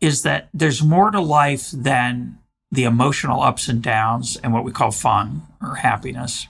[0.00, 2.38] is that there's more to life than
[2.70, 6.48] the emotional ups and downs and what we call fun or happiness.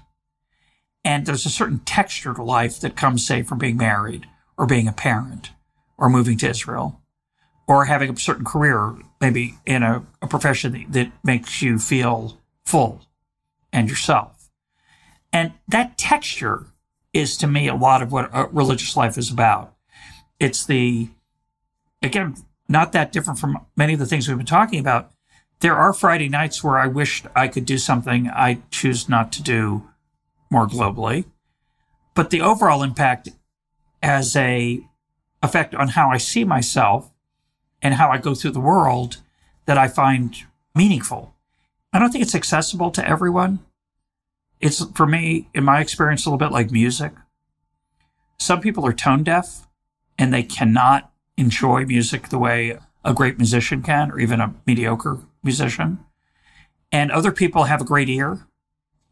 [1.04, 4.26] And there's a certain texture to life that comes, say, from being married
[4.56, 5.50] or being a parent
[5.98, 7.00] or moving to Israel
[7.66, 12.38] or having a certain career, maybe in a, a profession that, that makes you feel
[12.64, 13.02] full
[13.72, 14.41] and yourself.
[15.32, 16.66] And that texture
[17.12, 19.74] is to me a lot of what a religious life is about.
[20.38, 21.08] It's the,
[22.02, 22.36] again,
[22.68, 25.12] not that different from many of the things we've been talking about.
[25.60, 29.42] There are Friday nights where I wished I could do something I choose not to
[29.42, 29.88] do
[30.50, 31.26] more globally.
[32.14, 33.30] But the overall impact
[34.02, 34.80] as a
[35.42, 37.10] effect on how I see myself
[37.80, 39.18] and how I go through the world
[39.66, 40.36] that I find
[40.74, 41.34] meaningful.
[41.92, 43.60] I don't think it's accessible to everyone.
[44.62, 47.12] It's for me, in my experience, a little bit like music.
[48.38, 49.66] Some people are tone deaf
[50.16, 55.18] and they cannot enjoy music the way a great musician can, or even a mediocre
[55.42, 55.98] musician.
[56.92, 58.46] And other people have a great ear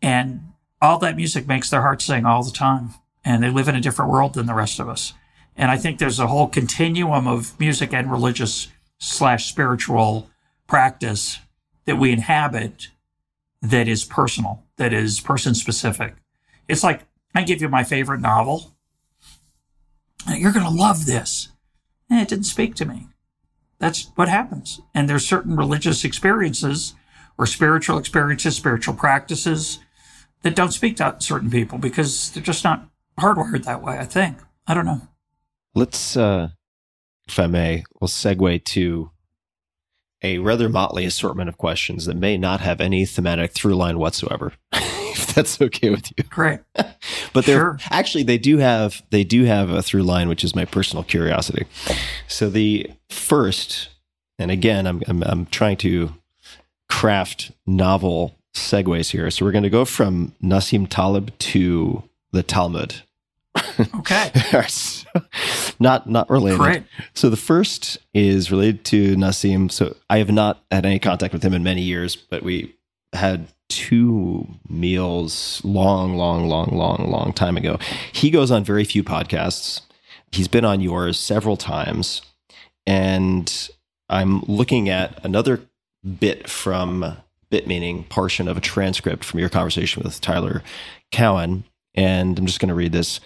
[0.00, 2.94] and all that music makes their heart sing all the time.
[3.24, 5.12] And they live in a different world than the rest of us.
[5.56, 8.68] And I think there's a whole continuum of music and religious
[8.98, 10.30] slash spiritual
[10.66, 11.40] practice
[11.84, 12.88] that we inhabit
[13.60, 16.14] that is personal, that is person specific.
[16.66, 17.02] It's like
[17.34, 18.74] I give you my favorite novel.
[20.26, 21.50] You're going to love this.
[22.08, 23.08] And it didn't speak to me.
[23.78, 24.80] That's what happens.
[24.94, 26.94] And there's certain religious experiences
[27.36, 29.80] or spiritual experiences, spiritual practices
[30.40, 32.88] that don't speak to certain people because they're just not
[33.18, 34.38] hardwired that way, I think.
[34.66, 35.02] I don't know.
[35.74, 36.48] Let's, uh,
[37.28, 39.10] if I may, we'll segue to
[40.22, 44.52] a rather motley assortment of questions that may not have any thematic through line whatsoever.
[44.72, 46.24] if that's okay with you.
[46.24, 46.60] Great.
[46.74, 47.78] but they're sure.
[47.90, 51.66] actually they do have they do have a through line, which is my personal curiosity.
[52.28, 53.90] So the first,
[54.38, 56.14] and again, I'm I'm, I'm trying to
[56.88, 59.30] craft novel segues here.
[59.30, 62.02] So we're going to go from Nassim Taleb to
[62.32, 63.02] the Talmud.
[63.98, 64.30] Okay.
[65.80, 66.58] not not related.
[66.58, 66.82] Great.
[67.14, 69.70] So the first is related to Nassim.
[69.70, 72.74] So I have not had any contact with him in many years, but we
[73.12, 77.78] had two meals long, long, long, long, long time ago.
[78.12, 79.82] He goes on very few podcasts.
[80.32, 82.22] He's been on yours several times.
[82.86, 83.68] And
[84.08, 85.60] I'm looking at another
[86.18, 87.16] bit from
[87.50, 90.62] bit meaning portion of a transcript from your conversation with Tyler
[91.10, 91.64] Cowen.
[91.94, 93.20] And I'm just going to read this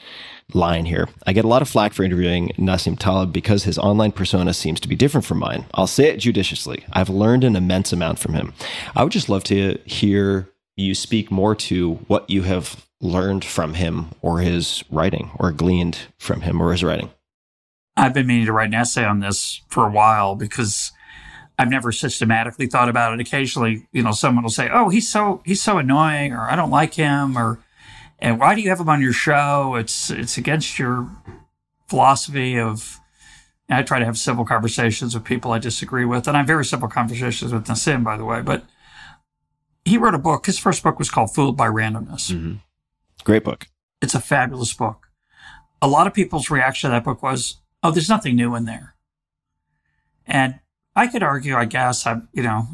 [0.53, 1.09] line here.
[1.27, 4.81] I get a lot of flack for interviewing Nassim Taleb because his online persona seems
[4.81, 5.67] to be different from mine.
[5.75, 6.85] I'll say it judiciously.
[6.93, 8.53] I've learned an immense amount from him.
[8.95, 13.75] I would just love to hear you speak more to what you have learned from
[13.75, 17.11] him or his writing or gleaned from him or his writing.
[17.97, 20.91] I've been meaning to write an essay on this for a while because
[21.59, 23.21] I've never systematically thought about it.
[23.21, 26.71] Occasionally, you know, someone will say, "Oh, he's so he's so annoying," or "I don't
[26.71, 27.61] like him," or
[28.19, 29.75] and why do you have him on your show?
[29.75, 31.09] It's it's against your
[31.89, 33.01] philosophy of.
[33.71, 36.67] I try to have civil conversations with people I disagree with, and I have very
[36.67, 38.43] civil conversations with Nassim, by the way.
[38.43, 38.65] But
[39.87, 40.47] he wrote a book.
[40.47, 42.55] His first book was called "Fooled by Randomness." Mm-hmm.
[43.25, 43.69] Great book.
[44.03, 45.09] It's a fabulous book.
[45.81, 48.97] A lot of people's reaction to that book was, "Oh, there's nothing new in there,"
[50.27, 50.61] and
[50.95, 52.67] I could argue, I guess, I you know,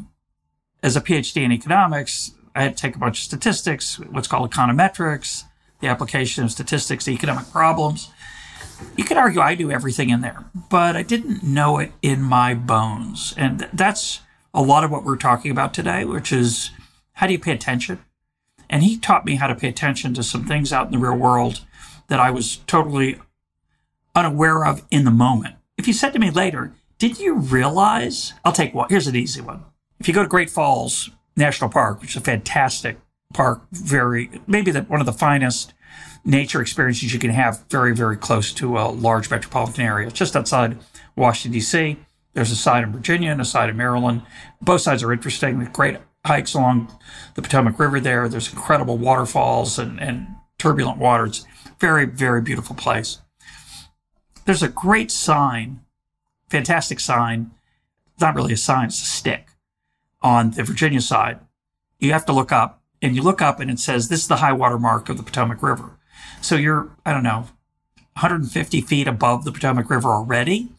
[0.83, 4.51] as a PhD in economics, I had to take a bunch of statistics, what's called
[4.51, 5.43] econometrics,
[5.79, 8.09] the application of statistics to economic problems.
[8.97, 12.53] You could argue I do everything in there, but I didn't know it in my
[12.53, 13.33] bones.
[13.37, 14.21] And that's
[14.53, 16.71] a lot of what we're talking about today, which is
[17.13, 18.03] how do you pay attention?
[18.69, 21.17] And he taught me how to pay attention to some things out in the real
[21.17, 21.61] world
[22.07, 23.19] that I was totally
[24.15, 25.55] unaware of in the moment.
[25.77, 28.33] If you said to me later, did you realize?
[28.45, 28.87] I'll take one.
[28.89, 29.63] Here's an easy one.
[29.99, 31.09] If you go to Great Falls
[31.41, 32.99] National Park, which is a fantastic
[33.33, 35.73] park, very maybe the, one of the finest
[36.23, 40.07] nature experiences you can have, very very close to a large metropolitan area.
[40.07, 40.77] It's just outside
[41.15, 41.97] Washington D.C.
[42.33, 44.21] There's a side in Virginia and a side in Maryland.
[44.61, 45.67] Both sides are interesting.
[45.73, 46.95] Great hikes along
[47.33, 48.29] the Potomac River there.
[48.29, 50.27] There's incredible waterfalls and, and
[50.59, 51.25] turbulent water.
[51.25, 51.45] It's
[51.79, 53.19] very very beautiful place.
[54.45, 55.81] There's a great sign,
[56.49, 57.51] fantastic sign.
[58.19, 59.50] Not really a sign; it's a stick
[60.21, 61.39] on the Virginia side,
[61.99, 64.37] you have to look up and you look up and it says this is the
[64.37, 65.97] high water mark of the Potomac River.
[66.41, 67.47] So you're, I don't know,
[68.13, 70.69] 150 feet above the Potomac River already.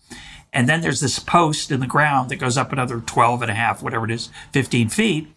[0.52, 3.54] And then there's this post in the ground that goes up another 12 and a
[3.54, 5.28] half, whatever it is, 15 feet.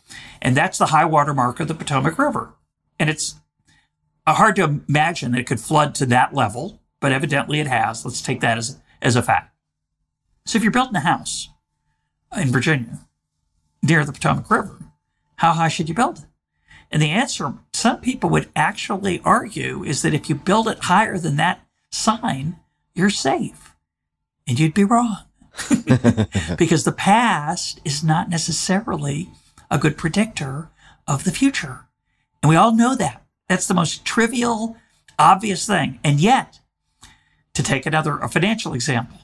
[0.41, 2.53] And that's the high water mark of the Potomac River.
[2.99, 3.35] And it's
[4.27, 8.03] uh, hard to imagine that it could flood to that level, but evidently it has.
[8.03, 9.55] Let's take that as, as a fact.
[10.45, 11.49] So if you're building a house
[12.35, 13.04] in Virginia
[13.85, 14.77] near the Potomac River,
[15.37, 16.25] how high should you build it?
[16.91, 21.17] And the answer, some people would actually argue, is that if you build it higher
[21.17, 22.57] than that sign,
[22.93, 23.75] you're safe.
[24.47, 25.17] And you'd be wrong.
[26.57, 29.29] because the past is not necessarily
[29.71, 30.69] a good predictor
[31.07, 31.85] of the future.
[32.43, 33.23] And we all know that.
[33.47, 34.75] That's the most trivial,
[35.17, 35.99] obvious thing.
[36.03, 36.59] And yet,
[37.53, 39.17] to take another a financial example,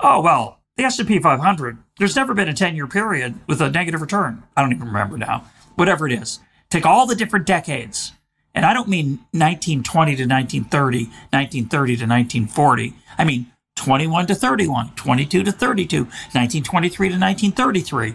[0.00, 4.42] oh well, the S&P 500, there's never been a 10-year period with a negative return.
[4.56, 5.44] I don't even remember now.
[5.74, 6.40] Whatever it is.
[6.70, 8.12] Take all the different decades.
[8.54, 12.94] And I don't mean 1920 to 1930, 1930 to 1940.
[13.18, 13.46] I mean
[13.76, 18.14] 21 to 31, 22 to 32, 1923 to 1933.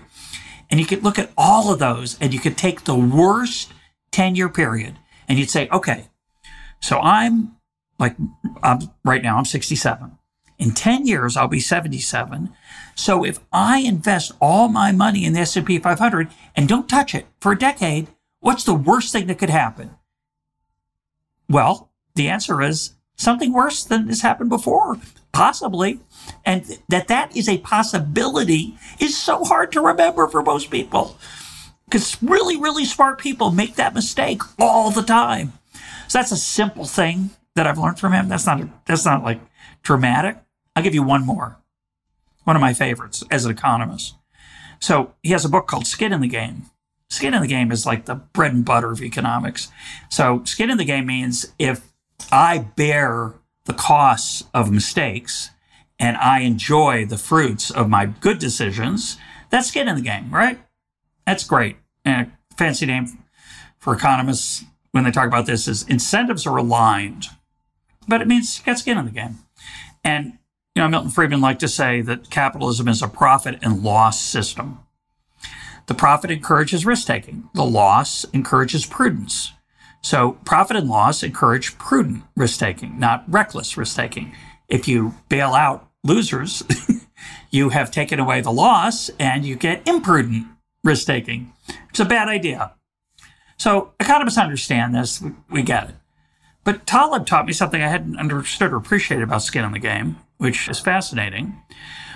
[0.69, 3.73] And you could look at all of those and you could take the worst
[4.11, 4.97] 10 year period
[5.27, 6.07] and you'd say, okay,
[6.79, 7.55] so I'm
[7.99, 8.15] like,
[8.61, 10.16] I'm, right now I'm 67.
[10.57, 12.53] In 10 years, I'll be 77.
[12.95, 17.27] So if I invest all my money in the S&P 500 and don't touch it
[17.39, 18.07] for a decade,
[18.39, 19.91] what's the worst thing that could happen?
[21.47, 24.97] Well, the answer is something worse than has happened before,
[25.31, 25.99] possibly.
[26.43, 31.17] And that that is a possibility is so hard to remember for most people
[31.85, 35.53] because really, really smart people make that mistake all the time.
[36.07, 38.27] So that's a simple thing that I've learned from him.
[38.27, 39.39] That's not, that's not like
[39.83, 40.37] dramatic.
[40.77, 41.57] I'll give you one more.
[42.43, 44.13] One of my favorites as an economist.
[44.79, 46.67] So he has a book called Skin in the Game.
[47.09, 49.71] Skin in the game is like the bread and butter of economics.
[50.09, 51.81] So skin in the game means if
[52.31, 53.33] I bear
[53.65, 55.49] the costs of mistakes
[55.97, 59.17] and I enjoy the fruits of my good decisions,
[59.49, 60.59] that's skin in the game, right?
[61.25, 61.77] That's great.
[62.05, 63.17] And a fancy name
[63.79, 67.25] for economists when they talk about this is incentives are aligned,
[68.07, 69.39] but it means get skin in the game.
[70.03, 70.36] And,
[70.77, 74.77] you know, Milton Friedman liked to say that capitalism is a profit and loss system.
[75.87, 77.49] The profit encourages risk taking.
[77.55, 79.53] The loss encourages prudence.
[80.01, 84.35] So profit and loss encourage prudent risk taking, not reckless risk taking.
[84.69, 86.61] If you bail out losers,
[87.49, 90.45] you have taken away the loss and you get imprudent
[90.83, 91.53] risk taking.
[91.89, 92.73] It's a bad idea.
[93.57, 95.23] So economists understand this.
[95.49, 95.95] We, get it.
[96.63, 100.17] But Taleb taught me something I hadn't understood or appreciated about skin in the game,
[100.37, 101.61] which is fascinating,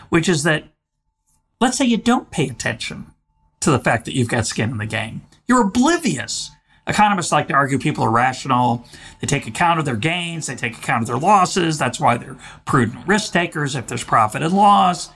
[0.09, 0.65] which is that
[1.59, 3.07] let's say you don't pay attention
[3.61, 5.21] to the fact that you've got skin in the game.
[5.47, 6.51] You're oblivious.
[6.87, 8.85] Economists like to argue people are rational.
[9.19, 10.47] They take account of their gains.
[10.47, 11.77] They take account of their losses.
[11.77, 15.09] That's why they're prudent risk takers if there's profit and loss.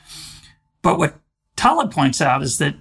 [0.84, 1.16] But what
[1.56, 2.76] Taleb points out is that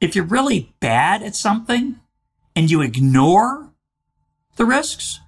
[0.00, 2.00] if you're really bad at something
[2.54, 3.72] and you ignore
[4.56, 5.20] the risks,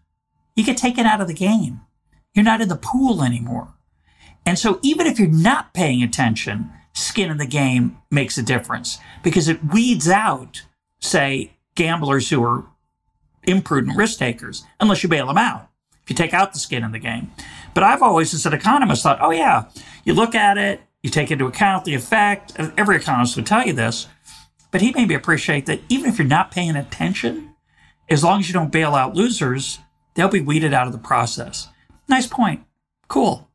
[0.54, 1.80] you get taken out of the game.
[2.34, 3.74] You're not in the pool anymore.
[4.46, 8.98] And so even if you're not paying attention, skin in the game makes a difference
[9.22, 10.62] because it weeds out,
[11.00, 12.64] say, gamblers who are
[13.42, 15.68] imprudent risk takers, unless you bail them out.
[16.02, 17.32] If you take out the skin in the game.
[17.74, 19.64] But I've always, as an economist, thought, oh, yeah,
[20.04, 22.52] you look at it, you take into account the effect.
[22.78, 24.06] Every economist would tell you this.
[24.70, 27.54] But he made me appreciate that even if you're not paying attention,
[28.08, 29.80] as long as you don't bail out losers,
[30.14, 31.68] they'll be weeded out of the process.
[32.08, 32.64] Nice point.
[33.08, 33.48] Cool.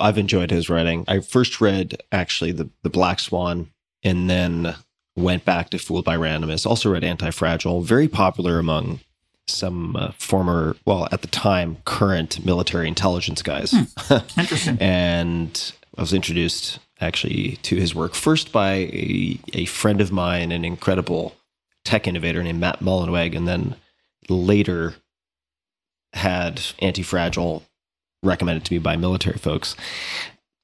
[0.00, 1.04] I've enjoyed his writing.
[1.08, 3.70] I first read actually the the Black Swan,
[4.02, 4.74] and then
[5.16, 6.66] went back to Fooled by Randomness.
[6.66, 9.00] Also read Anti Fragile, very popular among
[9.46, 13.72] some uh, former, well, at the time, current military intelligence guys.
[13.72, 14.14] Hmm.
[14.40, 14.78] Interesting.
[14.80, 20.52] and I was introduced actually to his work first by a, a friend of mine,
[20.52, 21.34] an incredible
[21.84, 23.76] tech innovator named Matt Mullenweg, and then
[24.28, 24.94] later
[26.12, 27.62] had Anti Fragile
[28.22, 29.76] recommended to me by military folks.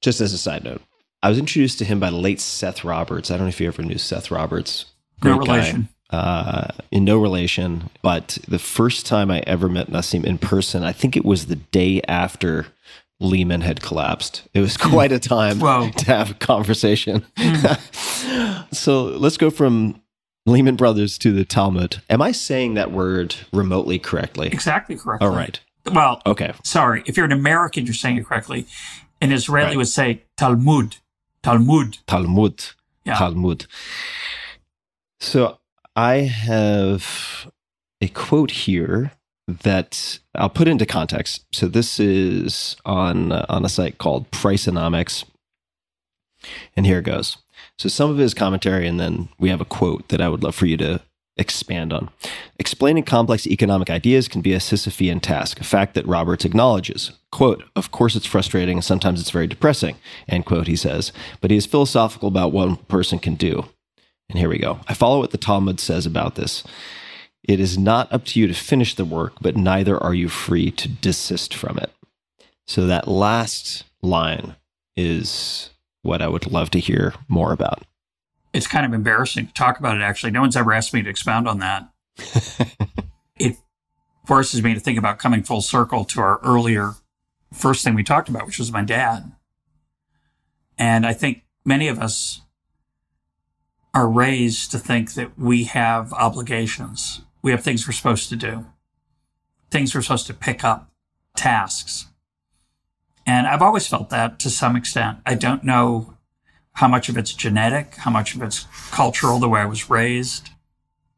[0.01, 0.81] Just as a side note,
[1.23, 3.31] I was introduced to him by the late Seth Roberts.
[3.31, 4.85] I don't know if you ever knew Seth Roberts.
[5.23, 5.89] no relation.
[6.11, 10.91] Uh, in no relation, but the first time I ever met Nassim in person, I
[10.91, 12.67] think it was the day after
[13.19, 14.43] Lehman had collapsed.
[14.53, 15.59] It was quite a time
[15.91, 17.25] to have a conversation.
[18.71, 19.99] so let's go from
[20.45, 22.01] Lehman Brothers to the Talmud.
[22.09, 24.47] Am I saying that word remotely correctly?
[24.47, 25.23] Exactly correct.
[25.23, 25.59] All right.
[25.91, 26.53] Well, Okay.
[26.63, 27.03] sorry.
[27.05, 28.65] If you're an American, you're saying it correctly.
[29.21, 29.77] An Israeli Right.
[29.77, 30.97] would say Talmud.
[31.43, 31.99] Talmud.
[32.07, 32.63] Talmud.
[33.05, 33.15] Yeah.
[33.15, 33.65] Talmud.
[35.19, 35.59] So
[35.95, 37.49] I have
[38.01, 39.11] a quote here
[39.47, 41.45] that I'll put into context.
[41.53, 45.23] So this is on uh, on a site called Priceonomics,
[46.75, 47.37] and here it goes.
[47.77, 50.55] So some of his commentary, and then we have a quote that I would love
[50.55, 51.01] for you to
[51.37, 52.09] expand on.
[52.59, 57.11] Explaining complex economic ideas can be a Sisyphean task, a fact that Roberts acknowledges.
[57.31, 59.97] Quote, of course it's frustrating and sometimes it's very depressing,
[60.27, 63.65] end quote, he says, but he is philosophical about what one person can do.
[64.29, 64.79] And here we go.
[64.87, 66.63] I follow what the Talmud says about this.
[67.43, 70.71] It is not up to you to finish the work, but neither are you free
[70.71, 71.91] to desist from it.
[72.67, 74.55] So that last line
[74.95, 75.69] is
[76.01, 77.83] what I would love to hear more about.
[78.55, 80.31] It's kind of embarrassing to talk about it, actually.
[80.31, 81.89] No one's ever asked me to expound on that.
[83.37, 83.57] it
[84.25, 86.93] forces me to think about coming full circle to our earlier
[87.51, 89.33] first thing we talked about, which was my dad.
[90.77, 92.43] And I think many of us
[93.93, 97.23] are raised to think that we have obligations.
[97.41, 98.67] We have things we're supposed to do,
[99.69, 100.89] things we're supposed to pick up,
[101.35, 102.05] tasks.
[103.25, 105.19] And I've always felt that to some extent.
[105.25, 106.14] I don't know
[106.75, 110.49] how much of it's genetic, how much of it's cultural, the way I was raised.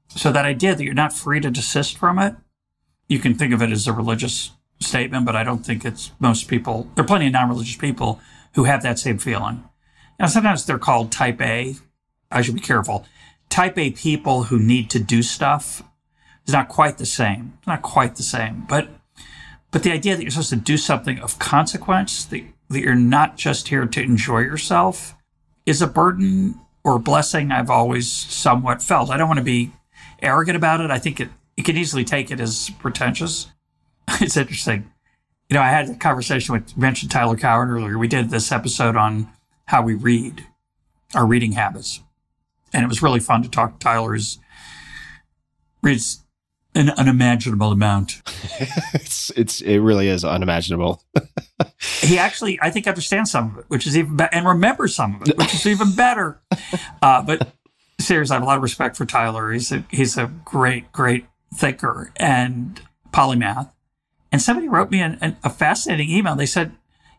[0.10, 2.36] So that idea that you're not free to desist from it,
[3.10, 6.48] you can think of it as a religious statement, but I don't think it's most
[6.48, 6.90] people.
[6.96, 8.20] There are plenty of non-religious people
[8.54, 9.64] who have that same feeling.
[10.20, 11.76] Now, sometimes they're called type A.
[12.32, 13.06] I should be careful.
[13.50, 15.82] Type A people who need to do stuff
[16.46, 17.54] is not quite the same.
[17.58, 18.90] It's not quite the same, but
[19.72, 23.38] but the idea that you're supposed to do something of consequence, that, that you're not
[23.38, 25.17] just here to enjoy yourself,
[25.68, 29.12] is a burden or blessing I've always somewhat felt.
[29.12, 29.72] I don't want to be
[30.22, 30.90] arrogant about it.
[30.90, 33.52] I think it, you can easily take it as pretentious.
[34.22, 34.90] it's interesting.
[35.50, 37.98] You know, I had a conversation with, mentioned Tyler Cowen earlier.
[37.98, 39.30] We did this episode on
[39.66, 40.46] how we read,
[41.14, 42.00] our reading habits.
[42.74, 44.16] And it was really fun to talk to Tyler.
[44.16, 44.24] He
[45.82, 46.24] reads
[46.78, 48.22] an unimaginable amount.
[48.94, 51.04] it's it's it really is unimaginable.
[51.80, 55.16] he actually, I think, understands some of it, which is even better, and remembers some
[55.16, 56.40] of it, which is even better.
[57.02, 57.52] Uh, but
[58.00, 59.52] seriously, I have a lot of respect for Tyler.
[59.52, 62.80] He's a he's a great, great thinker and
[63.12, 63.72] polymath.
[64.32, 66.36] And somebody wrote me an, an, a fascinating email.
[66.36, 66.74] They said,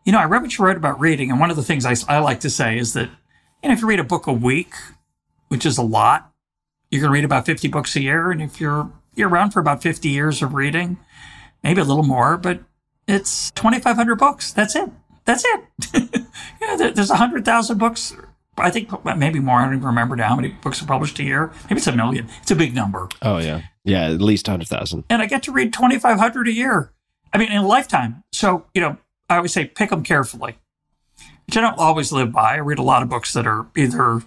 [0.05, 1.95] you know, I read what you wrote about reading, and one of the things I,
[2.07, 3.09] I like to say is that,
[3.61, 4.73] you know, if you read a book a week,
[5.49, 6.31] which is a lot,
[6.89, 9.59] you're going to read about 50 books a year, and if you're you're around for
[9.59, 10.97] about 50 years of reading,
[11.63, 12.61] maybe a little more, but
[13.07, 14.51] it's 2,500 books.
[14.53, 14.89] That's it.
[15.25, 15.63] That's it.
[16.61, 18.15] yeah, there's 100,000 books.
[18.57, 19.59] I think maybe more.
[19.59, 21.51] I don't even remember now how many books are published a year.
[21.63, 22.27] Maybe it's a million.
[22.41, 23.07] It's a big number.
[23.21, 23.61] Oh, yeah.
[23.83, 25.05] Yeah, at least 100,000.
[25.09, 26.91] And I get to read 2,500 a year.
[27.33, 28.23] I mean, in a lifetime.
[28.31, 28.97] So, you know,
[29.29, 30.57] I always say pick them carefully,
[31.45, 32.55] which I don't always live by.
[32.55, 34.23] I read a lot of books that are either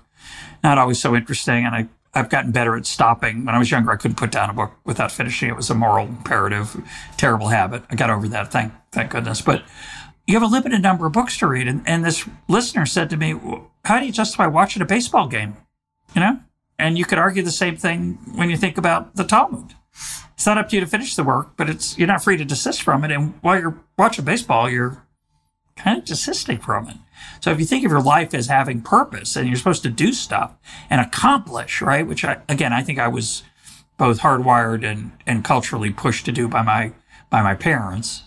[0.63, 3.45] not always so interesting and I I've gotten better at stopping.
[3.45, 5.57] When I was younger, I couldn't put down a book without finishing it.
[5.57, 6.77] Was a moral imperative,
[7.17, 7.85] terrible habit.
[7.91, 9.41] I got over that, thank thank goodness.
[9.41, 9.63] But
[10.27, 13.17] you have a limited number of books to read, and, and this listener said to
[13.17, 13.35] me,
[13.85, 15.57] "How do you justify watching a baseball game?"
[16.15, 16.41] You know,
[16.79, 19.75] and you could argue the same thing when you think about the Talmud.
[20.35, 22.45] It's not up to you to finish the work, but it's you're not free to
[22.45, 23.11] desist from it.
[23.11, 25.03] And while you're watching baseball, you're
[25.77, 26.97] kind of desisting from it.
[27.41, 30.13] So if you think of your life as having purpose and you're supposed to do
[30.13, 30.55] stuff
[30.89, 32.07] and accomplish, right?
[32.07, 33.43] Which I, again, I think I was
[33.99, 36.93] both hardwired and, and culturally pushed to do by my,
[37.31, 38.25] by my parents.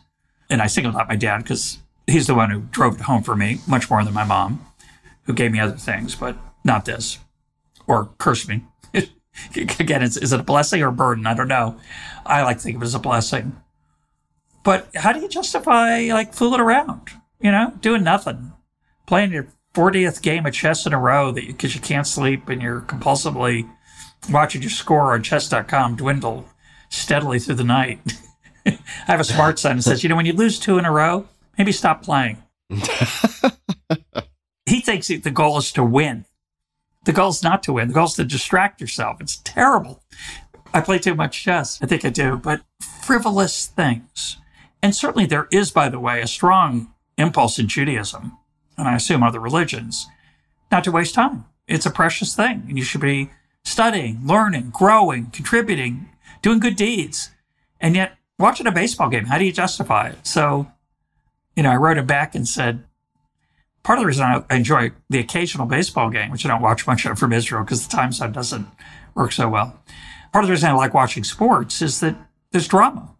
[0.49, 3.35] And I singled out my dad because he's the one who drove it home for
[3.35, 4.65] me much more than my mom,
[5.23, 7.19] who gave me other things, but not this
[7.87, 8.63] or cursed me.
[9.55, 11.27] again, is, is it a blessing or a burden?
[11.27, 11.79] I don't know.
[12.25, 13.55] I like to think of it as a blessing.
[14.63, 17.09] But how do you justify like fooling around?
[17.39, 18.53] You know, doing nothing,
[19.05, 22.47] playing your 40th game of chess in a row that because you, you can't sleep
[22.49, 23.69] and you're compulsively
[24.31, 26.45] watching your score on chess.com dwindle
[26.89, 27.99] steadily through the night.
[28.65, 30.91] I have a smart son that says, you know, when you lose two in a
[30.91, 31.27] row,
[31.57, 32.41] maybe stop playing.
[34.65, 36.25] he thinks the goal is to win.
[37.03, 37.89] The goal is not to win.
[37.89, 39.21] The goal is to distract yourself.
[39.21, 40.01] It's terrible.
[40.73, 41.79] I play too much chess.
[41.81, 44.37] I think I do, but frivolous things.
[44.81, 48.37] And certainly there is, by the way, a strong impulse in Judaism
[48.77, 50.07] and I assume other religions,
[50.71, 51.45] not to waste time.
[51.67, 53.31] It's a precious thing, and you should be
[53.63, 56.09] studying, learning, growing, contributing,
[56.41, 57.31] doing good deeds.
[57.79, 60.27] And yet, watching a baseball game, how do you justify it?
[60.27, 60.71] So,
[61.55, 62.83] you know, I wrote him back and said,
[63.83, 67.05] part of the reason I enjoy the occasional baseball game, which I don't watch much
[67.05, 68.67] of from Israel because the time zone doesn't
[69.13, 69.79] work so well.
[70.31, 72.15] Part of the reason I like watching sports is that
[72.51, 73.14] there's drama.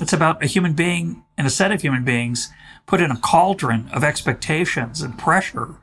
[0.00, 2.50] It's about a human being and a set of human beings
[2.86, 5.76] put in a cauldron of expectations and pressure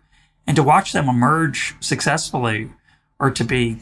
[0.45, 2.71] and to watch them emerge successfully
[3.19, 3.77] or to be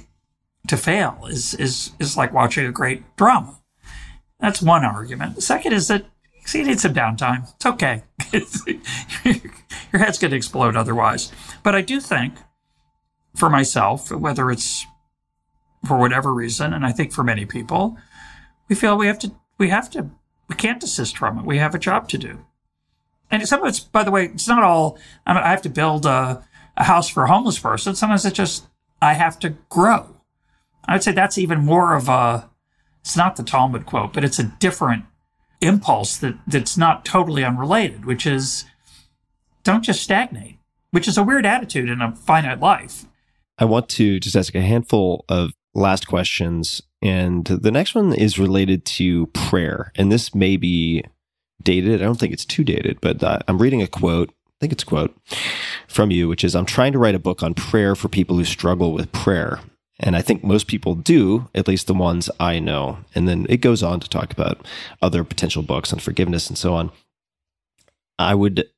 [0.67, 3.59] to fail is is is like watching a great drama.
[4.39, 5.35] That's one argument.
[5.35, 6.05] The second is that
[6.45, 7.51] see, you need some downtime.
[7.55, 8.03] It's okay.
[9.91, 11.31] Your head's going to explode otherwise.
[11.63, 12.35] But I do think,
[13.35, 14.85] for myself, whether it's
[15.87, 17.97] for whatever reason, and I think for many people,
[18.67, 20.09] we feel we have to, we have to,
[20.49, 21.45] we can't desist from it.
[21.45, 22.45] We have a job to do.
[23.31, 25.69] And some of it's, by the way, it's not all, I, mean, I have to
[25.69, 26.43] build a,
[26.75, 27.95] a house for a homeless person.
[27.95, 28.67] Sometimes it's just,
[29.01, 30.15] I have to grow.
[30.85, 32.49] I'd say that's even more of a,
[33.01, 35.05] it's not the Talmud quote, but it's a different
[35.61, 38.65] impulse that, that's not totally unrelated, which is
[39.63, 40.57] don't just stagnate,
[40.89, 43.05] which is a weird attitude in a finite life.
[43.59, 46.81] I want to just ask a handful of last questions.
[47.01, 49.91] And the next one is related to prayer.
[49.95, 51.03] And this may be
[51.63, 52.01] dated.
[52.01, 54.29] I don't think it's too dated, but uh, I'm reading a quote.
[54.29, 55.15] I think it's a quote
[55.87, 58.45] from you, which is I'm trying to write a book on prayer for people who
[58.45, 59.59] struggle with prayer.
[60.01, 62.99] And I think most people do, at least the ones I know.
[63.15, 64.65] And then it goes on to talk about
[65.01, 66.91] other potential books on forgiveness and so on.
[68.17, 68.69] I would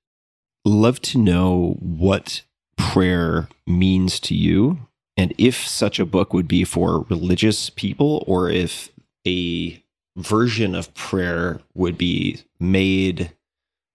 [0.66, 2.44] love to know what
[2.78, 4.80] prayer means to you
[5.18, 8.90] and if such a book would be for religious people or if
[9.28, 9.84] a
[10.18, 13.32] version of prayer would be made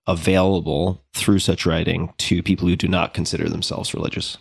[0.06, 4.38] available through such writing to people who do not consider themselves religious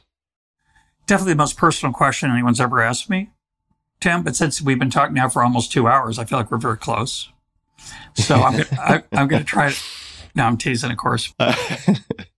[1.07, 3.31] definitely the most personal question anyone's ever asked me,
[3.99, 4.23] Tim.
[4.23, 6.77] But since we've been talking now for almost two hours, I feel like we're very
[6.77, 7.29] close.
[8.15, 9.71] So I'm gonna, I, am going to try.
[9.71, 9.77] To,
[10.35, 11.33] no, I'm teasing, of course.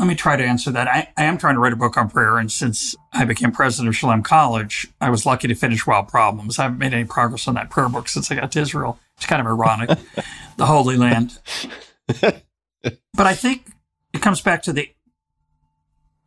[0.00, 0.88] Let me try to answer that.
[0.88, 3.90] I, I, am trying to write a book on prayer, and since I became president
[3.90, 6.58] of Shalem College, I was lucky to finish Wild Problems.
[6.58, 8.98] I haven't made any progress on that prayer book since I got to Israel.
[9.18, 9.90] It's kind of ironic,
[10.56, 11.38] the Holy Land.
[12.82, 13.66] But I think
[14.14, 14.88] it comes back to the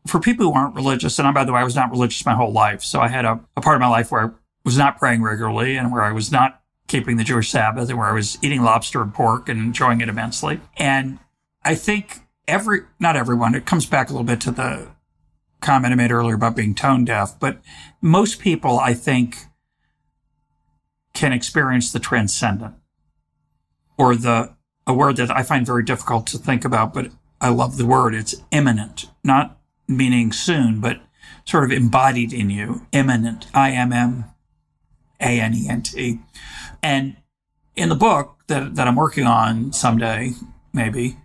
[0.05, 2.35] for people who aren't religious, and I, by the way, I was not religious my
[2.35, 2.83] whole life.
[2.83, 4.29] So I had a, a part of my life where I
[4.63, 8.07] was not praying regularly and where I was not keeping the Jewish Sabbath and where
[8.07, 10.59] I was eating lobster and pork and enjoying it immensely.
[10.77, 11.17] And
[11.63, 14.87] I think every, not everyone, it comes back a little bit to the
[15.61, 17.61] comment I made earlier about being tone deaf, but
[18.01, 19.37] most people, I think,
[21.13, 22.75] can experience the transcendent
[23.97, 24.55] or the,
[24.85, 28.15] a word that I find very difficult to think about, but I love the word.
[28.15, 31.01] It's immanent not meaning soon, but
[31.45, 34.25] sort of embodied in you, immanent I M M
[35.19, 36.19] A N E N T.
[36.81, 37.17] And
[37.75, 40.31] in the book that, that I'm working on someday,
[40.73, 41.17] maybe,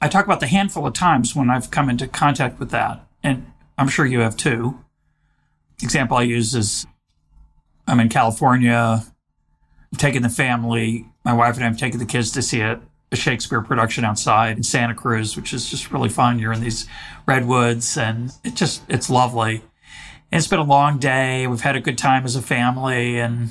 [0.00, 3.04] I talk about the handful of times when I've come into contact with that.
[3.22, 4.78] And I'm sure you have too.
[5.82, 6.86] Example I use is
[7.86, 9.02] I'm in California,
[9.92, 12.80] I'm taking the family, my wife and I have taken the kids to see it
[13.10, 16.38] a Shakespeare production outside in Santa Cruz, which is just really fun.
[16.38, 16.86] You're in these
[17.26, 19.62] redwoods and it just, it's lovely.
[20.30, 21.46] And it's been a long day.
[21.46, 23.50] We've had a good time as a family and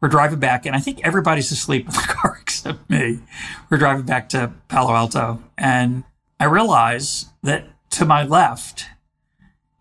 [0.00, 3.20] we're driving back and I think everybody's asleep in the car except me.
[3.68, 6.04] We're driving back to Palo Alto and
[6.40, 8.86] I realize that to my left,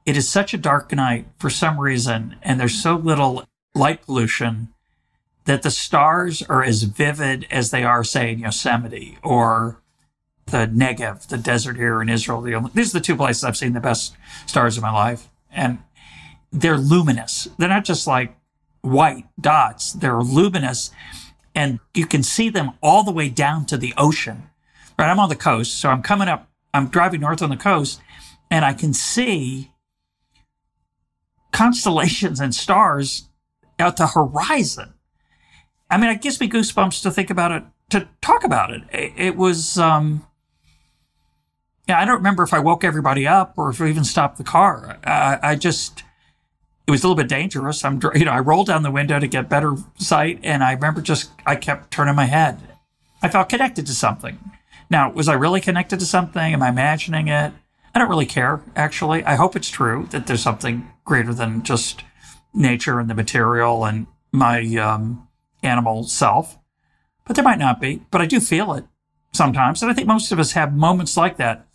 [0.05, 4.73] it is such a dark night for some reason and there's so little light pollution
[5.45, 9.81] that the stars are as vivid as they are, say, in Yosemite or
[10.47, 12.41] the Negev, the desert here in Israel.
[12.73, 14.15] these are the two places I've seen the best
[14.45, 15.29] stars of my life.
[15.51, 15.79] And
[16.51, 17.47] they're luminous.
[17.57, 18.35] They're not just like
[18.81, 19.93] white dots.
[19.93, 20.91] They're luminous
[21.55, 24.49] and you can see them all the way down to the ocean.
[24.97, 25.09] Right.
[25.09, 25.79] I'm on the coast.
[25.79, 27.99] So I'm coming up, I'm driving north on the coast
[28.51, 29.71] and I can see
[31.51, 33.29] constellations and stars
[33.79, 34.93] at the horizon.
[35.89, 38.83] I mean, it gives me goosebumps to think about it, to talk about it.
[38.91, 40.25] It, it was, um,
[41.87, 44.43] yeah, I don't remember if I woke everybody up or if I even stopped the
[44.43, 44.99] car.
[45.03, 46.03] I, I just,
[46.85, 47.83] it was a little bit dangerous.
[47.85, 51.01] I'm, you know, I rolled down the window to get better sight, and I remember
[51.01, 52.59] just, I kept turning my head.
[53.21, 54.39] I felt connected to something.
[54.89, 56.53] Now, was I really connected to something?
[56.53, 57.53] Am I imagining it?
[57.95, 59.23] I don't really care, actually.
[59.23, 62.03] I hope it's true that there's something greater than just
[62.53, 65.27] nature and the material and my um,
[65.61, 66.57] animal self,
[67.25, 68.01] but there might not be.
[68.11, 68.85] But I do feel it
[69.31, 69.81] sometimes.
[69.81, 71.65] And I think most of us have moments like that.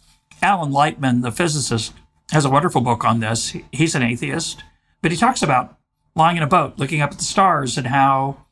[0.42, 1.94] Alan Lightman, the physicist,
[2.30, 3.56] has a wonderful book on this.
[3.72, 4.62] He's an atheist,
[5.02, 5.76] but he talks about
[6.14, 8.44] lying in a boat, looking up at the stars, and how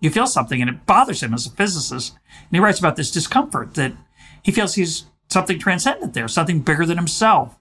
[0.00, 2.12] you feel something and it bothers him as a physicist.
[2.28, 3.92] And he writes about this discomfort that
[4.42, 7.58] he feels he's something transcendent there, something bigger than himself.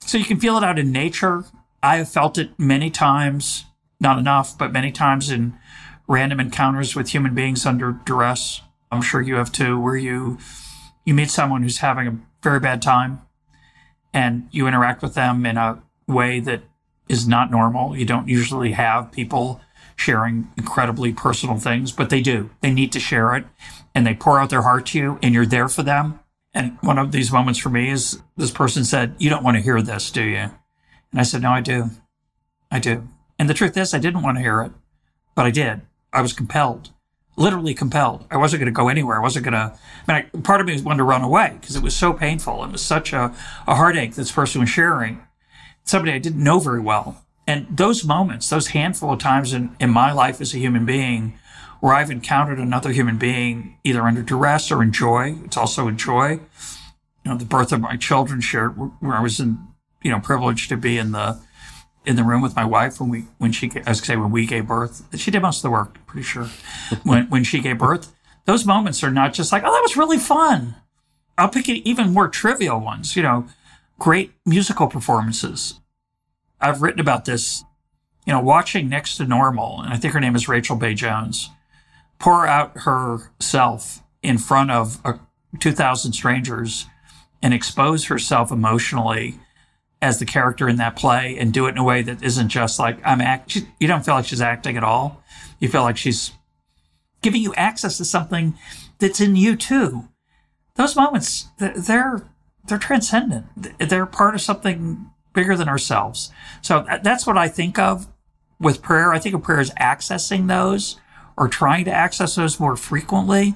[0.00, 1.44] So you can feel it out in nature.
[1.82, 3.64] I have felt it many times,
[3.98, 5.58] not enough, but many times in
[6.06, 8.60] random encounters with human beings under duress.
[8.90, 10.38] I'm sure you have too, where you
[11.04, 13.22] you meet someone who's having a very bad time
[14.12, 16.62] and you interact with them in a way that
[17.12, 17.96] is not normal.
[17.96, 19.60] You don't usually have people
[19.96, 22.50] sharing incredibly personal things, but they do.
[22.60, 23.44] They need to share it
[23.94, 26.20] and they pour out their heart to you and you're there for them.
[26.54, 29.62] And one of these moments for me is this person said, You don't want to
[29.62, 30.36] hear this, do you?
[30.36, 31.90] And I said, No, I do.
[32.70, 33.08] I do.
[33.38, 34.72] And the truth is, I didn't want to hear it,
[35.34, 35.82] but I did.
[36.12, 36.90] I was compelled,
[37.36, 38.26] literally compelled.
[38.30, 39.16] I wasn't going to go anywhere.
[39.16, 39.78] I wasn't going to,
[40.08, 42.62] I mean, I, part of me wanted to run away because it was so painful.
[42.64, 43.34] It was such a,
[43.66, 45.22] a heartache this person was sharing.
[45.84, 47.24] Somebody I didn't know very well.
[47.46, 51.38] And those moments, those handful of times in, in my life as a human being
[51.80, 55.98] where I've encountered another human being either under duress or in joy, it's also in
[55.98, 56.38] joy.
[57.24, 59.58] You know, the birth of my children shared where I was in,
[60.02, 61.40] you know, privileged to be in the,
[62.06, 64.46] in the room with my wife when we, when she, I was say when we
[64.46, 65.02] gave birth.
[65.18, 66.48] She did most of the work, pretty sure.
[67.02, 68.14] when, when she gave birth,
[68.44, 70.76] those moments are not just like, oh, that was really fun.
[71.36, 73.46] I'll pick even more trivial ones, you know,
[74.02, 75.78] great musical performances,
[76.60, 77.62] I've written about this,
[78.26, 81.50] you know, watching Next to Normal, and I think her name is Rachel Bay Jones,
[82.18, 85.20] pour out herself in front of a
[85.60, 86.86] 2,000 strangers
[87.44, 89.38] and expose herself emotionally
[90.00, 92.80] as the character in that play and do it in a way that isn't just
[92.80, 93.54] like I'm act.
[93.78, 95.22] You don't feel like she's acting at all.
[95.60, 96.32] You feel like she's
[97.20, 98.58] giving you access to something
[98.98, 100.08] that's in you too.
[100.74, 102.24] Those moments, they're
[102.66, 103.46] they're transcendent.
[103.78, 106.30] They're part of something bigger than ourselves.
[106.60, 108.06] So that's what I think of
[108.60, 109.12] with prayer.
[109.12, 111.00] I think of prayer as accessing those
[111.36, 113.54] or trying to access those more frequently.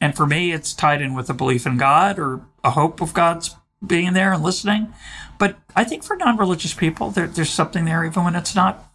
[0.00, 3.14] And for me, it's tied in with a belief in God or a hope of
[3.14, 4.92] God's being there and listening.
[5.38, 8.92] But I think for non religious people, there, there's something there even when it's not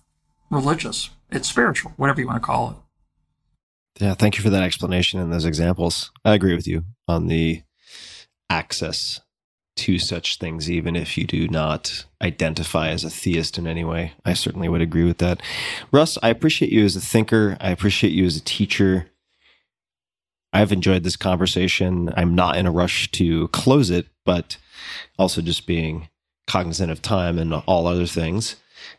[0.49, 1.09] religious.
[1.31, 4.03] It's spiritual, whatever you want to call it.
[4.03, 6.11] Yeah, thank you for that explanation and those examples.
[6.23, 7.63] I agree with you on the
[8.49, 9.19] access
[9.75, 14.13] to such things, even if you do not identify as a theist in any way.
[14.23, 15.41] I certainly would agree with that.
[15.91, 17.57] Russ, I appreciate you as a thinker.
[17.59, 19.09] I appreciate you as a teacher.
[20.51, 22.13] I've enjoyed this conversation.
[22.15, 24.57] I'm not in a rush to close it, but
[25.17, 26.09] also just being
[26.45, 28.57] cognizant of time and all other things.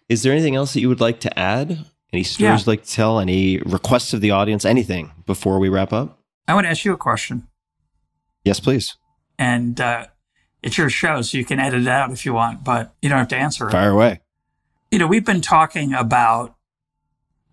[0.08, 1.84] Is there anything else that you would like to add?
[2.12, 2.56] Any stories yeah.
[2.58, 3.20] you'd like to tell?
[3.20, 4.64] Any requests of the audience?
[4.64, 6.18] Anything before we wrap up?
[6.46, 7.48] I want to ask you a question.
[8.44, 8.96] Yes, please.
[9.38, 10.06] And uh,
[10.64, 13.18] it's your show, so you can edit it out if you want, but you don't
[13.18, 13.72] have to answer it.
[13.72, 14.20] Fire away.
[14.90, 16.56] You know, we've been talking about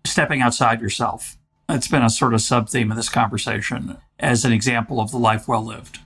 [0.06, 1.36] stepping outside yourself.
[1.68, 5.18] It's been a sort of sub theme of this conversation as an example of the
[5.18, 5.98] life well lived.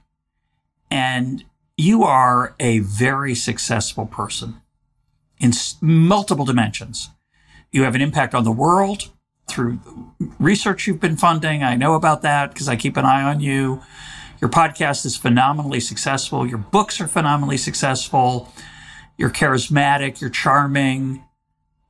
[0.91, 1.45] And
[1.77, 4.61] you are a very successful person
[5.39, 7.11] in multiple dimensions.
[7.71, 9.11] You have an impact on the world
[9.47, 9.79] through
[10.41, 11.63] research you've been funding.
[11.63, 13.81] I know about that because I keep an eye on you.
[14.41, 16.47] Your podcast is phenomenally successful.
[16.47, 18.53] Your books are phenomenally successful.
[19.17, 20.21] You're charismatic.
[20.21, 21.25] You're charming.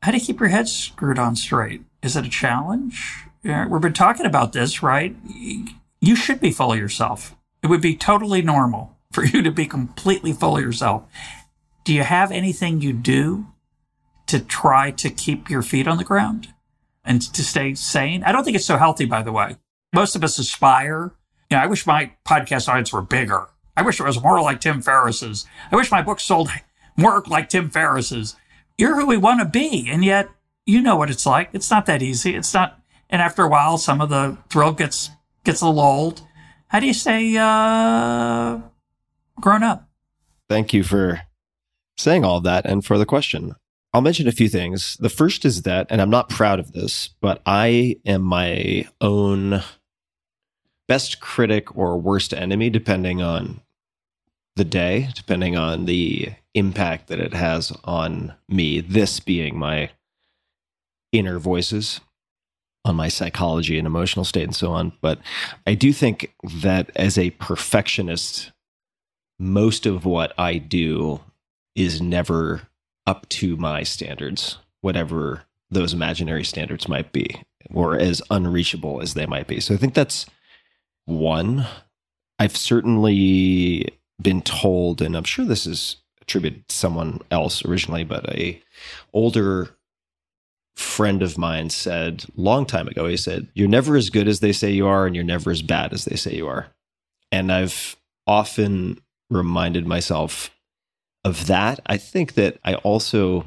[0.02, 1.82] How do you keep your head screwed on straight?
[2.02, 3.24] Is it a challenge?
[3.42, 5.16] We've been talking about this, right?
[6.00, 7.34] You should be full of yourself.
[7.62, 11.04] It would be totally normal for you to be completely full of yourself.
[11.84, 13.46] Do you have anything you do
[14.26, 16.54] to try to keep your feet on the ground
[17.04, 18.22] and to stay sane?
[18.22, 19.56] I don't think it's so healthy, by the way.
[19.92, 21.12] Most of us aspire
[21.50, 23.48] you know, I wish my podcast audience were bigger.
[23.76, 25.46] I wish it was more like Tim Ferriss's.
[25.70, 26.50] I wish my book sold
[26.96, 28.36] more like Tim Ferriss's.
[28.78, 29.88] You're who we want to be.
[29.90, 30.28] And yet,
[30.64, 31.50] you know what it's like.
[31.52, 32.34] It's not that easy.
[32.34, 35.10] It's not, and after a while, some of the thrill gets,
[35.44, 36.22] gets a little old.
[36.68, 38.60] How do you say uh,
[39.40, 39.88] grown up?
[40.48, 41.22] Thank you for
[41.96, 43.54] saying all that and for the question.
[43.92, 44.96] I'll mention a few things.
[45.00, 49.62] The first is that, and I'm not proud of this, but I am my own
[50.88, 53.60] best critic or worst enemy, depending on
[54.56, 58.80] the day, depending on the impact that it has on me.
[58.80, 59.90] This being my
[61.12, 62.00] inner voices
[62.84, 64.92] on my psychology and emotional state and so on.
[65.00, 65.18] But
[65.66, 66.32] I do think
[66.62, 68.52] that as a perfectionist,
[69.38, 71.20] most of what I do
[71.74, 72.62] is never
[73.06, 77.42] up to my standards, whatever those imaginary standards might be,
[77.74, 79.60] or as unreachable as they might be.
[79.60, 80.26] So I think that's
[81.06, 81.66] one.
[82.38, 88.28] I've certainly been told, and I'm sure this is attributed to someone else originally, but
[88.30, 88.60] a
[89.12, 89.70] older
[90.76, 94.52] friend of mine said long time ago, he said, You're never as good as they
[94.52, 96.68] say you are, and you're never as bad as they say you are.
[97.32, 97.96] And I've
[98.26, 99.00] often
[99.30, 100.50] reminded myself
[101.24, 101.80] of that.
[101.86, 103.46] I think that I also,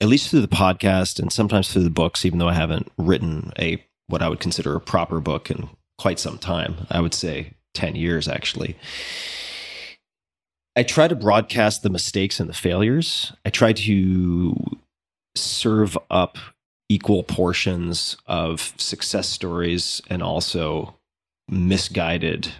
[0.00, 3.52] at least through the podcast and sometimes through the books, even though I haven't written
[3.58, 5.68] a what I would consider a proper book in
[5.98, 6.86] quite some time.
[6.90, 8.76] I would say 10 years actually.
[10.76, 13.32] I try to broadcast the mistakes and the failures.
[13.44, 14.54] I try to
[15.34, 16.38] serve up
[16.88, 20.94] equal portions of success stories and also
[21.48, 22.52] misguided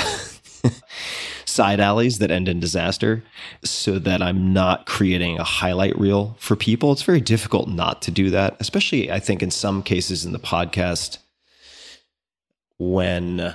[1.50, 3.22] side alleys that end in disaster
[3.64, 6.92] so that I'm not creating a highlight reel for people.
[6.92, 10.38] It's very difficult not to do that, especially I think in some cases in the
[10.38, 11.18] podcast
[12.78, 13.54] when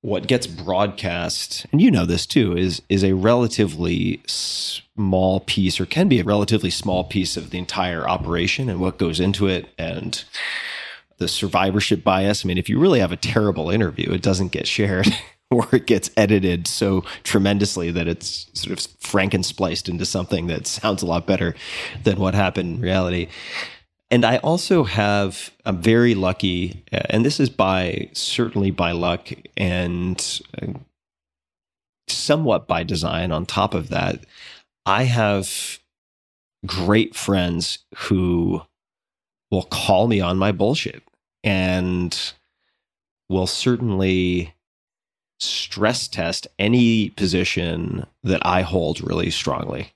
[0.00, 5.86] what gets broadcast and you know this too is is a relatively small piece or
[5.86, 9.68] can be a relatively small piece of the entire operation and what goes into it
[9.76, 10.24] and
[11.18, 14.68] the survivorship bias i mean if you really have a terrible interview it doesn't get
[14.68, 15.08] shared
[15.50, 21.02] or it gets edited so tremendously that it's sort of frankenspliced into something that sounds
[21.02, 21.54] a lot better
[22.04, 23.28] than what happened in reality
[24.10, 29.28] and I also have, I'm very lucky, uh, and this is by certainly by luck
[29.56, 30.72] and uh,
[32.06, 34.24] somewhat by design on top of that.
[34.86, 35.78] I have
[36.64, 38.62] great friends who
[39.50, 41.02] will call me on my bullshit
[41.44, 42.18] and
[43.28, 44.54] will certainly
[45.38, 49.92] stress test any position that I hold really strongly.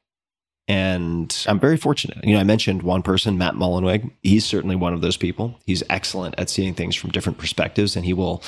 [0.68, 2.24] And I'm very fortunate.
[2.24, 4.10] You know, I mentioned one person, Matt Mullenweg.
[4.22, 5.58] He's certainly one of those people.
[5.66, 7.96] He's excellent at seeing things from different perspectives.
[7.96, 8.42] And he will,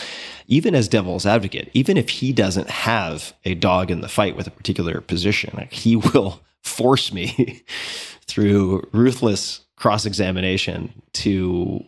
[0.46, 4.46] even as devil's advocate, even if he doesn't have a dog in the fight with
[4.46, 7.62] a particular position, he will force me
[8.26, 11.84] through ruthless cross examination to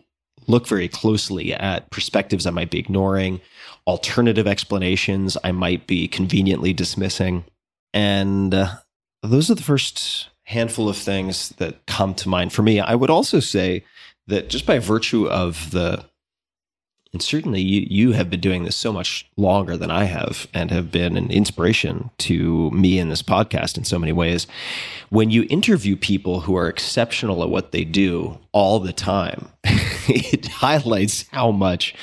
[0.47, 3.41] look very closely at perspectives I might be ignoring,
[3.87, 7.45] alternative explanations I might be conveniently dismissing.
[7.93, 8.75] And uh,
[9.23, 12.79] those are the first handful of things that come to mind for me.
[12.79, 13.83] I would also say
[14.27, 16.05] that just by virtue of the
[17.13, 20.69] and certainly you, you have been doing this so much longer than I have and
[20.71, 24.45] have been an inspiration to me in this podcast in so many ways.
[25.09, 30.47] When you interview people who are exceptional at what they do all the time, it
[30.47, 31.95] highlights how much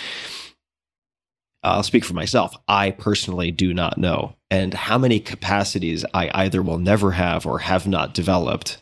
[1.65, 2.55] I'll speak for myself.
[2.69, 4.37] I personally do not know.
[4.51, 8.81] And how many capacities I either will never have or have not developed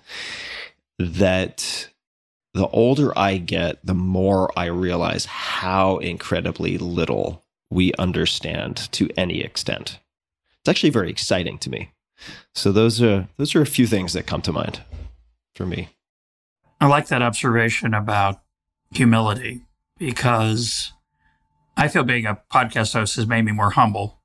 [0.98, 1.88] that
[2.54, 9.40] the older I get, the more I realize how incredibly little we understand to any
[9.40, 9.98] extent.
[10.60, 11.92] It's actually very exciting to me.
[12.54, 14.80] So those are those are a few things that come to mind
[15.56, 15.88] for me.
[16.80, 18.42] I like that observation about
[18.92, 19.62] humility
[19.98, 20.92] because
[21.76, 24.20] I feel being a podcast host has made me more humble.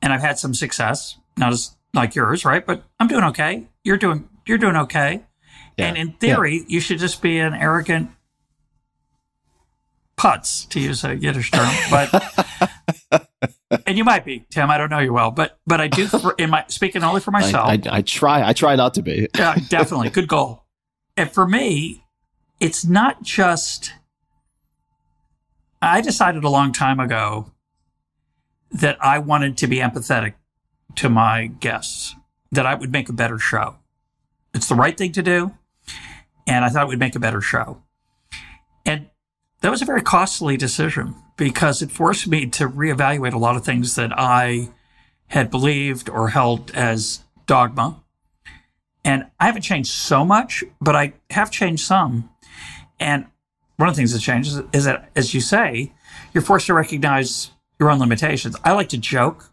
[0.00, 2.64] And I've had some success, not as like yours, right?
[2.64, 3.66] But I'm doing okay.
[3.84, 5.24] You're doing you're doing okay.
[5.76, 5.88] Yeah.
[5.88, 6.64] And in theory, yeah.
[6.68, 8.10] you should just be an arrogant
[10.16, 11.68] putz, to use a Yiddish term.
[11.90, 13.28] But
[13.86, 14.70] and you might be, Tim.
[14.70, 16.06] I don't know you well, but but I do.
[16.08, 18.46] For, in my speaking only for myself, I, I, I try.
[18.46, 19.28] I try not to be.
[19.36, 20.10] yeah, definitely.
[20.10, 20.64] Good goal.
[21.16, 22.04] And for me,
[22.60, 23.92] it's not just
[25.80, 27.52] I decided a long time ago
[28.70, 30.34] that I wanted to be empathetic
[30.96, 32.14] to my guests,
[32.50, 33.76] that I would make a better show.
[34.54, 35.54] It's the right thing to do.
[36.46, 37.82] And I thought it would make a better show.
[38.84, 39.08] And
[39.60, 43.64] that was a very costly decision because it forced me to reevaluate a lot of
[43.64, 44.70] things that I
[45.28, 48.02] had believed or held as dogma.
[49.04, 52.30] And I haven't changed so much, but I have changed some.
[52.98, 53.26] And
[53.78, 55.92] one of the things that changes is that, as you say,
[56.34, 58.56] you're forced to recognize your own limitations.
[58.64, 59.52] I like to joke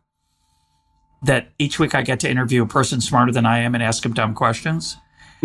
[1.22, 4.02] that each week I get to interview a person smarter than I am and ask
[4.02, 4.98] them dumb questions.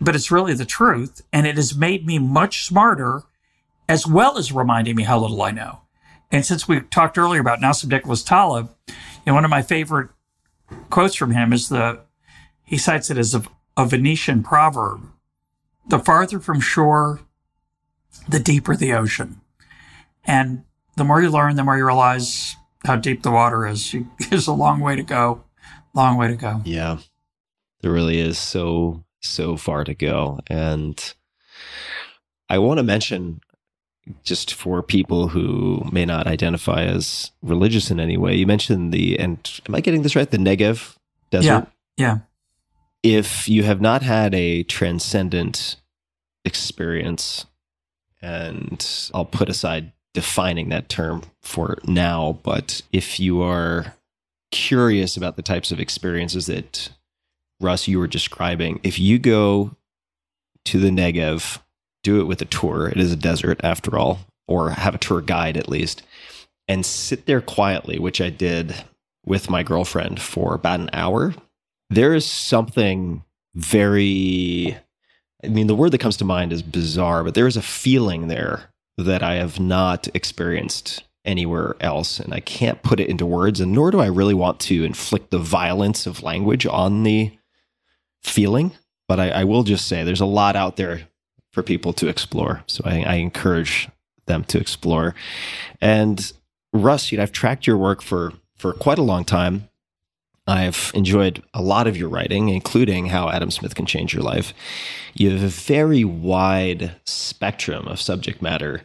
[0.00, 1.20] but it's really the truth.
[1.32, 3.24] And it has made me much smarter
[3.88, 5.80] as well as reminding me how little I know.
[6.30, 8.70] And since we talked earlier about Nassim Nicholas Taleb,
[9.26, 10.10] and one of my favorite
[10.90, 12.02] quotes from him is the,
[12.62, 13.42] he cites it as a,
[13.76, 15.10] a Venetian proverb.
[15.88, 17.20] The farther from shore
[18.28, 19.40] the deeper the ocean.
[20.24, 20.64] And
[20.96, 23.94] the more you learn, the more you realize how deep the water is.
[24.30, 25.44] There's a long way to go.
[25.94, 26.62] Long way to go.
[26.64, 26.98] Yeah.
[27.80, 30.40] There really is so, so far to go.
[30.46, 31.14] And
[32.48, 33.40] I want to mention
[34.22, 39.18] just for people who may not identify as religious in any way, you mentioned the,
[39.18, 40.30] and am I getting this right?
[40.30, 40.96] The Negev
[41.30, 41.46] desert?
[41.46, 41.66] Yeah.
[41.96, 42.18] Yeah.
[43.02, 45.76] If you have not had a transcendent
[46.44, 47.46] experience
[48.22, 52.38] and I'll put aside defining that term for now.
[52.42, 53.94] But if you are
[54.50, 56.90] curious about the types of experiences that
[57.60, 59.76] Russ you were describing, if you go
[60.66, 61.60] to the Negev,
[62.02, 62.88] do it with a tour.
[62.88, 66.02] It is a desert after all, or have a tour guide at least,
[66.66, 68.74] and sit there quietly, which I did
[69.24, 71.34] with my girlfriend for about an hour,
[71.90, 73.24] there is something
[73.54, 74.76] very,
[75.44, 78.28] I mean, the word that comes to mind is bizarre, but there is a feeling
[78.28, 82.20] there that I have not experienced anywhere else.
[82.20, 85.30] And I can't put it into words, and nor do I really want to inflict
[85.30, 87.32] the violence of language on the
[88.22, 88.72] feeling.
[89.08, 91.08] But I, I will just say there's a lot out there
[91.52, 92.62] for people to explore.
[92.66, 93.88] So I, I encourage
[94.26, 95.14] them to explore.
[95.80, 96.32] And
[96.72, 99.69] Russ, you know, I've tracked your work for for quite a long time.
[100.50, 104.52] I've enjoyed a lot of your writing, including how Adam Smith can change your life.
[105.14, 108.82] You have a very wide spectrum of subject matter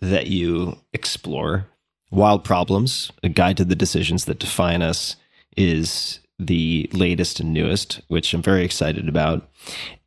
[0.00, 1.68] that you explore.
[2.10, 5.16] Wild Problems, a guide to the decisions that define us,
[5.56, 9.48] is the latest and newest, which I'm very excited about.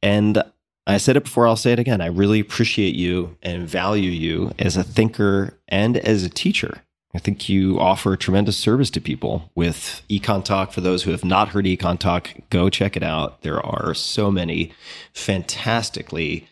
[0.03, 0.43] And
[0.85, 2.01] I said it before, I'll say it again.
[2.01, 6.83] I really appreciate you and value you as a thinker and as a teacher.
[7.13, 10.71] I think you offer tremendous service to people with EconTalk.
[10.71, 13.41] For those who have not heard EconTalk, go check it out.
[13.41, 14.73] There are so many
[15.13, 16.47] fantastically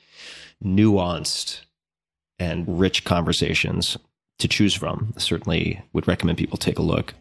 [0.64, 1.62] nuanced
[2.40, 3.98] and rich conversations
[4.40, 5.14] to choose from.
[5.18, 7.14] certainly would recommend people take a look.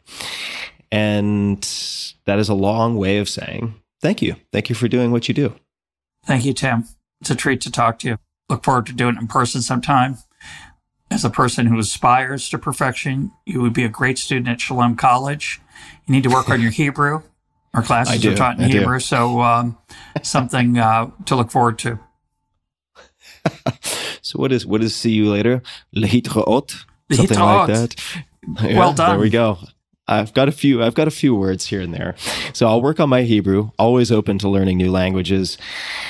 [0.90, 1.62] And
[2.24, 4.36] that is a long way of saying thank you.
[4.52, 5.54] Thank you for doing what you do.
[6.24, 6.84] Thank you, Tim.
[7.20, 8.18] It's a treat to talk to you.
[8.48, 10.18] Look forward to doing it in person sometime.
[11.10, 14.96] As a person who aspires to perfection, you would be a great student at Shalem
[14.96, 15.60] College.
[16.06, 17.22] You need to work on your Hebrew.
[17.74, 19.00] Our classes are taught in I Hebrew, do.
[19.00, 19.76] so um,
[20.22, 21.98] something uh, to look forward to.
[24.22, 25.62] so what is what is see you later?
[25.94, 26.84] Lehitraot?
[27.12, 27.96] Something like that.
[28.62, 29.10] Yeah, well done.
[29.10, 29.58] There we go.
[30.08, 32.14] I've got a few I've got a few words here and there.
[32.52, 35.58] So I'll work on my Hebrew, always open to learning new languages.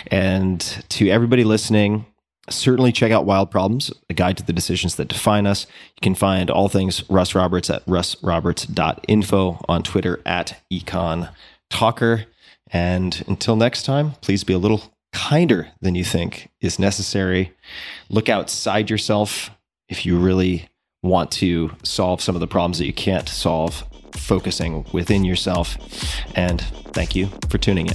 [0.08, 0.60] And
[0.90, 2.06] to everybody listening,
[2.48, 5.66] certainly check out Wild Problems, a guide to the decisions that define us.
[5.96, 12.26] You can find all things Russ Roberts at russroberts.info on Twitter at EconTalker.
[12.70, 17.52] And until next time, please be a little kinder than you think is necessary.
[18.08, 19.50] Look outside yourself
[19.88, 20.68] if you really
[21.02, 25.76] want to solve some of the problems that you can't solve, focusing within yourself.
[26.34, 26.60] And
[26.92, 27.94] thank you for tuning in.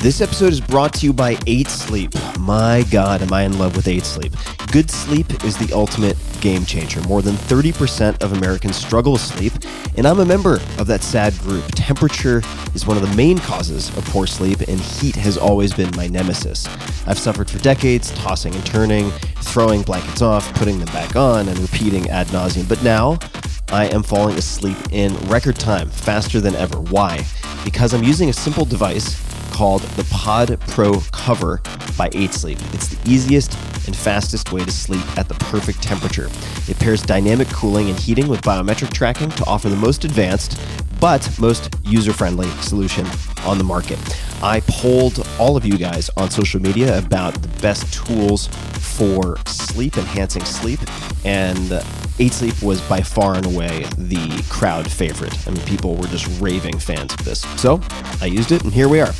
[0.00, 2.12] This episode is brought to you by 8 Sleep.
[2.38, 4.32] My God, am I in love with 8 Sleep.
[4.70, 7.00] Good sleep is the ultimate game changer.
[7.02, 9.54] More than 30% of Americans struggle with sleep,
[9.96, 11.64] and I'm a member of that sad group.
[11.74, 12.42] Temperature
[12.74, 16.06] is one of the main causes of poor sleep, and heat has always been my
[16.06, 16.68] nemesis.
[17.06, 19.10] I've suffered for decades, tossing and turning,
[19.40, 22.68] throwing blankets off, putting them back on, and repeating ad nauseum.
[22.68, 23.18] But now,
[23.70, 26.78] I am falling asleep in record time, faster than ever.
[26.80, 27.24] Why?
[27.64, 29.25] Because I'm using a simple device
[29.56, 31.62] called the Pod Pro Cover
[31.96, 32.58] by 8 Sleep.
[32.74, 33.54] It's the easiest
[33.86, 36.28] and fastest way to sleep at the perfect temperature.
[36.68, 40.60] It pairs dynamic cooling and heating with biometric tracking to offer the most advanced
[41.00, 43.06] but most user friendly solution
[43.44, 43.98] on the market.
[44.42, 49.96] I polled all of you guys on social media about the best tools for sleep,
[49.96, 50.80] enhancing sleep,
[51.24, 51.72] and
[52.18, 55.46] 8 Sleep was by far and away the crowd favorite.
[55.46, 57.40] I mean, people were just raving fans of this.
[57.60, 57.80] So
[58.22, 59.12] I used it, and here we are.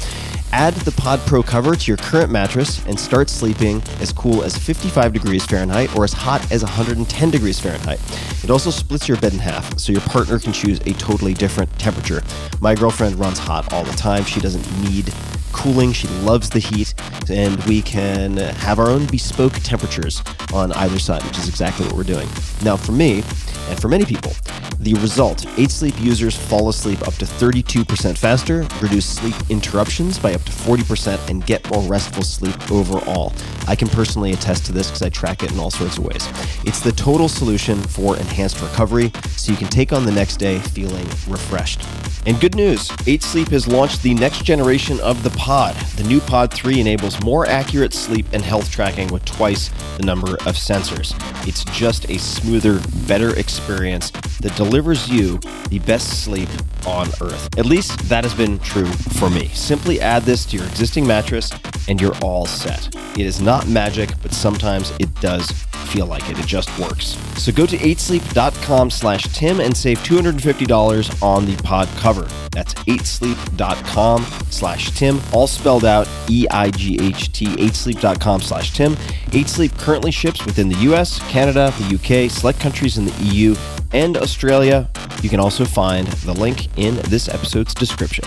[0.52, 4.56] Add the Pod Pro cover to your current mattress and start sleeping as cool as
[4.56, 8.01] 55 degrees Fahrenheit or as hot as 110 degrees Fahrenheit.
[8.43, 11.70] It also splits your bed in half, so your partner can choose a totally different
[11.78, 12.23] temperature.
[12.60, 14.24] My girlfriend runs hot all the time.
[14.24, 15.12] She doesn't need
[15.57, 15.93] cooling.
[15.93, 16.95] She loves the heat,
[17.31, 20.23] and we can have our own bespoke temperatures
[20.53, 22.28] on either side, which is exactly what we're doing.
[22.62, 23.24] Now, for me,
[23.69, 24.33] and for many people,
[24.78, 30.35] The result 8 Sleep users fall asleep up to 32% faster, reduce sleep interruptions by
[30.35, 33.33] up to 40%, and get more restful sleep overall.
[33.66, 36.28] I can personally attest to this because I track it in all sorts of ways.
[36.65, 40.59] It's the total solution for enhanced recovery so you can take on the next day
[40.59, 41.83] feeling refreshed.
[42.27, 45.77] And good news 8 Sleep has launched the next generation of the pod.
[45.94, 50.32] The new Pod 3 enables more accurate sleep and health tracking with twice the number
[50.32, 51.14] of sensors.
[51.47, 54.10] It's just a smoother, better experience
[54.40, 55.39] that delivers you
[55.70, 56.48] the best sleep
[56.85, 57.56] on earth.
[57.56, 58.90] At least that has been true
[59.20, 59.47] for me.
[59.51, 61.52] Simply add this to your existing mattress
[61.89, 62.93] and you're all set.
[63.16, 65.48] It is not magic, but sometimes it does
[65.86, 66.39] feel like it.
[66.39, 67.16] It just works.
[67.40, 72.28] So go to 8sleep.com slash Tim and save $250 on the pod cover.
[72.51, 78.94] That's 8sleep.com slash Tim, all spelled out E-I-G-H-T, 8sleep.com slash Tim.
[79.32, 83.54] 8sleep currently ships within the US, Canada, the UK, select countries in the EU,
[83.92, 84.88] and Australia.
[85.22, 88.24] You can also find the link in this episode's description.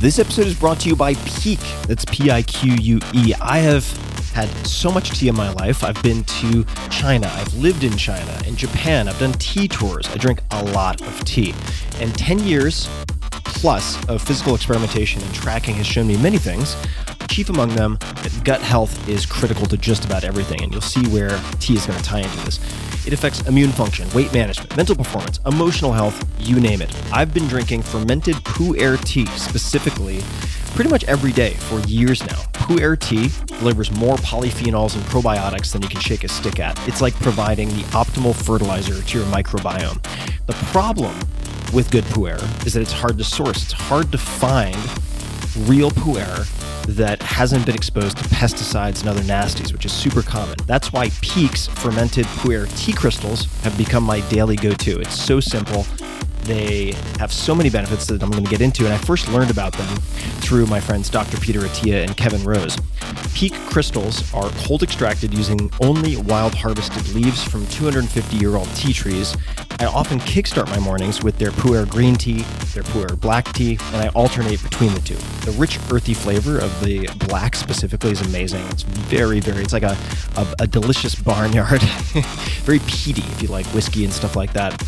[0.00, 1.60] This episode is brought to you by Pique.
[1.86, 3.34] That's P I Q U E.
[3.42, 3.84] I have
[4.32, 5.84] had so much tea in my life.
[5.84, 10.08] I've been to China, I've lived in China, in Japan, I've done tea tours.
[10.08, 11.54] I drink a lot of tea.
[12.00, 12.88] And 10 years
[13.44, 16.76] plus of physical experimentation and tracking has shown me many things.
[17.28, 21.06] Chief among them, that gut health is critical to just about everything, and you'll see
[21.08, 22.58] where tea is going to tie into this.
[23.06, 26.94] It affects immune function, weight management, mental performance, emotional health, you name it.
[27.12, 30.22] I've been drinking fermented Pu'er tea specifically
[30.74, 32.40] pretty much every day for years now.
[32.52, 36.78] Pu'er tea delivers more polyphenols and probiotics than you can shake a stick at.
[36.88, 40.02] It's like providing the optimal fertilizer to your microbiome.
[40.46, 41.14] The problem
[41.72, 43.62] with good pu'er is that it's hard to source.
[43.62, 44.76] It's hard to find
[45.68, 46.46] real pu'er
[46.86, 50.56] that hasn't been exposed to pesticides and other nasties, which is super common.
[50.66, 55.00] That's why Pique's fermented pu'er tea crystals have become my daily go-to.
[55.00, 55.86] It's so simple.
[56.42, 59.50] They have so many benefits that I'm going to get into, and I first learned
[59.50, 59.88] about them
[60.40, 61.38] through my friends Dr.
[61.38, 62.76] Peter Attia and Kevin Rose.
[63.34, 68.92] Pique crystals are cold extracted using only wild harvested leaves from 250 year old tea
[68.92, 69.36] trees.
[69.78, 72.42] I often kickstart my mornings with their pu'er green tea,
[72.74, 75.16] their pu'er black tea, and I alternate between the two.
[75.44, 78.64] The rich, earthy flavor of the black specifically is amazing.
[78.66, 79.96] It's very, very, it's like a,
[80.36, 81.82] a, a delicious barnyard.
[82.62, 84.78] very peaty if you like whiskey and stuff like that.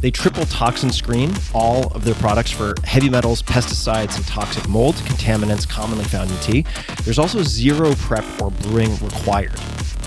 [0.00, 4.94] They triple toxin screen all of their products for heavy metals, pesticides, and toxic mold
[4.96, 6.64] contaminants commonly found in tea.
[7.04, 9.58] There's also zero prep or brewing required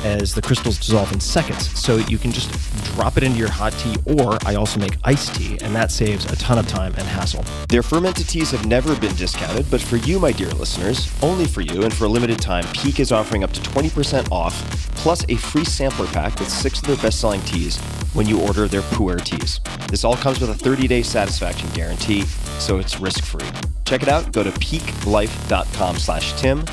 [0.03, 1.69] as the crystals dissolve in seconds.
[1.79, 2.51] So you can just
[2.95, 6.25] drop it into your hot tea, or I also make iced tea, and that saves
[6.25, 7.43] a ton of time and hassle.
[7.69, 11.61] Their fermented teas have never been discounted, but for you, my dear listeners, only for
[11.61, 14.55] you and for a limited time, Pique is offering up to 20% off,
[14.95, 17.79] plus a free sampler pack with six of their best selling teas
[18.13, 19.59] when you order their Pu'er teas.
[19.89, 22.23] This all comes with a 30 day satisfaction guarantee,
[22.59, 23.47] so it's risk free.
[23.85, 24.31] Check it out.
[24.31, 26.65] Go to piquelife.com slash Tim.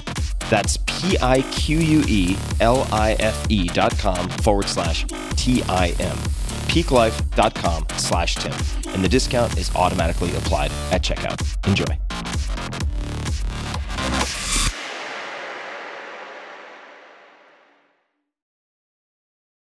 [0.49, 5.05] That's P I Q U E L I F E dot com forward slash
[5.37, 6.17] T I M.
[6.69, 8.55] Piquelife.com slash Tim.
[8.95, 11.41] And the discount is automatically applied at checkout.
[11.67, 12.90] Enjoy.